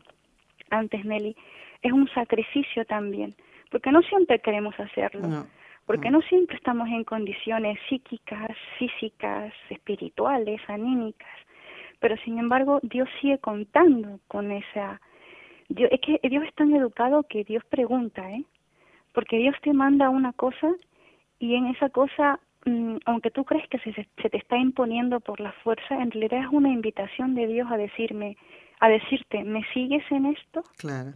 antes, 0.70 1.04
Nelly, 1.04 1.36
es 1.82 1.92
un 1.92 2.08
sacrificio 2.08 2.84
también, 2.84 3.34
porque 3.70 3.92
no 3.92 4.02
siempre 4.02 4.38
queremos 4.40 4.78
hacerlo. 4.78 5.46
porque 5.86 6.10
no 6.10 6.20
siempre 6.22 6.56
estamos 6.56 6.88
en 6.88 7.02
condiciones 7.02 7.76
psíquicas, 7.88 8.56
físicas, 8.78 9.52
espirituales, 9.70 10.60
anímicas, 10.68 11.28
pero 11.98 12.16
sin 12.18 12.38
embargo 12.38 12.78
Dios 12.82 13.08
sigue 13.20 13.38
contando 13.38 14.20
con 14.28 14.52
esa... 14.52 15.00
Dios, 15.68 15.90
es 15.92 16.00
que 16.00 16.20
Dios 16.28 16.44
es 16.44 16.54
tan 16.54 16.72
educado 16.74 17.24
que 17.24 17.42
Dios 17.42 17.64
pregunta, 17.64 18.30
¿eh? 18.30 18.44
Porque 19.12 19.38
Dios 19.38 19.56
te 19.62 19.72
manda 19.72 20.10
una 20.10 20.32
cosa 20.32 20.72
y 21.40 21.56
en 21.56 21.66
esa 21.66 21.88
cosa 21.88 22.38
aunque 23.06 23.30
tú 23.30 23.44
crees 23.44 23.66
que 23.68 23.78
se, 23.78 23.92
se 23.92 24.30
te 24.30 24.36
está 24.36 24.56
imponiendo 24.56 25.20
por 25.20 25.40
la 25.40 25.52
fuerza, 25.64 25.94
en 25.94 26.10
realidad 26.10 26.40
es 26.44 26.52
una 26.52 26.70
invitación 26.70 27.34
de 27.34 27.46
Dios 27.46 27.68
a 27.70 27.76
decirme, 27.76 28.36
a 28.80 28.88
decirte, 28.88 29.44
¿me 29.44 29.64
sigues 29.72 30.04
en 30.10 30.26
esto? 30.26 30.62
Claro. 30.76 31.12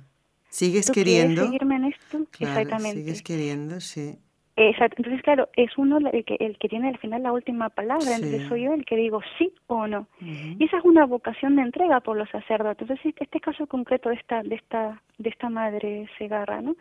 ¿Sigues 0.49 0.90
queriendo? 0.90 1.45
seguirme 1.45 1.76
en 1.76 1.84
esto? 1.86 2.18
Exactamente. 2.38 3.01
Sigues 3.01 3.22
queriendo, 3.22 3.80
sí. 3.80 4.16
Exacto. 4.57 4.97
Entonces, 4.99 5.20
claro, 5.22 5.49
es 5.57 5.76
uno 5.76 5.99
el 5.99 6.24
que, 6.24 6.36
el 6.38 6.57
que 6.59 6.68
tiene 6.68 6.88
al 6.88 6.99
final 6.99 7.24
la 7.24 7.32
última 7.32 7.70
palabra, 7.70 8.14
entonces 8.14 8.47
soy 8.47 8.62
yo 8.62 8.72
el 8.72 8.84
que 8.84 8.95
digo 8.95 9.20
sí 9.36 9.53
o 9.66 9.88
no. 9.88 10.07
Y 10.20 10.62
esa 10.64 10.78
es 10.78 10.84
una 10.84 11.07
vocación 11.07 11.57
de 11.57 11.62
entrega 11.62 12.01
por 12.01 12.16
los 12.16 12.30
sacerdotes. 12.30 12.82
Entonces, 12.82 13.14
este 13.18 13.40
caso 13.40 13.66
concreto 13.66 14.11
de 14.11 14.14
esta, 14.14 14.45
de 14.45 14.55
esta, 14.55 15.03
de 15.18 15.28
esta 15.30 15.51
madre 15.51 16.09
Segarra, 16.18 16.62
¿no? 16.62 16.76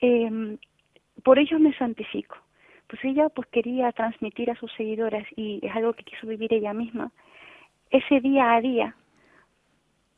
Eh, 0.00 0.58
por 1.22 1.38
ello 1.38 1.60
me 1.60 1.72
santifico 1.78 2.36
pues 2.88 3.04
ella 3.04 3.28
pues 3.28 3.48
quería 3.48 3.92
transmitir 3.92 4.50
a 4.50 4.56
sus 4.56 4.72
seguidoras 4.72 5.26
y 5.36 5.60
es 5.62 5.74
algo 5.74 5.92
que 5.94 6.04
quiso 6.04 6.26
vivir 6.26 6.52
ella 6.52 6.72
misma. 6.72 7.10
Ese 7.90 8.20
día 8.20 8.54
a 8.54 8.60
día 8.60 8.96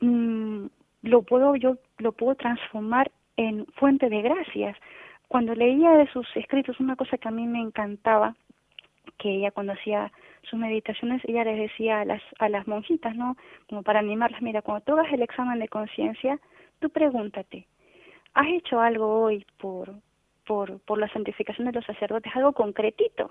mm, 0.00 0.66
lo 1.02 1.22
puedo 1.22 1.56
yo 1.56 1.78
lo 1.98 2.12
puedo 2.12 2.34
transformar 2.34 3.10
en 3.36 3.66
fuente 3.74 4.08
de 4.08 4.22
gracias. 4.22 4.76
Cuando 5.28 5.54
leía 5.54 5.90
de 5.92 6.06
sus 6.08 6.26
escritos 6.36 6.80
una 6.80 6.96
cosa 6.96 7.18
que 7.18 7.28
a 7.28 7.32
mí 7.32 7.46
me 7.46 7.60
encantaba 7.60 8.34
que 9.18 9.30
ella 9.36 9.50
cuando 9.50 9.72
hacía 9.72 10.12
sus 10.42 10.58
meditaciones 10.58 11.22
ella 11.24 11.44
les 11.44 11.58
decía 11.58 12.00
a 12.00 12.04
las 12.04 12.22
a 12.38 12.48
las 12.48 12.66
monjitas 12.66 13.14
no 13.16 13.36
como 13.68 13.82
para 13.82 14.00
animarlas 14.00 14.42
mira 14.42 14.62
cuando 14.62 14.84
tú 14.84 14.92
hagas 14.92 15.12
el 15.12 15.22
examen 15.22 15.58
de 15.58 15.68
conciencia 15.68 16.38
tú 16.78 16.90
pregúntate 16.90 17.66
has 18.34 18.46
hecho 18.48 18.80
algo 18.80 19.22
hoy 19.22 19.44
por 19.58 19.94
por, 20.48 20.80
por 20.80 20.98
la 20.98 21.12
santificación 21.12 21.66
de 21.66 21.74
los 21.74 21.84
sacerdotes, 21.84 22.34
algo 22.34 22.52
concretito. 22.52 23.28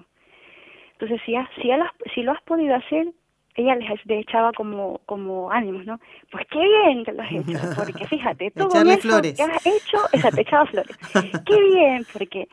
Entonces, 0.94 1.20
si, 1.26 1.34
si, 1.60 1.70
si 2.14 2.22
lo 2.22 2.32
has 2.32 2.42
podido 2.44 2.76
hacer, 2.76 3.08
ella 3.56 3.76
les, 3.76 3.90
echaba 4.08 4.54
como, 4.54 5.02
como 5.08 5.52
ánimos, 5.52 5.84
¿no? 5.86 6.00
Pues 6.32 6.46
qué 6.52 6.60
bien 6.60 7.04
que 7.04 7.12
lo 7.12 7.24
has 7.24 7.32
hecho, 7.32 7.58
porque 7.76 8.06
fíjate, 8.06 8.52
todo 8.52 8.82
eso 8.82 9.00
flores. 9.00 9.36
que 9.36 9.44
has 9.44 9.66
hecho, 9.66 9.98
esa, 10.14 10.30
te 10.30 10.42
echaba 10.42 10.68
flores. 10.68 10.96
qué 11.48 11.62
bien, 11.64 12.06
porque 12.14 12.48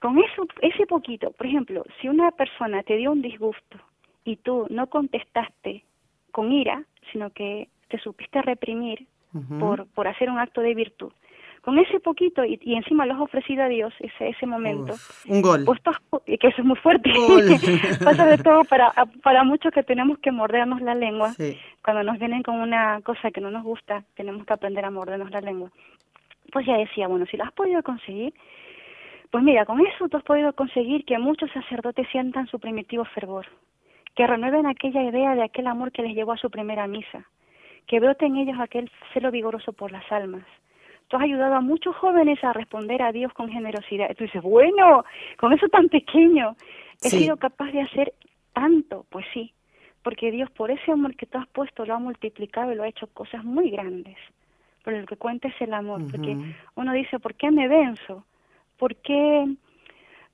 con 0.00 0.18
eso, 0.18 0.46
ese 0.62 0.84
poquito, 0.86 1.30
por 1.30 1.46
ejemplo, 1.46 1.84
si 2.00 2.08
una 2.08 2.32
persona 2.32 2.82
te 2.82 2.96
dio 2.96 3.12
un 3.12 3.22
disgusto 3.22 3.78
y 4.24 4.36
tú 4.36 4.66
no 4.68 4.88
contestaste 4.88 5.84
con 6.32 6.52
ira, 6.52 6.82
sino 7.12 7.30
que 7.30 7.68
te 7.88 7.98
supiste 8.00 8.42
reprimir 8.42 9.06
por, 9.60 9.86
por 9.88 10.08
hacer 10.08 10.28
un 10.28 10.38
acto 10.38 10.60
de 10.60 10.74
virtud, 10.74 11.12
con 11.62 11.78
ese 11.78 12.00
poquito 12.00 12.44
y, 12.44 12.58
encima 12.74 13.06
lo 13.06 13.14
has 13.14 13.20
ofrecido 13.20 13.64
a 13.64 13.68
Dios 13.68 13.92
ese 14.00 14.28
ese 14.28 14.46
momento. 14.46 14.94
Un 15.26 15.42
gol. 15.42 15.64
Pues 15.64 15.80
que 16.24 16.48
eso 16.48 16.60
es 16.60 16.64
muy 16.64 16.76
fuerte. 16.76 17.10
Pasa 18.04 18.26
de 18.26 18.38
todo 18.38 18.64
para 18.64 18.92
para 19.22 19.44
muchos 19.44 19.72
que 19.72 19.82
tenemos 19.82 20.18
que 20.18 20.32
mordernos 20.32 20.80
la 20.80 20.94
lengua. 20.94 21.32
Cuando 21.82 22.02
nos 22.02 22.18
vienen 22.18 22.42
con 22.42 22.56
una 22.56 23.00
cosa 23.02 23.30
que 23.30 23.40
no 23.40 23.50
nos 23.50 23.64
gusta 23.64 24.04
tenemos 24.14 24.44
que 24.46 24.52
aprender 24.52 24.84
a 24.84 24.90
mordernos 24.90 25.30
la 25.30 25.40
lengua. 25.40 25.70
Pues 26.52 26.66
ya 26.66 26.76
decía 26.76 27.08
bueno 27.08 27.26
si 27.26 27.36
lo 27.36 27.44
has 27.44 27.52
podido 27.52 27.82
conseguir 27.82 28.32
pues 29.30 29.44
mira 29.44 29.66
con 29.66 29.80
eso 29.86 30.08
tú 30.08 30.16
has 30.16 30.24
podido 30.24 30.52
conseguir 30.54 31.04
que 31.04 31.18
muchos 31.18 31.50
sacerdotes 31.52 32.06
sientan 32.10 32.46
su 32.46 32.58
primitivo 32.58 33.04
fervor 33.04 33.46
que 34.14 34.26
renueven 34.26 34.66
aquella 34.66 35.02
idea 35.02 35.34
de 35.34 35.42
aquel 35.42 35.66
amor 35.66 35.92
que 35.92 36.02
les 36.02 36.14
llevó 36.14 36.32
a 36.32 36.38
su 36.38 36.50
primera 36.50 36.86
misa 36.86 37.26
que 37.86 38.00
brote 38.00 38.26
en 38.26 38.36
ellos 38.36 38.56
aquel 38.58 38.90
celo 39.12 39.30
vigoroso 39.30 39.72
por 39.72 39.92
las 39.92 40.10
almas 40.10 40.44
tú 41.08 41.16
has 41.16 41.22
ayudado 41.22 41.54
a 41.54 41.60
muchos 41.60 41.96
jóvenes 41.96 42.42
a 42.44 42.52
responder 42.52 43.02
a 43.02 43.12
Dios 43.12 43.32
con 43.32 43.48
generosidad. 43.48 44.10
Y 44.10 44.14
tú 44.14 44.24
dices, 44.24 44.42
bueno, 44.42 45.04
con 45.38 45.52
eso 45.52 45.68
tan 45.68 45.88
pequeño, 45.88 46.56
he 47.02 47.08
sido 47.08 47.36
capaz 47.36 47.72
de 47.72 47.80
hacer 47.80 48.14
tanto. 48.52 49.06
Pues 49.08 49.24
sí, 49.32 49.52
porque 50.02 50.30
Dios 50.30 50.50
por 50.50 50.70
ese 50.70 50.92
amor 50.92 51.16
que 51.16 51.26
tú 51.26 51.38
has 51.38 51.48
puesto 51.48 51.84
lo 51.84 51.94
ha 51.94 51.98
multiplicado 51.98 52.72
y 52.72 52.76
lo 52.76 52.82
ha 52.82 52.88
hecho 52.88 53.06
cosas 53.08 53.44
muy 53.44 53.70
grandes. 53.70 54.16
Pero 54.84 55.00
lo 55.00 55.06
que 55.06 55.16
cuenta 55.16 55.48
es 55.48 55.60
el 55.60 55.74
amor, 55.74 56.02
porque 56.10 56.36
uno 56.74 56.92
dice, 56.92 57.18
¿por 57.18 57.34
qué 57.34 57.50
me 57.50 57.68
venzo? 57.68 58.24
¿Por 58.78 58.96
qué, 58.96 59.46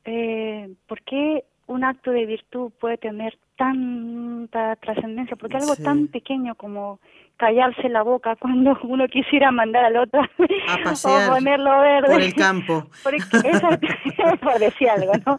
eh, 0.05 0.75
¿Por 0.87 1.03
qué 1.03 1.45
un 1.67 1.83
acto 1.83 2.11
de 2.11 2.27
virtud 2.27 2.71
puede 2.79 2.99
tener 2.99 3.37
tanta 3.57 4.77
trascendencia? 4.77 5.37
Porque 5.37 5.57
algo 5.57 5.75
tan 5.77 6.09
pequeño 6.09 6.55
como 6.55 7.01
callarse 7.37 7.89
la 7.89 8.03
boca 8.03 8.37
cuando 8.37 8.79
uno 8.83 9.09
quisiera 9.09 9.51
mandar 9.51 9.85
al 9.85 9.97
otro 9.97 10.23
a 10.23 10.79
pasear 10.85 11.31
o 11.31 11.35
ponerlo 11.35 11.81
verde. 11.81 12.13
por 12.13 12.23
el 12.23 12.35
campo. 12.35 12.87
Porque 13.03 13.19
por 14.43 14.59
decir 14.59 14.89
algo 14.91 15.13
no 15.27 15.37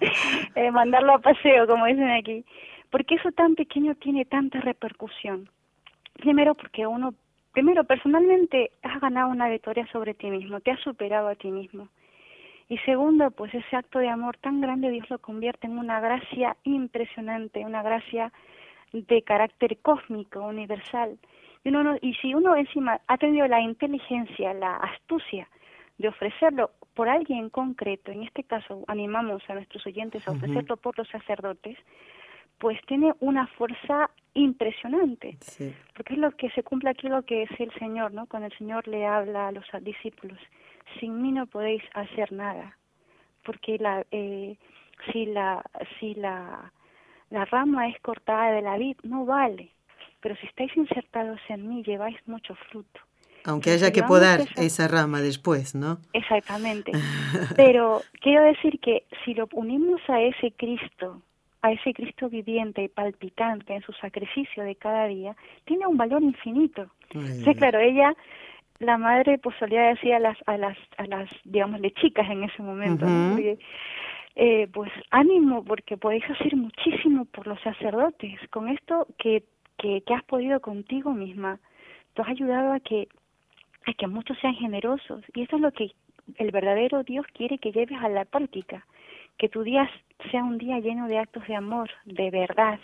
eh, 0.55 0.71
mandarlo 0.71 1.13
a 1.13 1.19
paseo 1.19 1.67
como 1.67 1.85
dicen 1.85 2.09
aquí. 2.11 2.43
Porque 2.89 3.15
eso 3.15 3.31
tan 3.31 3.55
pequeño 3.55 3.95
tiene 3.95 4.25
tanta 4.25 4.59
repercusión. 4.61 5.49
Primero 6.13 6.55
porque 6.55 6.87
uno 6.87 7.13
primero 7.51 7.83
personalmente 7.85 8.71
has 8.83 8.99
ganado 8.99 9.29
una 9.29 9.47
victoria 9.47 9.87
sobre 9.91 10.13
ti 10.13 10.29
mismo 10.29 10.59
te 10.59 10.71
has 10.71 10.79
superado 10.81 11.29
a 11.29 11.35
ti 11.35 11.49
mismo. 11.49 11.87
Y 12.67 12.77
segundo 12.79 13.31
pues 13.31 13.53
ese 13.53 13.75
acto 13.75 13.99
de 13.99 14.09
amor 14.09 14.37
tan 14.37 14.59
grande 14.59 14.89
Dios 14.89 15.09
lo 15.09 15.19
convierte 15.19 15.67
en 15.67 15.77
una 15.77 15.99
gracia 16.01 16.57
impresionante 16.63 17.65
una 17.65 17.81
gracia 17.81 18.33
de 18.91 19.21
carácter 19.23 19.77
cósmico 19.77 20.41
universal 20.41 21.17
y, 21.65 21.69
uno 21.69 21.97
y 22.01 22.13
si 22.15 22.33
uno 22.33 22.55
encima 22.55 23.01
ha 23.07 23.17
tenido 23.17 23.47
la 23.47 23.59
inteligencia, 23.59 24.53
la 24.53 24.77
astucia 24.77 25.49
de 25.97 26.07
ofrecerlo 26.07 26.71
por 26.93 27.09
alguien 27.09 27.49
concreto, 27.49 28.11
en 28.11 28.23
este 28.23 28.43
caso 28.43 28.83
animamos 28.87 29.41
a 29.49 29.55
nuestros 29.55 29.85
oyentes 29.85 30.25
a 30.27 30.31
ofrecerlo 30.31 30.77
por 30.77 30.97
los 30.97 31.07
sacerdotes, 31.09 31.77
pues 32.59 32.79
tiene 32.85 33.13
una 33.19 33.47
fuerza 33.47 34.09
impresionante, 34.33 35.37
porque 35.95 36.13
es 36.13 36.19
lo 36.19 36.31
que 36.31 36.49
se 36.51 36.63
cumple 36.63 36.91
aquí 36.91 37.09
lo 37.09 37.23
que 37.23 37.43
es 37.43 37.49
el 37.59 37.73
Señor, 37.73 38.13
¿no? 38.13 38.27
Cuando 38.27 38.47
el 38.47 38.57
Señor 38.57 38.87
le 38.87 39.05
habla 39.05 39.47
a 39.47 39.51
los 39.51 39.65
discípulos, 39.81 40.37
sin 40.99 41.21
mí 41.21 41.31
no 41.31 41.47
podéis 41.47 41.83
hacer 41.93 42.31
nada, 42.31 42.77
porque 43.43 43.77
la, 43.79 44.05
eh, 44.11 44.55
si 45.11 45.25
la, 45.25 45.63
si 45.99 46.13
la, 46.13 46.71
la 47.29 47.45
rama 47.45 47.89
es 47.89 47.99
cortada 48.01 48.51
de 48.51 48.61
la 48.61 48.77
vid, 48.77 48.97
no 49.03 49.25
vale, 49.25 49.71
pero 50.25 50.35
si 50.37 50.47
estáis 50.47 50.75
insertados 50.75 51.39
en 51.49 51.69
mí 51.69 51.83
lleváis 51.83 52.17
mucho 52.25 52.55
fruto. 52.67 52.99
Aunque 53.43 53.69
haya 53.69 53.91
que 53.91 54.01
podar 54.01 54.39
esa... 54.55 54.87
rama 54.87 55.21
después, 55.21 55.75
¿no? 55.75 55.99
Exactamente. 56.13 56.91
Pero 57.55 58.01
quiero 58.21 58.43
decir 58.43 58.79
que 58.79 59.03
si 59.23 59.35
lo 59.35 59.47
unimos 59.53 60.01
a 60.07 60.19
ese 60.21 60.51
Cristo, 60.57 61.21
a 61.61 61.73
ese 61.73 61.93
Cristo 61.93 62.27
viviente 62.27 62.81
y 62.81 62.87
palpitante 62.87 63.75
en 63.75 63.83
su 63.83 63.93
sacrificio 63.93 64.63
de 64.63 64.73
cada 64.73 65.05
día, 65.05 65.35
tiene 65.65 65.85
un 65.85 65.95
valor 65.95 66.23
infinito. 66.23 66.87
Sí, 67.11 67.53
claro, 67.53 67.77
ella, 67.77 68.15
la 68.79 68.97
madre, 68.97 69.37
pues 69.37 69.55
solía 69.59 69.89
decir 69.89 70.15
a 70.15 70.19
las, 70.19 70.37
a 70.47 70.57
las, 70.57 70.77
a 70.97 71.05
las, 71.05 71.29
digámosle, 71.43 71.91
chicas 71.91 72.27
en 72.31 72.45
ese 72.45 72.63
momento, 72.63 73.05
eh, 74.35 74.67
pues 74.73 74.91
ánimo 75.11 75.63
porque 75.63 75.97
podéis 75.97 76.23
hacer 76.31 76.55
muchísimo 76.55 77.25
por 77.25 77.45
los 77.45 77.61
sacerdotes. 77.61 78.39
Con 78.49 78.69
esto 78.69 79.05
que, 79.19 79.43
que, 79.77 80.01
que 80.01 80.13
has 80.13 80.23
podido 80.23 80.59
contigo 80.59 81.13
misma, 81.13 81.59
tú 82.13 82.21
has 82.21 82.29
ayudado 82.29 82.73
a 82.73 82.79
que, 82.79 83.07
a 83.85 83.93
que 83.93 84.07
muchos 84.07 84.37
sean 84.39 84.55
generosos. 84.55 85.23
Y 85.33 85.43
eso 85.43 85.55
es 85.57 85.61
lo 85.61 85.71
que 85.71 85.91
el 86.37 86.51
verdadero 86.51 87.03
Dios 87.03 87.25
quiere 87.33 87.57
que 87.57 87.71
lleves 87.71 87.99
a 88.01 88.09
la 88.09 88.25
práctica. 88.25 88.85
Que 89.37 89.49
tu 89.49 89.63
día 89.63 89.89
sea 90.31 90.43
un 90.43 90.57
día 90.57 90.79
lleno 90.79 91.07
de 91.07 91.19
actos 91.19 91.45
de 91.47 91.55
amor, 91.55 91.89
de 92.05 92.31
verdad, 92.31 92.79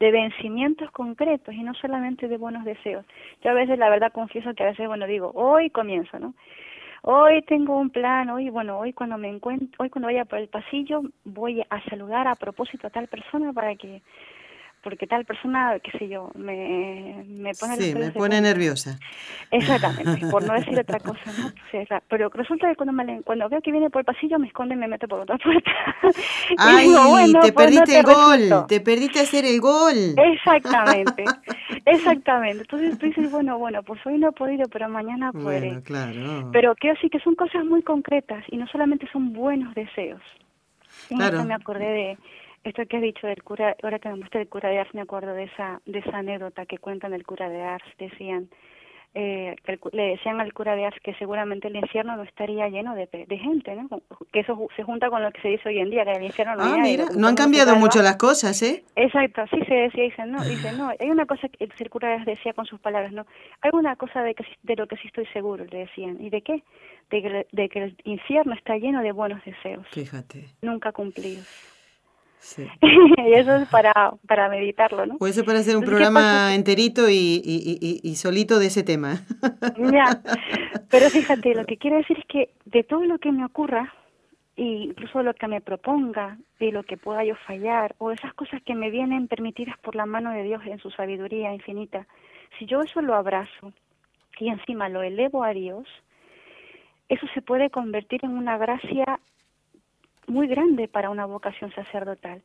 de 0.00 0.10
vencimientos 0.10 0.90
concretos 0.90 1.54
y 1.54 1.62
no 1.62 1.74
solamente 1.74 2.28
de 2.28 2.36
buenos 2.36 2.64
deseos. 2.64 3.04
Yo 3.42 3.50
a 3.50 3.54
veces, 3.54 3.78
la 3.78 3.88
verdad, 3.88 4.12
confieso 4.12 4.52
que 4.54 4.64
a 4.64 4.66
veces, 4.66 4.86
bueno, 4.88 5.06
digo, 5.06 5.30
hoy 5.34 5.70
comienzo, 5.70 6.18
¿no? 6.18 6.34
Hoy 7.02 7.42
tengo 7.42 7.78
un 7.78 7.90
plan, 7.90 8.28
hoy, 8.30 8.50
bueno, 8.50 8.78
hoy 8.78 8.92
cuando 8.92 9.16
me 9.16 9.28
encuentro, 9.28 9.68
hoy 9.78 9.90
cuando 9.90 10.08
vaya 10.08 10.24
por 10.24 10.40
el 10.40 10.48
pasillo 10.48 11.02
voy 11.24 11.62
a 11.70 11.80
saludar 11.88 12.26
a 12.26 12.34
propósito 12.34 12.88
a 12.88 12.90
tal 12.90 13.06
persona 13.06 13.52
para 13.52 13.76
que 13.76 14.02
porque 14.86 15.08
tal 15.08 15.24
persona, 15.24 15.80
qué 15.82 15.90
sé 15.98 16.06
yo, 16.06 16.30
me, 16.36 17.24
me 17.26 17.54
pone... 17.54 17.74
Sí, 17.74 17.92
me 17.92 18.12
pone 18.12 18.40
nerviosa. 18.40 19.00
Exactamente, 19.50 20.24
por 20.28 20.46
no 20.46 20.54
decir 20.54 20.78
otra 20.78 21.00
cosa, 21.10 21.32
¿no? 21.36 21.52
pero 22.08 22.28
resulta 22.28 22.68
que 22.68 22.76
cuando, 22.76 22.92
me, 22.92 23.20
cuando 23.22 23.48
veo 23.48 23.60
que 23.60 23.72
viene 23.72 23.90
por 23.90 24.02
el 24.02 24.04
pasillo 24.04 24.38
me 24.38 24.46
esconde 24.46 24.76
y 24.76 24.78
me 24.78 24.86
mete 24.86 25.08
por 25.08 25.22
otra 25.22 25.36
puerta. 25.44 25.72
Ay, 26.58 27.32
te 27.32 27.52
pues 27.52 27.66
perdiste 27.66 27.98
el 27.98 28.04
gol, 28.04 28.66
te 28.68 28.80
perdiste 28.80 29.18
hacer 29.18 29.44
el 29.44 29.60
gol. 29.60 30.14
Exactamente, 30.16 31.24
exactamente. 31.84 32.60
Entonces 32.60 32.96
tú 32.96 33.06
dices, 33.06 33.28
bueno, 33.28 33.58
bueno, 33.58 33.82
pues 33.82 33.98
hoy 34.06 34.18
no 34.18 34.28
he 34.28 34.32
podido, 34.32 34.68
pero 34.68 34.88
mañana 34.88 35.32
podré. 35.32 35.82
claro. 35.82 36.48
Pero 36.52 36.76
quiero 36.76 36.94
decir 36.94 37.10
que 37.10 37.18
son 37.18 37.34
cosas 37.34 37.64
muy 37.64 37.82
concretas 37.82 38.44
y 38.52 38.56
no 38.56 38.68
solamente 38.68 39.08
son 39.12 39.32
buenos 39.32 39.74
deseos. 39.74 40.22
claro. 41.08 41.42
me 41.42 41.54
acordé 41.54 41.88
de 41.88 42.18
esto 42.68 42.84
que 42.86 42.96
has 42.96 43.02
dicho 43.02 43.26
del 43.26 43.42
cura, 43.42 43.76
ahora 43.82 43.98
que 43.98 44.08
me 44.08 44.16
muestra 44.16 44.40
el 44.40 44.48
cura 44.48 44.68
de 44.68 44.78
Ars, 44.78 44.94
me 44.94 45.02
acuerdo 45.02 45.32
de 45.34 45.44
esa, 45.44 45.80
de 45.86 46.00
esa 46.00 46.18
anécdota 46.18 46.66
que 46.66 46.78
cuentan 46.78 47.12
el 47.12 47.24
cura 47.24 47.48
de 47.48 47.62
Ars, 47.62 47.84
decían, 47.98 48.48
eh, 49.14 49.56
le 49.92 50.02
decían 50.02 50.40
al 50.40 50.52
cura 50.52 50.76
de 50.76 50.84
Ars 50.84 50.96
que 51.02 51.14
seguramente 51.14 51.68
el 51.68 51.76
infierno 51.76 52.16
no 52.16 52.24
estaría 52.24 52.68
lleno 52.68 52.94
de, 52.94 53.06
de 53.06 53.38
gente, 53.38 53.74
¿no? 53.74 53.88
Que 54.32 54.40
eso 54.40 54.68
se 54.76 54.82
junta 54.82 55.08
con 55.08 55.22
lo 55.22 55.30
que 55.30 55.40
se 55.40 55.48
dice 55.48 55.68
hoy 55.68 55.78
en 55.78 55.90
día, 55.90 56.04
que 56.04 56.12
el 56.12 56.24
infierno 56.24 56.56
no 56.56 56.64
Ah, 56.64 56.78
mira, 56.78 57.06
no 57.16 57.28
han 57.28 57.34
cambiado 57.34 57.76
mucho 57.76 58.02
las 58.02 58.16
cosas, 58.16 58.60
¿eh? 58.62 58.84
Exacto, 58.96 59.44
sí 59.50 59.60
se 59.66 59.74
decía, 59.74 60.04
dicen, 60.04 60.32
no, 60.32 60.44
dicen, 60.44 60.76
no, 60.76 60.92
hay 60.98 61.08
una 61.08 61.24
cosa 61.24 61.48
que 61.48 61.64
el 61.64 61.90
cura 61.90 62.08
de 62.08 62.14
Ars 62.16 62.26
decía 62.26 62.52
con 62.52 62.66
sus 62.66 62.80
palabras, 62.80 63.12
no, 63.12 63.26
hay 63.62 63.70
una 63.72 63.96
cosa 63.96 64.22
de, 64.22 64.34
que, 64.34 64.44
de 64.64 64.76
lo 64.76 64.86
que 64.86 64.96
sí 64.96 65.06
estoy 65.06 65.26
seguro, 65.26 65.64
le 65.64 65.78
decían, 65.78 66.18
¿y 66.20 66.28
de 66.28 66.42
qué? 66.42 66.62
De 67.10 67.22
que, 67.22 67.46
de 67.52 67.68
que 67.68 67.82
el 67.84 67.96
infierno 68.04 68.54
está 68.54 68.76
lleno 68.76 69.00
de 69.02 69.12
buenos 69.12 69.42
deseos. 69.44 69.86
Fíjate. 69.92 70.44
Nunca 70.60 70.90
cumplidos. 70.92 71.75
y 72.82 73.32
eso 73.32 73.56
es 73.56 73.68
para, 73.68 73.92
para 74.26 74.48
meditarlo, 74.48 75.06
¿no? 75.06 75.18
Puede 75.18 75.32
ser 75.32 75.44
para 75.44 75.58
hacer 75.60 75.76
un 75.76 75.84
programa 75.84 76.54
enterito 76.54 77.08
y, 77.08 77.42
y, 77.44 78.00
y, 78.02 78.14
solito 78.16 78.58
de 78.58 78.66
ese 78.66 78.82
tema. 78.82 79.20
ya, 79.92 80.20
pero 80.90 81.10
fíjate, 81.10 81.54
lo 81.54 81.64
que 81.64 81.76
quiero 81.76 81.96
decir 81.96 82.18
es 82.18 82.24
que 82.26 82.50
de 82.64 82.84
todo 82.84 83.04
lo 83.04 83.18
que 83.18 83.32
me 83.32 83.44
ocurra, 83.44 83.92
incluso 84.56 85.22
lo 85.22 85.34
que 85.34 85.48
me 85.48 85.60
proponga, 85.60 86.38
de 86.58 86.72
lo 86.72 86.82
que 86.84 86.96
pueda 86.96 87.24
yo 87.24 87.34
fallar, 87.46 87.94
o 87.98 88.10
esas 88.12 88.32
cosas 88.34 88.62
que 88.62 88.74
me 88.74 88.90
vienen 88.90 89.28
permitidas 89.28 89.76
por 89.78 89.94
la 89.96 90.06
mano 90.06 90.30
de 90.30 90.44
Dios 90.44 90.62
en 90.66 90.78
su 90.78 90.90
sabiduría 90.90 91.52
infinita, 91.52 92.06
si 92.58 92.66
yo 92.66 92.80
eso 92.82 93.02
lo 93.02 93.14
abrazo 93.14 93.72
y 94.38 94.48
encima 94.48 94.88
lo 94.88 95.02
elevo 95.02 95.44
a 95.44 95.50
Dios, 95.50 95.86
eso 97.08 97.26
se 97.34 97.42
puede 97.42 97.70
convertir 97.70 98.24
en 98.24 98.32
una 98.32 98.58
gracia 98.58 99.20
muy 100.26 100.46
grande 100.46 100.88
para 100.88 101.10
una 101.10 101.26
vocación 101.26 101.72
sacerdotal. 101.72 102.42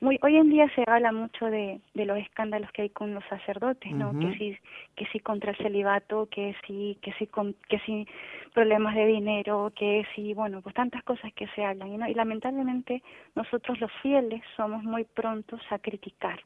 Muy, 0.00 0.18
hoy 0.22 0.36
en 0.36 0.50
día 0.50 0.68
se 0.74 0.84
habla 0.86 1.12
mucho 1.12 1.46
de, 1.46 1.80
de 1.94 2.04
los 2.04 2.18
escándalos 2.18 2.70
que 2.72 2.82
hay 2.82 2.90
con 2.90 3.14
los 3.14 3.24
sacerdotes, 3.24 3.90
¿no? 3.92 4.18
Que 4.18 4.36
si 4.36 4.58
que 4.96 5.06
si 5.06 5.20
contra 5.20 5.52
el 5.52 5.56
celibato, 5.56 6.28
que 6.30 6.54
si 6.66 6.98
que 7.00 7.12
si 7.14 7.26
con, 7.26 7.54
que 7.68 7.78
si 7.80 8.06
problemas 8.52 8.94
de 8.96 9.06
dinero, 9.06 9.72
que 9.74 10.04
si 10.14 10.34
bueno, 10.34 10.60
pues 10.62 10.74
tantas 10.74 11.02
cosas 11.04 11.32
que 11.32 11.46
se 11.54 11.64
hablan 11.64 11.88
y, 11.88 11.96
¿no? 11.96 12.08
y 12.08 12.14
lamentablemente 12.14 13.02
nosotros 13.34 13.80
los 13.80 13.90
fieles 14.02 14.42
somos 14.56 14.82
muy 14.82 15.04
prontos 15.04 15.60
a 15.70 15.78
criticar 15.78 16.40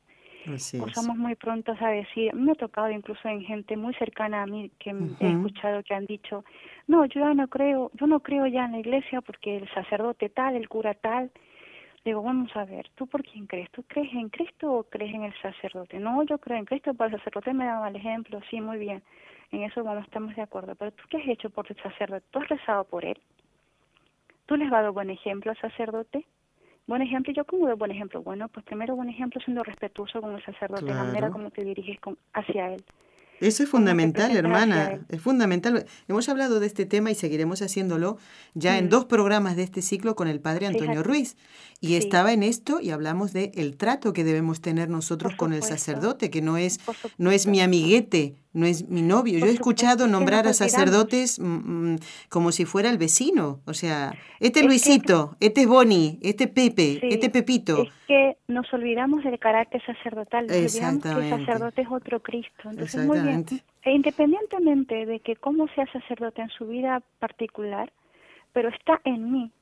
o 0.80 0.88
somos 0.88 1.16
muy 1.16 1.34
prontos 1.34 1.80
a 1.80 1.88
decir, 1.88 2.34
me 2.34 2.52
ha 2.52 2.54
tocado 2.54 2.90
incluso 2.90 3.28
en 3.28 3.42
gente 3.42 3.76
muy 3.76 3.94
cercana 3.94 4.42
a 4.42 4.46
mí 4.46 4.70
que 4.78 4.90
he 4.90 5.30
escuchado 5.30 5.82
que 5.82 5.94
han 5.94 6.06
dicho, 6.06 6.44
no, 6.86 7.04
yo 7.06 7.20
ya 7.20 7.34
no 7.34 7.48
creo, 7.48 7.90
yo 7.94 8.06
no 8.06 8.20
creo 8.20 8.46
ya 8.46 8.64
en 8.64 8.72
la 8.72 8.78
iglesia 8.78 9.20
porque 9.20 9.56
el 9.56 9.68
sacerdote 9.70 10.28
tal, 10.28 10.56
el 10.56 10.68
cura 10.68 10.94
tal. 10.94 11.30
Digo, 12.04 12.22
vamos 12.22 12.50
a 12.56 12.64
ver, 12.64 12.88
¿tú 12.94 13.06
por 13.06 13.22
quién 13.22 13.46
crees? 13.46 13.70
¿Tú 13.70 13.82
crees 13.82 14.12
en 14.14 14.28
Cristo 14.30 14.72
o 14.72 14.84
crees 14.84 15.14
en 15.14 15.24
el 15.24 15.34
sacerdote? 15.42 15.98
No, 15.98 16.22
yo 16.22 16.38
creo 16.38 16.56
en 16.56 16.64
Cristo, 16.64 16.94
pero 16.94 17.10
el 17.10 17.16
sacerdote 17.18 17.52
me 17.52 17.66
daba 17.66 17.88
el 17.88 17.96
ejemplo, 17.96 18.40
sí, 18.48 18.60
muy 18.60 18.78
bien. 18.78 19.02
En 19.50 19.62
eso 19.62 19.82
vamos, 19.82 20.04
estamos 20.04 20.34
de 20.36 20.42
acuerdo. 20.42 20.74
Pero 20.76 20.92
¿tú 20.92 21.04
qué 21.10 21.18
has 21.18 21.28
hecho 21.28 21.50
por 21.50 21.66
el 21.68 21.76
sacerdote? 21.82 22.24
¿Tú 22.30 22.38
has 22.38 22.48
rezado 22.48 22.84
por 22.84 23.04
él? 23.04 23.18
¿Tú 24.46 24.56
les 24.56 24.66
has 24.66 24.72
dado 24.72 24.92
buen 24.92 25.10
ejemplo 25.10 25.50
al 25.50 25.58
sacerdote? 25.58 26.24
Buen 26.88 27.02
ejemplo, 27.02 27.34
yo 27.34 27.44
como 27.44 27.66
de 27.66 27.74
buen 27.74 27.90
ejemplo, 27.90 28.22
bueno, 28.22 28.48
pues 28.48 28.64
primero 28.64 28.96
buen 28.96 29.10
ejemplo 29.10 29.42
siendo 29.44 29.62
respetuoso 29.62 30.22
con 30.22 30.34
el 30.34 30.42
sacerdote, 30.42 30.86
la 30.86 31.04
manera 31.04 31.30
como 31.30 31.50
te 31.50 31.62
diriges 31.62 31.98
hacia 32.32 32.72
él. 32.72 32.82
Eso 33.40 33.62
es 33.62 33.68
fundamental, 33.68 34.34
hermana, 34.34 35.00
es 35.10 35.20
fundamental. 35.20 35.84
Hemos 36.08 36.28
hablado 36.30 36.60
de 36.60 36.66
este 36.66 36.86
tema 36.86 37.10
y 37.10 37.14
seguiremos 37.14 37.60
haciéndolo 37.60 38.16
ya 38.54 38.78
en 38.78 38.86
mm. 38.86 38.88
dos 38.88 39.04
programas 39.04 39.54
de 39.54 39.64
este 39.64 39.82
ciclo 39.82 40.16
con 40.16 40.28
el 40.28 40.40
padre 40.40 40.66
Antonio 40.66 41.02
Ruiz. 41.02 41.36
Y 41.80 41.96
estaba 41.96 42.32
en 42.32 42.42
esto 42.42 42.80
y 42.80 42.90
hablamos 42.90 43.34
de 43.34 43.52
el 43.54 43.76
trato 43.76 44.14
que 44.14 44.24
debemos 44.24 44.62
tener 44.62 44.88
nosotros 44.88 45.34
con 45.36 45.52
el 45.52 45.62
sacerdote, 45.62 46.30
que 46.30 46.40
no 46.40 46.56
es, 46.56 46.80
no 47.18 47.30
es 47.30 47.46
mi 47.46 47.60
amiguete, 47.60 48.34
no 48.52 48.66
es 48.66 48.88
mi 48.88 49.02
novio. 49.02 49.38
Yo 49.38 49.46
he 49.46 49.50
escuchado 49.50 50.06
nombrar 50.06 50.46
a 50.46 50.52
sacerdotes 50.52 51.38
mm, 51.38 51.92
mm, 51.92 51.98
como 52.28 52.52
si 52.52 52.64
fuera 52.64 52.90
el 52.90 52.98
vecino. 52.98 53.60
O 53.66 53.74
sea, 53.74 54.12
este 54.40 54.62
Luisito, 54.62 55.36
este 55.40 55.66
Boni, 55.66 56.18
este 56.22 56.48
Pepe, 56.48 57.00
este 57.02 57.30
Pepito. 57.30 57.82
Es 57.82 57.92
que 58.06 58.36
nos 58.48 58.72
olvidamos 58.72 59.22
del 59.24 59.38
carácter 59.38 59.84
sacerdotal, 59.84 60.46
nos 60.46 60.56
olvidamos 60.56 61.02
que 61.02 61.34
el 61.34 61.46
sacerdote 61.46 61.82
es 61.82 61.88
otro 61.90 62.20
Cristo. 62.20 62.70
Entonces, 62.70 63.06
muy 63.06 63.20
bien. 63.20 63.44
E 63.82 63.92
independientemente 63.92 65.06
de 65.06 65.20
que 65.20 65.36
cómo 65.36 65.68
sea 65.74 65.86
sacerdote 65.92 66.42
en 66.42 66.50
su 66.50 66.66
vida 66.66 67.02
particular, 67.18 67.92
pero 68.52 68.70
está 68.70 69.00
en 69.04 69.30
mí 69.30 69.52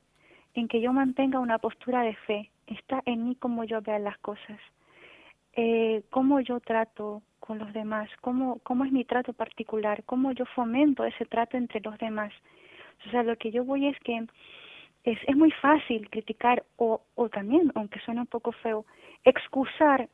en 0.54 0.68
que 0.68 0.80
yo 0.80 0.92
mantenga 0.92 1.38
una 1.38 1.58
postura 1.58 2.02
de 2.02 2.14
fe, 2.14 2.50
está 2.66 3.02
en 3.04 3.28
mí 3.28 3.36
cómo 3.36 3.64
yo 3.64 3.82
vea 3.82 3.98
las 3.98 4.16
cosas, 4.18 4.58
eh, 5.52 6.02
cómo 6.10 6.40
yo 6.40 6.60
trato 6.60 7.22
con 7.46 7.58
los 7.58 7.72
demás, 7.72 8.08
cómo, 8.20 8.58
cómo 8.62 8.84
es 8.84 8.92
mi 8.92 9.04
trato 9.04 9.32
particular, 9.32 10.02
cómo 10.04 10.32
yo 10.32 10.44
fomento 10.46 11.04
ese 11.04 11.24
trato 11.26 11.56
entre 11.56 11.80
los 11.80 11.96
demás. 11.98 12.32
O 13.06 13.10
sea, 13.10 13.22
lo 13.22 13.36
que 13.36 13.50
yo 13.50 13.64
voy 13.64 13.86
es 13.86 13.98
que 14.00 14.26
es, 15.04 15.18
es 15.26 15.36
muy 15.36 15.52
fácil 15.52 16.10
criticar 16.10 16.64
o, 16.76 17.00
o 17.14 17.28
también, 17.28 17.70
aunque 17.74 18.00
suene 18.00 18.20
un 18.20 18.26
poco 18.26 18.52
feo, 18.52 18.84
excusar 19.24 20.08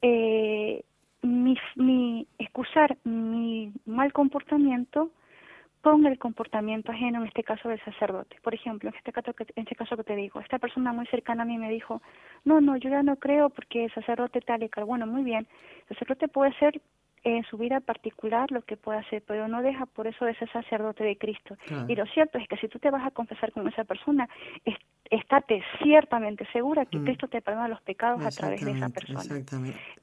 eh, 0.00 0.82
mi, 1.22 1.56
mi 1.76 2.26
excusar 2.38 2.96
mi 3.04 3.72
mal 3.86 4.12
comportamiento 4.12 5.10
con 5.82 6.06
el 6.06 6.18
comportamiento 6.18 6.92
ajeno, 6.92 7.20
en 7.20 7.26
este 7.26 7.42
caso 7.42 7.68
del 7.68 7.82
sacerdote. 7.84 8.36
Por 8.42 8.54
ejemplo, 8.54 8.88
en 8.88 8.96
este 8.96 9.12
caso 9.12 9.34
que, 9.34 9.42
en 9.42 9.64
este 9.64 9.74
caso 9.74 9.96
que 9.96 10.04
te 10.04 10.16
digo, 10.16 10.40
esta 10.40 10.58
persona 10.58 10.92
muy 10.92 11.06
cercana 11.06 11.42
a 11.42 11.46
mí 11.46 11.58
me 11.58 11.70
dijo, 11.70 12.00
no, 12.44 12.60
no, 12.60 12.76
yo 12.76 12.88
ya 12.88 13.02
no 13.02 13.16
creo 13.16 13.50
porque 13.50 13.84
el 13.84 13.92
sacerdote 13.92 14.40
tal 14.40 14.62
y 14.62 14.68
tal. 14.68 14.84
Bueno, 14.84 15.06
muy 15.06 15.24
bien, 15.24 15.46
el 15.88 15.96
sacerdote 15.96 16.28
puede 16.28 16.52
ser 16.58 16.80
en 17.24 17.44
su 17.44 17.56
vida 17.56 17.80
particular 17.80 18.50
lo 18.50 18.62
que 18.62 18.76
puede 18.76 18.98
hacer, 18.98 19.22
pero 19.26 19.46
no 19.48 19.62
deja 19.62 19.86
por 19.86 20.06
eso 20.06 20.24
de 20.24 20.34
ser 20.36 20.50
sacerdote 20.50 21.04
de 21.04 21.16
Cristo. 21.16 21.56
Y 21.88 21.94
lo 21.94 22.06
cierto 22.06 22.38
es 22.38 22.48
que 22.48 22.56
si 22.56 22.68
tú 22.68 22.78
te 22.78 22.90
vas 22.90 23.06
a 23.06 23.10
confesar 23.10 23.52
con 23.52 23.66
esa 23.68 23.84
persona, 23.84 24.28
es, 24.64 24.74
estate 25.10 25.62
ciertamente 25.82 26.46
segura 26.52 26.86
que 26.86 26.98
mm. 26.98 27.04
Cristo 27.04 27.28
te 27.28 27.40
perdona 27.40 27.68
los 27.68 27.80
pecados 27.82 28.24
a 28.24 28.30
través 28.30 28.64
de 28.64 28.72
esa 28.72 28.88
persona. 28.88 29.44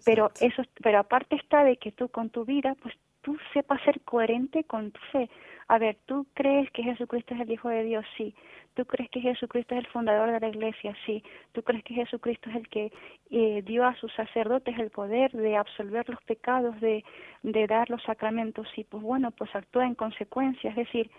Pero 0.05 0.32
eso, 0.39 0.63
pero 0.82 0.99
aparte 0.99 1.36
está 1.36 1.63
de 1.63 1.77
que 1.77 1.91
tú 1.91 2.09
con 2.09 2.30
tu 2.30 2.45
vida, 2.45 2.75
pues 2.82 2.95
tú 3.21 3.38
sepas 3.53 3.82
ser 3.84 4.01
coherente 4.01 4.63
con 4.63 4.91
tu 4.91 4.99
fe. 5.11 5.30
A 5.70 5.78
ver, 5.78 5.97
¿tú 6.07 6.26
crees 6.34 6.70
que 6.72 6.82
Jesucristo 6.82 7.36
es 7.36 7.41
el 7.41 7.51
Hijo 7.51 7.70
de 7.70 7.84
Dios? 7.84 8.03
Sí. 8.17 8.34
¿Tú 8.74 8.86
crees 8.86 9.09
que 9.11 9.22
Jesucristo 9.22 9.76
es 9.76 9.86
el 9.86 9.91
fundador 9.91 10.32
de 10.32 10.39
la 10.39 10.47
iglesia? 10.47 10.95
Sí. 11.05 11.24
¿Tú 11.51 11.61
crees 11.61 11.84
que 11.84 11.93
Jesucristo 11.93 12.49
es 12.49 12.55
el 12.55 12.67
que 12.70 12.91
eh, 13.30 13.61
dio 13.63 13.86
a 13.86 13.95
sus 13.95 14.11
sacerdotes 14.13 14.78
el 14.80 14.89
poder 14.89 15.32
de 15.32 15.55
absolver 15.55 16.09
los 16.09 16.22
pecados, 16.24 16.80
de, 16.82 17.03
de 17.43 17.67
dar 17.67 17.88
los 17.91 18.01
sacramentos? 18.03 18.67
Sí, 18.74 18.84
pues 18.84 19.03
bueno, 19.03 19.30
pues 19.30 19.55
actúa 19.55 19.86
en 19.86 19.93
consecuencia. 19.93 20.72
Es 20.72 20.76
decir, 20.76 21.11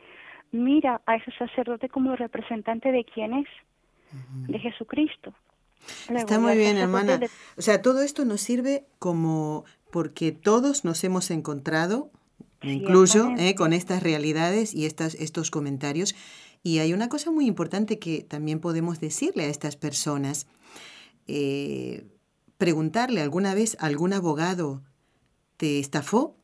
mira 0.50 1.00
a 1.06 1.14
ese 1.14 1.30
sacerdote 1.38 1.88
como 1.88 2.16
representante 2.16 2.90
de 2.90 3.04
quién 3.04 3.34
es, 3.34 3.48
de 4.48 4.58
Jesucristo. 4.58 5.32
Está 6.12 6.40
muy 6.40 6.56
bien, 6.56 6.76
hermana. 6.76 7.20
O 7.56 7.62
sea, 7.62 7.80
todo 7.82 8.02
esto 8.02 8.24
nos 8.24 8.40
sirve 8.40 8.84
como 8.98 9.64
porque 9.92 10.32
todos 10.32 10.84
nos 10.84 11.04
hemos 11.04 11.30
encontrado, 11.30 12.10
incluso 12.62 13.32
eh, 13.38 13.54
con 13.54 13.72
estas 13.72 14.02
realidades 14.02 14.74
y 14.74 14.86
estas, 14.86 15.14
estos 15.14 15.50
comentarios, 15.50 16.14
Y 16.62 16.78
hay 16.78 16.92
una 16.92 17.08
cosa 17.08 17.30
muy 17.30 17.46
importante 17.46 17.98
que 17.98 18.22
también 18.22 18.60
podemos 18.60 19.00
decirle 19.00 19.44
a 19.44 19.48
estas 19.48 19.76
personas. 19.76 20.46
Eh, 21.26 22.04
preguntarle 22.58 23.22
alguna 23.22 23.54
vez 23.54 23.78
a 23.80 23.86
algún 23.86 24.12
abogado, 24.12 24.82
¿te 25.56 25.78
estafó? 25.78 26.36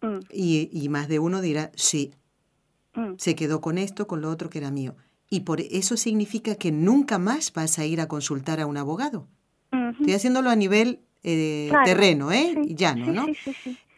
Mm. 0.00 0.18
Y, 0.32 0.88
más 0.88 1.06
de 1.06 1.20
uno 1.20 1.40
dirá, 1.40 1.70
sí, 1.76 2.12
mm. 2.94 3.14
se 3.18 3.36
quedó 3.36 3.60
con 3.60 3.78
esto, 3.78 4.08
con 4.08 4.20
lo 4.20 4.28
otro 4.30 4.50
que 4.50 4.58
era 4.58 4.72
mío. 4.72 4.96
Y 5.30 5.40
por 5.40 5.60
eso 5.60 5.96
significa 5.96 6.56
que 6.56 6.72
nunca 6.72 7.18
más 7.18 7.52
vas 7.52 7.78
a 7.78 7.86
ir 7.86 8.00
a 8.00 8.08
consultar 8.08 8.60
a 8.60 8.66
un 8.66 8.76
abogado. 8.76 9.28
Estoy 9.70 10.12
haciéndolo 10.12 10.50
a 10.50 10.56
nivel 10.56 11.00
eh, 11.22 11.70
terreno, 11.84 12.32
¿eh? 12.32 12.54
Llano, 12.66 13.12
¿no? 13.12 13.26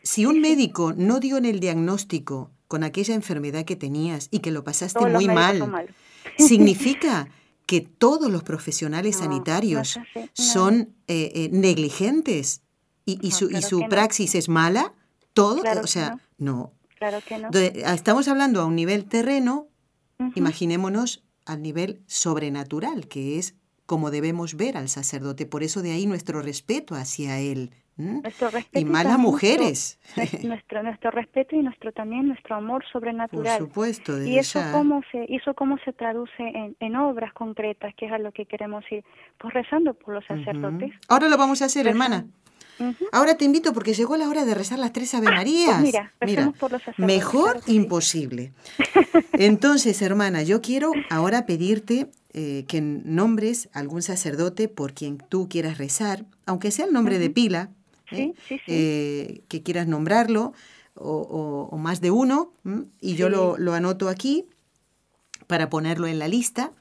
Si 0.04 0.26
un 0.26 0.40
médico 0.40 0.92
no 0.96 1.18
dio 1.18 1.38
en 1.38 1.46
el 1.46 1.58
diagnóstico 1.58 2.52
con 2.68 2.84
aquella 2.84 3.14
enfermedad 3.14 3.64
que 3.64 3.74
tenías 3.74 4.28
y 4.30 4.38
que 4.38 4.50
lo 4.50 4.62
pasaste 4.62 5.04
muy 5.06 5.26
mal, 5.26 5.88
significa 6.38 7.28
que 7.66 7.80
todos 7.80 8.30
los 8.30 8.42
profesionales 8.42 9.16
sanitarios 9.16 9.98
son 10.34 10.94
eh, 11.08 11.32
eh, 11.34 11.48
negligentes 11.50 12.60
y, 13.06 13.30
su, 13.32 13.50
y 13.50 13.62
su 13.62 13.80
praxis 13.88 14.34
es 14.34 14.48
mala, 14.48 14.92
todo, 15.32 15.62
o 15.82 15.86
sea, 15.86 16.20
no. 16.38 16.72
Claro 16.98 17.18
que 17.26 17.38
no. 17.38 17.48
estamos 17.50 18.28
hablando 18.28 18.60
a 18.60 18.66
un 18.66 18.76
nivel 18.76 19.06
terreno, 19.06 19.68
imaginémonos 20.34 21.24
al 21.44 21.62
nivel 21.62 22.02
sobrenatural, 22.06 23.08
que 23.08 23.38
es 23.38 23.54
como 23.86 24.10
debemos 24.10 24.54
ver 24.54 24.76
al 24.76 24.88
sacerdote. 24.88 25.46
Por 25.46 25.62
eso 25.62 25.82
de 25.82 25.92
ahí 25.92 26.06
nuestro 26.06 26.40
respeto 26.40 26.94
hacia 26.94 27.38
él. 27.40 27.70
Nuestro 27.96 28.50
respeto 28.50 28.80
y 28.80 28.84
malas 28.84 29.18
mujeres. 29.18 30.00
Nuestro, 30.42 30.82
nuestro 30.82 31.10
respeto 31.12 31.54
y 31.54 31.62
nuestro 31.62 31.92
también 31.92 32.26
nuestro 32.26 32.56
amor 32.56 32.84
sobrenatural. 32.90 33.58
Por 33.58 33.68
supuesto. 33.68 34.22
Y 34.22 34.38
eso 34.38 34.60
cómo 34.72 35.02
se 35.12 35.26
eso 35.28 35.54
cómo 35.54 35.78
se 35.84 35.92
traduce 35.92 36.32
en, 36.42 36.76
en, 36.80 36.96
obras 36.96 37.32
concretas, 37.32 37.94
que 37.96 38.06
es 38.06 38.12
a 38.12 38.18
lo 38.18 38.32
que 38.32 38.46
queremos 38.46 38.84
ir, 38.90 39.04
pues 39.38 39.54
rezando 39.54 39.94
por 39.94 40.14
los 40.14 40.24
sacerdotes. 40.26 40.92
Ahora 41.08 41.28
lo 41.28 41.36
vamos 41.36 41.62
a 41.62 41.66
hacer, 41.66 41.86
hermana. 41.86 42.26
Ahora 43.12 43.36
te 43.36 43.44
invito 43.44 43.72
porque 43.72 43.94
llegó 43.94 44.16
la 44.16 44.28
hora 44.28 44.44
de 44.44 44.54
rezar 44.54 44.78
las 44.78 44.92
tres 44.92 45.14
Ave 45.14 45.28
ah, 45.28 45.30
pues 45.30 45.38
Marías. 45.38 45.80
mira, 45.80 46.12
mira 46.20 46.52
por 46.58 46.72
los 46.72 46.82
mejor 46.96 47.60
imposible. 47.66 48.52
Entonces, 49.32 50.02
hermana, 50.02 50.42
yo 50.42 50.60
quiero 50.60 50.92
ahora 51.10 51.46
pedirte 51.46 52.10
eh, 52.32 52.64
que 52.66 52.80
nombres 52.80 53.68
algún 53.72 54.02
sacerdote 54.02 54.68
por 54.68 54.92
quien 54.92 55.18
tú 55.18 55.48
quieras 55.48 55.78
rezar, 55.78 56.24
aunque 56.46 56.72
sea 56.72 56.86
el 56.86 56.92
nombre 56.92 57.18
de 57.18 57.30
pila, 57.30 57.70
¿eh? 58.14 58.34
Eh, 58.66 59.42
que 59.48 59.62
quieras 59.62 59.86
nombrarlo, 59.86 60.52
o, 60.94 61.76
más 61.78 62.00
de 62.00 62.10
uno, 62.10 62.52
y 63.00 63.16
yo 63.16 63.28
lo, 63.28 63.58
lo, 63.58 63.74
anoto 63.74 64.08
aquí 64.08 64.46
para 65.46 65.68
ponerlo 65.68 66.06
en 66.06 66.18
la 66.18 66.28
lista. 66.28 66.72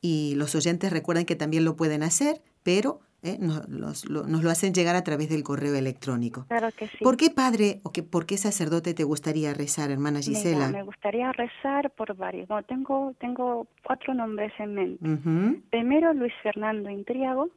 Y 0.00 0.34
los 0.34 0.56
oyentes 0.56 0.92
recuerden 0.92 1.26
que 1.26 1.36
también 1.36 1.64
lo 1.64 1.76
pueden 1.76 2.02
hacer, 2.02 2.42
pero 2.64 3.00
nos, 3.38 4.04
lo, 4.08 4.50
hacen 4.50 4.74
llegar 4.74 4.96
a 4.96 5.04
través 5.04 5.28
del 5.28 5.44
correo 5.44 5.74
electrónico. 5.74 6.44
Claro 6.48 6.68
que 6.76 6.88
sí. 6.88 6.98
¿Por 7.02 7.16
qué 7.16 7.30
padre 7.30 7.80
o 7.84 7.92
que, 7.92 8.02
por 8.02 8.26
qué 8.26 8.36
sacerdote 8.36 8.94
te 8.94 9.04
gustaría 9.04 9.54
rezar, 9.54 9.90
hermana 9.90 10.20
Gisela? 10.20 10.68
me 10.70 10.82
gustaría 10.82 11.30
rezar 11.32 11.90
por 11.90 12.16
varios. 12.16 12.48
tengo, 12.66 13.14
tengo 13.20 13.68
cuatro 13.84 14.12
nombres 14.14 14.52
en 14.58 14.74
mente. 14.74 15.60
Primero, 15.70 16.12
Luis 16.14 16.32
Fernando 16.42 16.90
Intriago, 16.90 17.48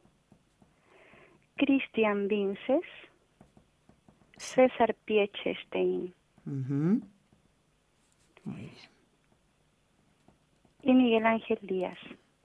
Cristian 1.56 2.28
Vinces, 2.28 2.84
César 4.36 4.94
Piechestein. 5.04 6.14
Y 10.82 10.94
Miguel 10.94 11.26
Ángel 11.26 11.58
Díaz. 11.62 11.98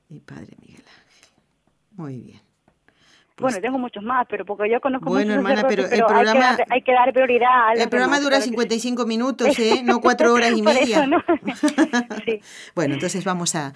Mi 0.10 0.20
padre 0.20 0.56
Miguel 0.62 0.84
Ángel. 0.88 1.32
Muy 1.92 2.22
bien. 2.22 2.42
Bueno, 3.42 3.58
tengo 3.60 3.80
muchos 3.80 4.04
más, 4.04 4.28
pero 4.30 4.46
porque 4.46 4.70
yo 4.70 4.80
conozco 4.80 5.10
bueno, 5.10 5.34
hermana, 5.34 5.66
pero, 5.68 5.84
el 5.84 6.04
programa, 6.06 6.58
hay, 6.70 6.82
que 6.84 6.94
dar, 6.94 7.12
prioridad 7.12 7.70
a 7.70 7.74
El 7.74 7.90
programa 7.90 8.20
dura 8.20 8.40
55 8.40 9.06
minutos, 9.06 9.58
¿eh? 9.58 9.82
No 9.84 10.00
cuatro 10.00 10.34
horas 10.36 10.56
y 10.56 10.62
media. 10.62 11.10
sí. 12.26 12.40
Bueno, 12.76 12.94
entonces 12.94 13.26
vamos 13.26 13.56
a... 13.56 13.74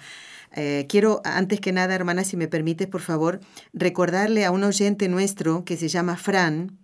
Eh, 0.56 0.86
quiero, 0.88 1.20
antes 1.24 1.60
que 1.60 1.72
nada, 1.72 1.94
hermana, 1.94 2.24
si 2.24 2.36
me 2.36 2.48
permites, 2.48 2.88
por 2.88 3.02
favor, 3.02 3.40
recordarle 3.72 4.44
a 4.44 4.50
un 4.50 4.64
oyente 4.64 5.08
nuestro 5.08 5.64
que 5.64 5.76
se 5.76 5.88
llama 5.88 6.16
Fran, 6.16 6.78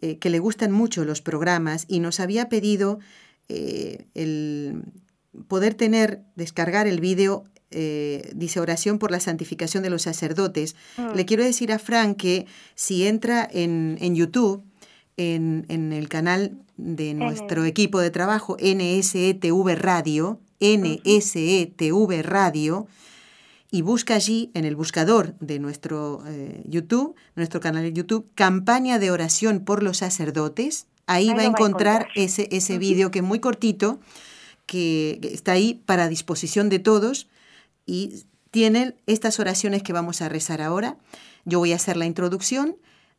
eh, 0.00 0.18
que 0.18 0.30
le 0.30 0.38
gustan 0.38 0.72
mucho 0.72 1.04
los 1.04 1.20
programas 1.20 1.84
y 1.88 1.98
nos 2.00 2.20
había 2.20 2.48
pedido 2.48 3.00
eh, 3.48 4.06
el 4.14 4.84
poder 5.48 5.74
tener, 5.74 6.22
descargar 6.36 6.86
el 6.86 7.00
vídeo 7.00 7.44
eh, 7.70 8.30
dice 8.34 8.60
oración 8.60 8.98
por 8.98 9.10
la 9.10 9.20
santificación 9.20 9.82
de 9.82 9.90
los 9.90 10.02
sacerdotes. 10.02 10.74
Mm. 10.96 11.14
Le 11.14 11.26
quiero 11.26 11.44
decir 11.44 11.70
a 11.70 11.78
Frank 11.78 12.16
que 12.16 12.46
si 12.74 13.06
entra 13.06 13.46
en, 13.52 13.98
en 14.00 14.14
YouTube, 14.14 14.62
en, 15.18 15.66
en, 15.68 15.92
el 15.92 16.08
canal 16.08 16.56
de 16.78 17.12
nuestro 17.12 17.66
equipo 17.66 18.00
de 18.00 18.10
trabajo, 18.10 18.56
NSETV 18.58 19.74
Radio, 19.76 20.40
NSETV 20.60 22.22
Radio, 22.22 22.86
y 23.70 23.82
busca 23.82 24.14
allí 24.14 24.50
en 24.54 24.64
el 24.64 24.76
buscador 24.76 25.34
de 25.40 25.58
nuestro 25.58 26.22
eh, 26.26 26.62
YouTube, 26.66 27.14
nuestro 27.36 27.60
canal 27.60 27.82
de 27.82 27.92
YouTube, 27.92 28.26
campaña 28.34 28.98
de 28.98 29.10
oración 29.10 29.60
por 29.60 29.82
los 29.82 29.98
sacerdotes. 29.98 30.86
Ahí, 31.06 31.28
va, 31.28 31.42
a 31.42 31.44
encontrar 31.44 32.08
ese, 32.14 32.48
ese 32.50 32.78
vídeo 32.78 33.10
que 33.10 33.20
es 33.20 33.24
muy 33.24 33.40
cortito, 33.40 33.98
que 34.66 35.20
está 35.22 35.52
ahí 35.52 35.80
para 35.86 36.08
disposición 36.08 36.68
de 36.68 36.78
todos 36.78 37.28
y 37.86 38.24
tienen 38.50 38.96
estas 39.06 39.38
oraciones 39.40 39.82
que 39.82 39.92
vamos 39.92 40.20
a 40.20 40.28
rezar 40.28 40.60
ahora. 40.60 40.96
Yo 41.44 41.58
voy 41.58 41.72
a 41.72 41.76
hacer 41.76 41.96
la 41.96 42.06
introducción, 42.06 42.76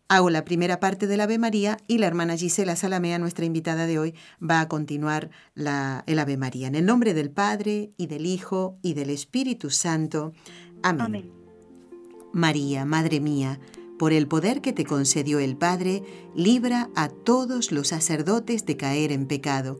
hago 0.09 0.29
la 0.29 0.43
primera 0.43 0.79
parte 0.79 1.07
del 1.07 1.21
Ave 1.21 1.37
María 1.37 1.77
y 1.87 1.99
la 1.99 2.07
hermana 2.07 2.35
Gisela 2.35 2.75
Salamea, 2.75 3.19
nuestra 3.19 3.45
invitada 3.45 3.85
de 3.85 3.99
hoy, 3.99 4.15
va 4.41 4.59
a 4.59 4.67
continuar 4.67 5.29
la, 5.53 6.03
el 6.07 6.19
Ave 6.19 6.35
María. 6.35 6.67
En 6.67 6.75
el 6.75 6.85
nombre 6.85 7.13
del 7.13 7.29
Padre 7.29 7.91
y 7.95 8.07
del 8.07 8.25
Hijo 8.25 8.77
y 8.81 8.95
del 8.95 9.11
Espíritu 9.11 9.69
Santo. 9.69 10.33
Amén. 10.81 11.31
María, 12.33 12.85
Madre 12.85 13.19
mía, 13.19 13.59
por 13.97 14.11
el 14.11 14.27
poder 14.27 14.61
que 14.61 14.73
te 14.73 14.85
concedió 14.85 15.39
el 15.39 15.55
Padre, 15.55 16.03
libra 16.35 16.89
a 16.95 17.09
todos 17.09 17.71
los 17.71 17.89
sacerdotes 17.89 18.65
de 18.65 18.77
caer 18.77 19.11
en 19.11 19.27
pecado. 19.27 19.79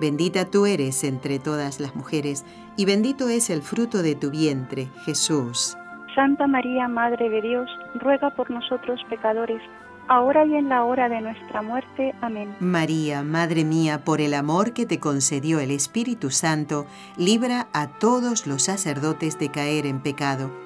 Bendita 0.00 0.44
tú 0.50 0.66
eres 0.66 1.04
entre 1.04 1.38
todas 1.38 1.80
las 1.80 1.96
mujeres, 1.96 2.44
y 2.76 2.84
bendito 2.84 3.28
es 3.28 3.48
el 3.50 3.62
fruto 3.62 4.02
de 4.02 4.14
tu 4.14 4.30
vientre, 4.30 4.88
Jesús. 5.04 5.76
Santa 6.14 6.46
María, 6.46 6.88
Madre 6.88 7.28
de 7.30 7.40
Dios, 7.40 7.68
ruega 7.94 8.30
por 8.30 8.50
nosotros 8.50 9.00
pecadores, 9.08 9.62
ahora 10.08 10.44
y 10.44 10.54
en 10.54 10.68
la 10.68 10.84
hora 10.84 11.08
de 11.08 11.20
nuestra 11.20 11.62
muerte. 11.62 12.14
Amén. 12.20 12.54
María, 12.60 13.22
Madre 13.22 13.64
mía, 13.64 14.04
por 14.04 14.20
el 14.20 14.34
amor 14.34 14.72
que 14.72 14.86
te 14.86 15.00
concedió 15.00 15.60
el 15.60 15.70
Espíritu 15.70 16.30
Santo, 16.30 16.86
libra 17.16 17.68
a 17.72 17.98
todos 17.98 18.46
los 18.46 18.64
sacerdotes 18.64 19.38
de 19.38 19.50
caer 19.50 19.86
en 19.86 20.00
pecado 20.00 20.65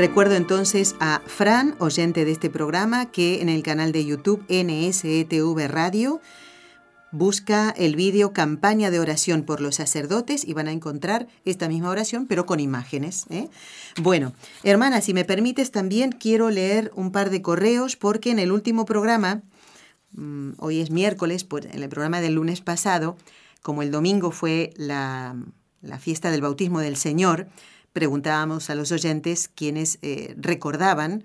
Recuerdo 0.00 0.34
entonces 0.34 0.96
a 0.98 1.20
Fran, 1.26 1.74
oyente 1.78 2.24
de 2.24 2.32
este 2.32 2.48
programa, 2.48 3.10
que 3.10 3.42
en 3.42 3.50
el 3.50 3.62
canal 3.62 3.92
de 3.92 4.06
YouTube 4.06 4.42
NSETV 4.48 5.68
Radio 5.68 6.22
busca 7.12 7.68
el 7.68 7.96
vídeo 7.96 8.32
Campaña 8.32 8.90
de 8.90 8.98
oración 8.98 9.42
por 9.42 9.60
los 9.60 9.74
sacerdotes 9.74 10.48
y 10.48 10.54
van 10.54 10.68
a 10.68 10.72
encontrar 10.72 11.28
esta 11.44 11.68
misma 11.68 11.90
oración, 11.90 12.26
pero 12.26 12.46
con 12.46 12.60
imágenes. 12.60 13.26
¿eh? 13.28 13.50
Bueno, 14.00 14.32
hermana, 14.62 15.02
si 15.02 15.12
me 15.12 15.26
permites, 15.26 15.70
también 15.70 16.12
quiero 16.12 16.48
leer 16.48 16.90
un 16.94 17.12
par 17.12 17.28
de 17.28 17.42
correos 17.42 17.96
porque 17.96 18.30
en 18.30 18.38
el 18.38 18.52
último 18.52 18.86
programa, 18.86 19.42
mm, 20.12 20.52
hoy 20.56 20.80
es 20.80 20.90
miércoles, 20.90 21.44
pues 21.44 21.66
en 21.66 21.82
el 21.82 21.90
programa 21.90 22.22
del 22.22 22.36
lunes 22.36 22.62
pasado, 22.62 23.18
como 23.60 23.82
el 23.82 23.90
domingo 23.90 24.30
fue 24.30 24.72
la, 24.78 25.36
la 25.82 25.98
fiesta 25.98 26.30
del 26.30 26.40
bautismo 26.40 26.80
del 26.80 26.96
Señor, 26.96 27.48
preguntábamos 27.92 28.70
a 28.70 28.74
los 28.74 28.92
oyentes 28.92 29.48
quienes 29.48 29.98
eh, 30.02 30.34
recordaban, 30.38 31.24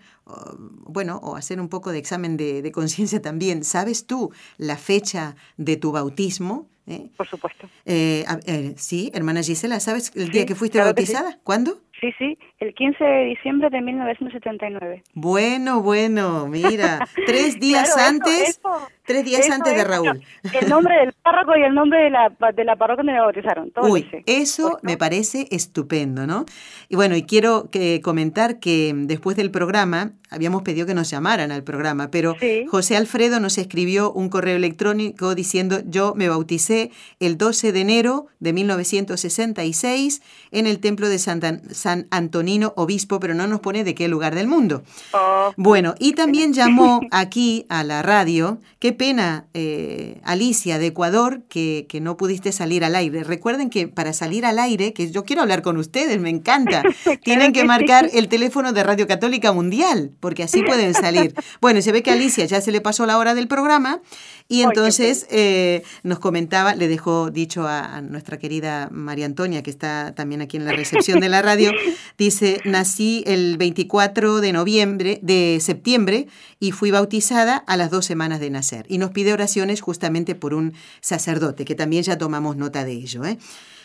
bueno, 0.87 1.19
o 1.23 1.35
hacer 1.35 1.61
un 1.61 1.69
poco 1.69 1.91
de 1.91 1.99
examen 1.99 2.37
de, 2.37 2.61
de 2.61 2.71
conciencia 2.71 3.21
también. 3.21 3.63
¿Sabes 3.63 4.05
tú 4.05 4.31
la 4.57 4.77
fecha 4.77 5.35
de 5.57 5.77
tu 5.77 5.91
bautismo? 5.91 6.67
¿Eh? 6.87 7.09
Por 7.17 7.27
supuesto. 7.27 7.67
Eh, 7.85 8.75
sí, 8.77 9.11
hermana 9.13 9.41
Gisela, 9.41 9.79
¿sabes 9.79 10.11
el 10.15 10.29
día 10.29 10.45
que 10.45 10.53
fuiste 10.53 10.79
bautizada? 10.79 11.39
¿Cuándo? 11.43 11.81
Sí, 12.05 12.13
sí, 12.19 12.37
el 12.59 12.75
15 12.75 13.03
de 13.03 13.25
diciembre 13.25 13.69
de 13.71 13.81
1979. 13.81 15.03
Bueno, 15.15 15.81
bueno, 15.81 16.45
mira, 16.45 16.99
tres 17.25 17.59
días 17.59 17.97
antes, 17.97 18.61
tres 19.05 19.25
días 19.25 19.49
antes 19.49 19.75
de 19.75 19.83
Raúl. 19.83 20.21
El 20.61 20.69
nombre 20.69 20.95
del 20.99 21.13
párroco 21.13 21.57
y 21.57 21.63
el 21.63 21.73
nombre 21.73 22.03
de 22.03 22.09
la, 22.11 22.31
de 22.55 22.63
la 22.63 22.75
parroquia 22.75 22.97
donde 22.97 23.13
me 23.13 23.19
bautizaron. 23.21 23.71
Todo 23.71 23.89
Uy, 23.89 24.07
eso 24.27 24.77
me 24.83 24.97
parece 24.97 25.47
estupendo, 25.49 26.27
¿no? 26.27 26.45
Y 26.89 26.95
bueno, 26.95 27.15
y 27.15 27.23
quiero 27.23 27.71
que 27.71 28.01
comentar 28.03 28.59
que 28.59 28.93
después 28.95 29.35
del 29.35 29.49
programa, 29.49 30.11
habíamos 30.29 30.61
pedido 30.61 30.85
que 30.85 30.93
nos 30.93 31.09
llamaran 31.09 31.51
al 31.51 31.63
programa, 31.63 32.11
pero 32.11 32.35
José 32.67 32.97
Alfredo 32.97 33.39
nos 33.39 33.57
escribió 33.57 34.11
un 34.11 34.29
correo 34.29 34.57
electrónico 34.57 35.33
diciendo, 35.33 35.79
yo 35.85 36.13
me 36.15 36.29
bauticé 36.29 36.91
el 37.19 37.37
12 37.37 37.71
de 37.71 37.81
enero 37.81 38.27
de 38.39 38.53
1966 38.53 40.21
en 40.51 40.67
el 40.67 40.79
templo 40.79 41.09
de 41.09 41.17
Santa, 41.19 41.59
San 41.71 41.94
Antonino, 42.11 42.73
obispo, 42.75 43.19
pero 43.19 43.33
no 43.33 43.47
nos 43.47 43.59
pone 43.59 43.83
de 43.83 43.95
qué 43.95 44.07
lugar 44.07 44.35
del 44.35 44.47
mundo. 44.47 44.83
Oh. 45.13 45.53
Bueno, 45.57 45.95
y 45.99 46.13
también 46.13 46.53
llamó 46.53 47.01
aquí 47.11 47.65
a 47.69 47.83
la 47.83 48.01
radio, 48.01 48.59
qué 48.79 48.93
pena, 48.93 49.47
eh, 49.53 50.21
Alicia 50.23 50.77
de 50.79 50.87
Ecuador, 50.87 51.43
que, 51.49 51.85
que, 51.89 52.01
no 52.01 52.17
pudiste 52.17 52.51
salir 52.51 52.83
al 52.83 52.95
aire. 52.95 53.23
Recuerden 53.23 53.69
que 53.69 53.87
para 53.87 54.13
salir 54.13 54.45
al 54.45 54.59
aire, 54.59 54.93
que 54.93 55.11
yo 55.11 55.23
quiero 55.23 55.41
hablar 55.41 55.61
con 55.61 55.77
ustedes, 55.77 56.19
me 56.19 56.29
encanta, 56.29 56.83
tienen 57.23 57.53
que 57.53 57.63
marcar 57.63 58.09
el 58.13 58.27
teléfono 58.27 58.73
de 58.73 58.83
Radio 58.83 59.07
Católica 59.07 59.51
Mundial, 59.51 60.11
porque 60.19 60.43
así 60.43 60.63
pueden 60.63 60.93
salir. 60.93 61.33
Bueno, 61.61 61.81
se 61.81 61.91
ve 61.91 62.03
que 62.03 62.11
a 62.11 62.13
Alicia 62.13 62.45
ya 62.45 62.61
se 62.61 62.71
le 62.71 62.81
pasó 62.81 63.05
la 63.05 63.17
hora 63.17 63.33
del 63.33 63.47
programa 63.47 64.01
y 64.47 64.61
entonces 64.61 65.25
eh, 65.29 65.83
nos 66.03 66.19
comentaba, 66.19 66.75
le 66.75 66.87
dejó 66.87 67.31
dicho 67.31 67.67
a, 67.67 67.97
a 67.97 68.01
nuestra 68.01 68.37
querida 68.37 68.89
María 68.91 69.25
Antonia, 69.25 69.63
que 69.63 69.71
está 69.71 70.13
también 70.15 70.41
aquí 70.41 70.57
en 70.57 70.65
la 70.65 70.71
recepción 70.71 71.19
de 71.19 71.29
la 71.29 71.41
radio, 71.41 71.71
Dice, 72.17 72.61
nací 72.63 73.23
el 73.27 73.57
24 73.57 74.39
de 74.39 74.53
noviembre, 74.53 75.19
de 75.21 75.57
septiembre, 75.61 76.27
y 76.61 76.71
fui 76.71 76.89
bautizada 76.89 77.57
a 77.57 77.75
las 77.75 77.91
dos 77.91 78.05
semanas 78.05 78.39
de 78.39 78.49
nacer. 78.49 78.85
Y 78.87 78.99
nos 78.99 79.11
pide 79.11 79.33
oraciones 79.33 79.81
justamente 79.81 80.33
por 80.33 80.53
un 80.53 80.73
sacerdote, 81.01 81.65
que 81.65 81.75
también 81.75 82.03
ya 82.03 82.17
tomamos 82.17 82.55
nota 82.55 82.85
de 82.85 82.93
ello. 82.93 83.25
¿eh? 83.25 83.37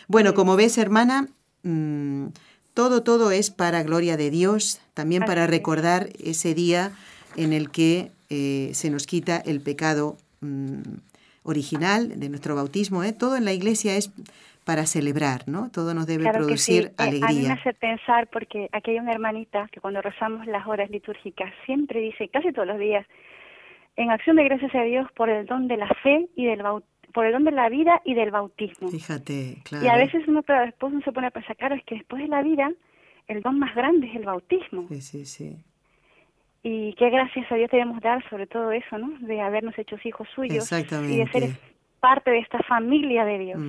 Bueno, 0.07 0.33
como 0.33 0.55
ves, 0.55 0.77
hermana, 0.77 1.27
mm, 1.63 2.27
todo, 2.73 3.03
todo 3.03 3.31
es 3.31 3.51
para 3.51 3.83
gloria 3.83 4.15
de 4.15 4.29
Dios, 4.29 4.79
también 4.93 5.23
para 5.25 5.45
recordar 5.45 6.09
ese 6.23 6.53
día 6.53 6.93
en 7.35 7.51
el 7.51 7.69
que 7.69 8.11
eh, 8.29 8.71
se 8.73 8.89
nos 8.89 9.07
quita 9.07 9.37
el 9.37 9.59
pecado 9.59 10.15
mm, 10.41 10.81
original 11.43 12.19
de 12.19 12.29
nuestro 12.29 12.55
bautismo. 12.55 13.03
¿eh? 13.03 13.13
Todo 13.13 13.37
en 13.37 13.45
la 13.45 13.53
iglesia 13.53 13.95
es 13.95 14.11
para 14.65 14.85
celebrar, 14.85 15.47
¿no? 15.47 15.71
Todo 15.71 15.93
nos 15.93 16.05
debe 16.05 16.31
producir 16.31 16.91
alegría. 16.97 17.27
Eh, 17.27 17.31
a 17.31 17.33
mí 17.33 17.47
me 17.47 17.53
hace 17.53 17.73
pensar, 17.73 18.27
porque 18.31 18.69
aquí 18.71 18.91
hay 18.91 18.99
una 18.99 19.11
hermanita 19.11 19.67
que 19.71 19.81
cuando 19.81 20.01
rezamos 20.01 20.45
las 20.45 20.67
horas 20.67 20.89
litúrgicas 20.89 21.51
siempre 21.65 21.99
dice, 21.99 22.29
casi 22.29 22.51
todos 22.51 22.67
los 22.67 22.77
días, 22.77 23.05
en 23.95 24.11
acción 24.11 24.35
de 24.35 24.43
gracias 24.43 24.73
a 24.75 24.83
Dios 24.83 25.07
por 25.15 25.29
el 25.29 25.45
don 25.45 25.67
de 25.67 25.77
la 25.77 25.87
fe 26.03 26.29
y 26.35 26.45
del 26.45 26.61
por 27.13 27.25
el 27.25 27.33
don 27.33 27.43
de 27.43 27.51
la 27.51 27.67
vida 27.69 28.01
y 28.05 28.13
del 28.13 28.31
bautismo. 28.31 28.89
Fíjate, 28.89 29.57
claro. 29.63 29.85
Y 29.85 29.89
a 29.89 29.97
veces 29.97 30.23
uno, 30.27 30.43
pero 30.43 30.61
después 30.61 30.93
uno 30.93 31.01
se 31.03 31.11
pone 31.11 31.27
a 31.27 31.31
pensar, 31.31 31.57
claro, 31.57 31.75
es 31.75 31.83
que 31.83 31.95
después 31.95 32.21
de 32.21 32.29
la 32.29 32.41
vida, 32.41 32.71
el 33.27 33.41
don 33.41 33.59
más 33.59 33.75
grande 33.75 34.07
es 34.07 34.15
el 34.15 34.23
bautismo. 34.23 34.87
Sí, 34.87 35.01
sí, 35.01 35.25
sí. 35.25 35.57
Y 36.63 36.93
qué 36.93 37.09
gracias 37.09 37.51
a 37.51 37.55
Dios 37.55 37.69
debemos 37.71 38.01
dar 38.01 38.23
sobre 38.29 38.45
todo 38.45 38.71
eso, 38.71 38.97
¿no? 38.97 39.17
De 39.19 39.41
habernos 39.41 39.77
hecho 39.79 39.95
hijos 40.03 40.27
suyos. 40.35 40.63
Exactamente. 40.63 41.13
Y 41.15 41.17
de 41.17 41.27
ser 41.31 41.57
parte 42.01 42.31
de 42.31 42.39
esta 42.39 42.59
familia 42.63 43.23
de 43.23 43.37
Dios. 43.37 43.59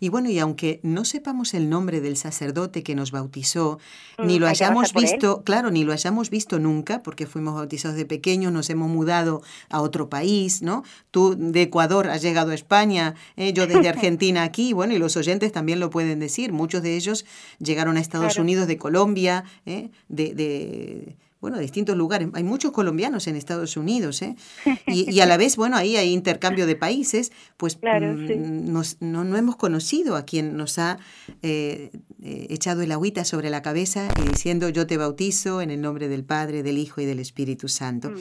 Y 0.00 0.08
bueno, 0.08 0.28
y 0.28 0.40
aunque 0.40 0.80
no 0.82 1.04
sepamos 1.04 1.54
el 1.54 1.70
nombre 1.70 2.00
del 2.00 2.16
sacerdote 2.16 2.82
que 2.82 2.96
nos 2.96 3.12
bautizó, 3.12 3.78
mm, 4.18 4.26
ni 4.26 4.38
lo 4.40 4.48
hayamos 4.48 4.92
visto, 4.92 5.44
claro, 5.44 5.70
ni 5.70 5.84
lo 5.84 5.92
hayamos 5.92 6.28
visto 6.28 6.58
nunca, 6.58 7.02
porque 7.02 7.26
fuimos 7.26 7.54
bautizados 7.54 7.96
de 7.96 8.04
pequeños, 8.04 8.52
nos 8.52 8.68
hemos 8.70 8.90
mudado 8.90 9.40
a 9.70 9.80
otro 9.80 10.10
país, 10.10 10.62
¿no? 10.62 10.82
Tú 11.12 11.36
de 11.38 11.62
Ecuador 11.62 12.08
has 12.08 12.22
llegado 12.22 12.50
a 12.50 12.54
España, 12.54 13.14
¿eh? 13.36 13.52
yo 13.52 13.68
desde 13.68 13.88
Argentina 13.88 14.42
aquí, 14.42 14.72
bueno, 14.72 14.92
y 14.92 14.98
los 14.98 15.16
oyentes 15.16 15.52
también 15.52 15.78
lo 15.78 15.88
pueden 15.88 16.18
decir, 16.18 16.52
muchos 16.52 16.82
de 16.82 16.96
ellos 16.96 17.24
llegaron 17.60 17.96
a 17.96 18.00
Estados 18.00 18.36
Unidos 18.36 18.66
de 18.66 18.78
Colombia, 18.78 19.44
¿eh? 19.64 19.90
de, 20.08 20.34
de 20.34 21.16
bueno, 21.46 21.60
distintos 21.60 21.96
lugares. 21.96 22.28
Hay 22.32 22.42
muchos 22.42 22.72
colombianos 22.72 23.28
en 23.28 23.36
Estados 23.36 23.76
Unidos, 23.76 24.20
¿eh? 24.20 24.34
Y, 24.88 25.20
a 25.20 25.26
la 25.26 25.36
vez, 25.36 25.54
bueno, 25.54 25.76
ahí 25.76 25.96
hay 25.96 26.12
intercambio 26.12 26.66
de 26.66 26.74
países, 26.74 27.30
pues 27.56 27.78
mm, 27.80 28.72
nos, 28.72 28.96
no, 28.98 29.22
no, 29.22 29.36
hemos 29.36 29.54
conocido 29.54 30.16
a 30.16 30.24
quien 30.24 30.56
nos 30.56 30.80
ha 30.80 30.98
eh, 31.42 31.92
eh, 32.20 32.46
echado 32.50 32.82
el 32.82 32.90
agüita 32.90 33.24
sobre 33.24 33.48
la 33.48 33.62
cabeza 33.62 34.08
y 34.20 34.28
diciendo 34.28 34.68
yo 34.70 34.88
te 34.88 34.96
bautizo 34.96 35.60
en 35.62 35.70
el 35.70 35.80
nombre 35.80 36.08
del 36.08 36.24
Padre, 36.24 36.64
del 36.64 36.78
Hijo 36.78 37.00
y 37.00 37.04
del 37.04 37.20
Espíritu 37.20 37.68
Santo. 37.68 38.10
Mm. 38.10 38.16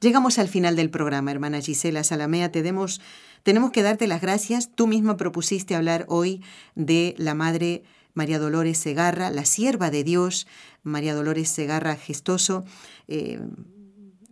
Llegamos 0.00 0.38
al 0.38 0.48
final 0.48 0.74
del 0.74 0.88
programa, 0.88 1.30
hermana 1.30 1.60
Gisela 1.60 2.02
Salamea, 2.02 2.50
te 2.50 2.62
demos, 2.62 3.02
tenemos 3.42 3.72
que 3.72 3.82
darte 3.82 4.06
las 4.06 4.22
gracias. 4.22 4.70
Tú 4.74 4.86
misma 4.86 5.18
propusiste 5.18 5.74
hablar 5.74 6.06
hoy 6.08 6.40
de 6.76 7.14
la 7.18 7.34
Madre 7.34 7.82
María 8.14 8.38
Dolores 8.38 8.78
Segarra, 8.78 9.30
la 9.30 9.44
sierva 9.44 9.90
de 9.90 10.04
Dios, 10.04 10.46
María 10.82 11.14
Dolores 11.14 11.48
Segarra 11.48 11.96
Gestoso, 11.96 12.64
eh, 13.08 13.40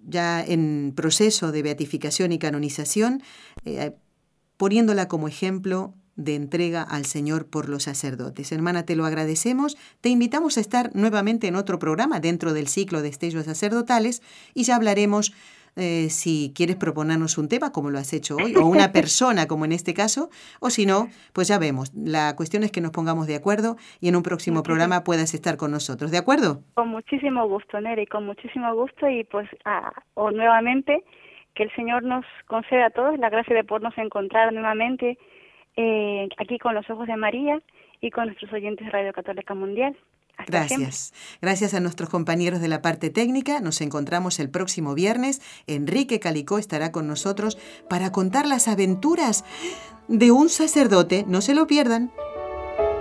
ya 0.06 0.42
en 0.44 0.92
proceso 0.96 1.52
de 1.52 1.62
beatificación 1.62 2.32
y 2.32 2.38
canonización, 2.38 3.22
eh, 3.64 3.92
poniéndola 4.56 5.08
como 5.08 5.28
ejemplo 5.28 5.94
de 6.18 6.34
entrega 6.34 6.82
al 6.82 7.06
Señor 7.06 7.46
por 7.46 7.68
los 7.68 7.84
sacerdotes. 7.84 8.50
Hermana, 8.50 8.84
te 8.84 8.96
lo 8.96 9.06
agradecemos. 9.06 9.76
Te 10.00 10.08
invitamos 10.08 10.58
a 10.58 10.60
estar 10.60 10.90
nuevamente 10.94 11.46
en 11.46 11.54
otro 11.54 11.78
programa 11.78 12.18
dentro 12.18 12.52
del 12.52 12.66
ciclo 12.66 13.02
de 13.02 13.08
estellos 13.08 13.44
sacerdotales 13.44 14.20
y 14.52 14.64
ya 14.64 14.74
hablaremos 14.74 15.32
eh, 15.78 16.10
si 16.10 16.52
quieres 16.54 16.76
proponernos 16.76 17.38
un 17.38 17.48
tema, 17.48 17.72
como 17.72 17.90
lo 17.90 17.98
has 17.98 18.12
hecho 18.12 18.36
hoy, 18.36 18.54
o 18.56 18.66
una 18.66 18.92
persona, 18.92 19.46
como 19.46 19.64
en 19.64 19.72
este 19.72 19.94
caso, 19.94 20.28
o 20.60 20.70
si 20.70 20.86
no, 20.86 21.08
pues 21.32 21.48
ya 21.48 21.58
vemos. 21.58 21.92
La 21.94 22.34
cuestión 22.36 22.64
es 22.64 22.72
que 22.72 22.80
nos 22.80 22.90
pongamos 22.90 23.26
de 23.26 23.36
acuerdo 23.36 23.76
y 24.00 24.08
en 24.08 24.16
un 24.16 24.22
próximo 24.22 24.62
programa 24.62 25.04
puedas 25.04 25.34
estar 25.34 25.56
con 25.56 25.70
nosotros. 25.70 26.10
¿De 26.10 26.18
acuerdo? 26.18 26.62
Con 26.74 26.88
muchísimo 26.88 27.46
gusto, 27.48 27.80
Neri, 27.80 28.06
con 28.06 28.26
muchísimo 28.26 28.74
gusto 28.74 29.08
y 29.08 29.24
pues 29.24 29.48
o 30.14 30.30
nuevamente 30.30 31.04
que 31.54 31.64
el 31.64 31.74
Señor 31.74 32.04
nos 32.04 32.24
conceda 32.46 32.86
a 32.86 32.90
todos 32.90 33.18
la 33.18 33.30
gracia 33.30 33.54
de 33.54 33.64
podernos 33.64 33.96
encontrar 33.98 34.52
nuevamente 34.52 35.18
eh, 35.76 36.28
aquí 36.38 36.58
con 36.58 36.74
los 36.74 36.88
ojos 36.90 37.06
de 37.06 37.16
María 37.16 37.60
y 38.00 38.10
con 38.10 38.26
nuestros 38.26 38.52
oyentes 38.52 38.86
de 38.86 38.92
Radio 38.92 39.12
Católica 39.12 39.54
Mundial. 39.54 39.96
Gracias. 40.46 41.12
Gracias 41.42 41.74
a 41.74 41.80
nuestros 41.80 42.08
compañeros 42.08 42.60
de 42.60 42.68
la 42.68 42.80
parte 42.80 43.10
técnica. 43.10 43.60
Nos 43.60 43.80
encontramos 43.80 44.38
el 44.38 44.50
próximo 44.50 44.94
viernes. 44.94 45.40
Enrique 45.66 46.20
Calicó 46.20 46.58
estará 46.58 46.92
con 46.92 47.06
nosotros 47.06 47.58
para 47.88 48.12
contar 48.12 48.46
las 48.46 48.68
aventuras 48.68 49.44
de 50.06 50.30
un 50.30 50.48
sacerdote. 50.48 51.24
No 51.28 51.40
se 51.40 51.54
lo 51.54 51.66
pierdan. 51.66 52.12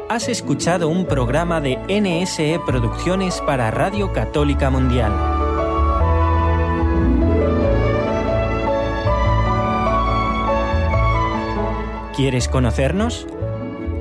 Has 0.10 0.30
escuchado 0.30 0.88
un 0.88 1.06
programa 1.06 1.60
de 1.60 1.78
NSE 1.90 2.60
Producciones 2.66 3.42
para 3.42 3.72
Radio 3.72 4.14
Católica 4.14 4.70
Mundial. 4.70 5.12
¿Quieres 12.16 12.48
conocernos? 12.48 13.28